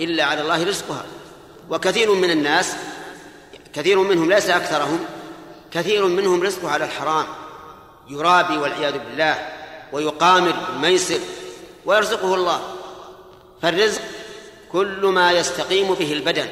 [0.00, 1.04] إلا على الله رزقها.
[1.70, 2.76] وكثير من الناس
[3.74, 5.04] كثير منهم ليس أكثرهم
[5.76, 7.26] كثير منهم رزقه على الحرام
[8.08, 9.48] يرابي والعياذ بالله
[9.92, 11.18] ويقامر بالميسر
[11.84, 12.60] ويرزقه الله.
[13.62, 14.02] فالرزق
[14.72, 16.48] كل ما يستقيم به البدن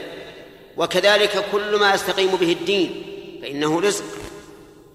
[0.76, 3.06] وكذلك كل ما يستقيم به الدين.
[3.42, 4.05] فإنه رزق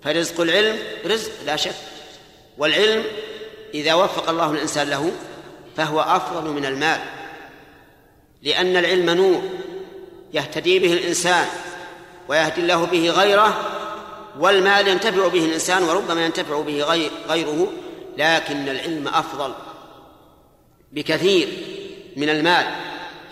[0.03, 1.75] فرزق العلم رزق لا شك.
[2.57, 3.03] والعلم
[3.73, 5.11] إذا وفق الله الإنسان له
[5.77, 6.99] فهو أفضل من المال
[8.43, 9.41] لأن العلم نور
[10.33, 11.47] يهتدي به الإنسان
[12.27, 13.78] ويهدي الله به غيره
[14.39, 16.83] والمال ينتفع به الإنسان وربما ينتفع به
[17.29, 17.73] غيره
[18.17, 19.53] لكن العلم أفضل
[20.91, 21.47] بكثير
[22.15, 22.65] من المال.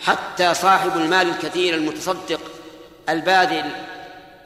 [0.01, 2.39] حتى صاحب المال الكثير المتصدق
[3.09, 3.71] الباذل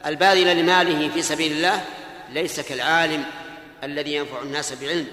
[0.06, 1.84] الباذل لماله في سبيل الله
[2.32, 3.24] ليس كالعالم
[3.84, 5.06] الذي ينفع الناس بعلم.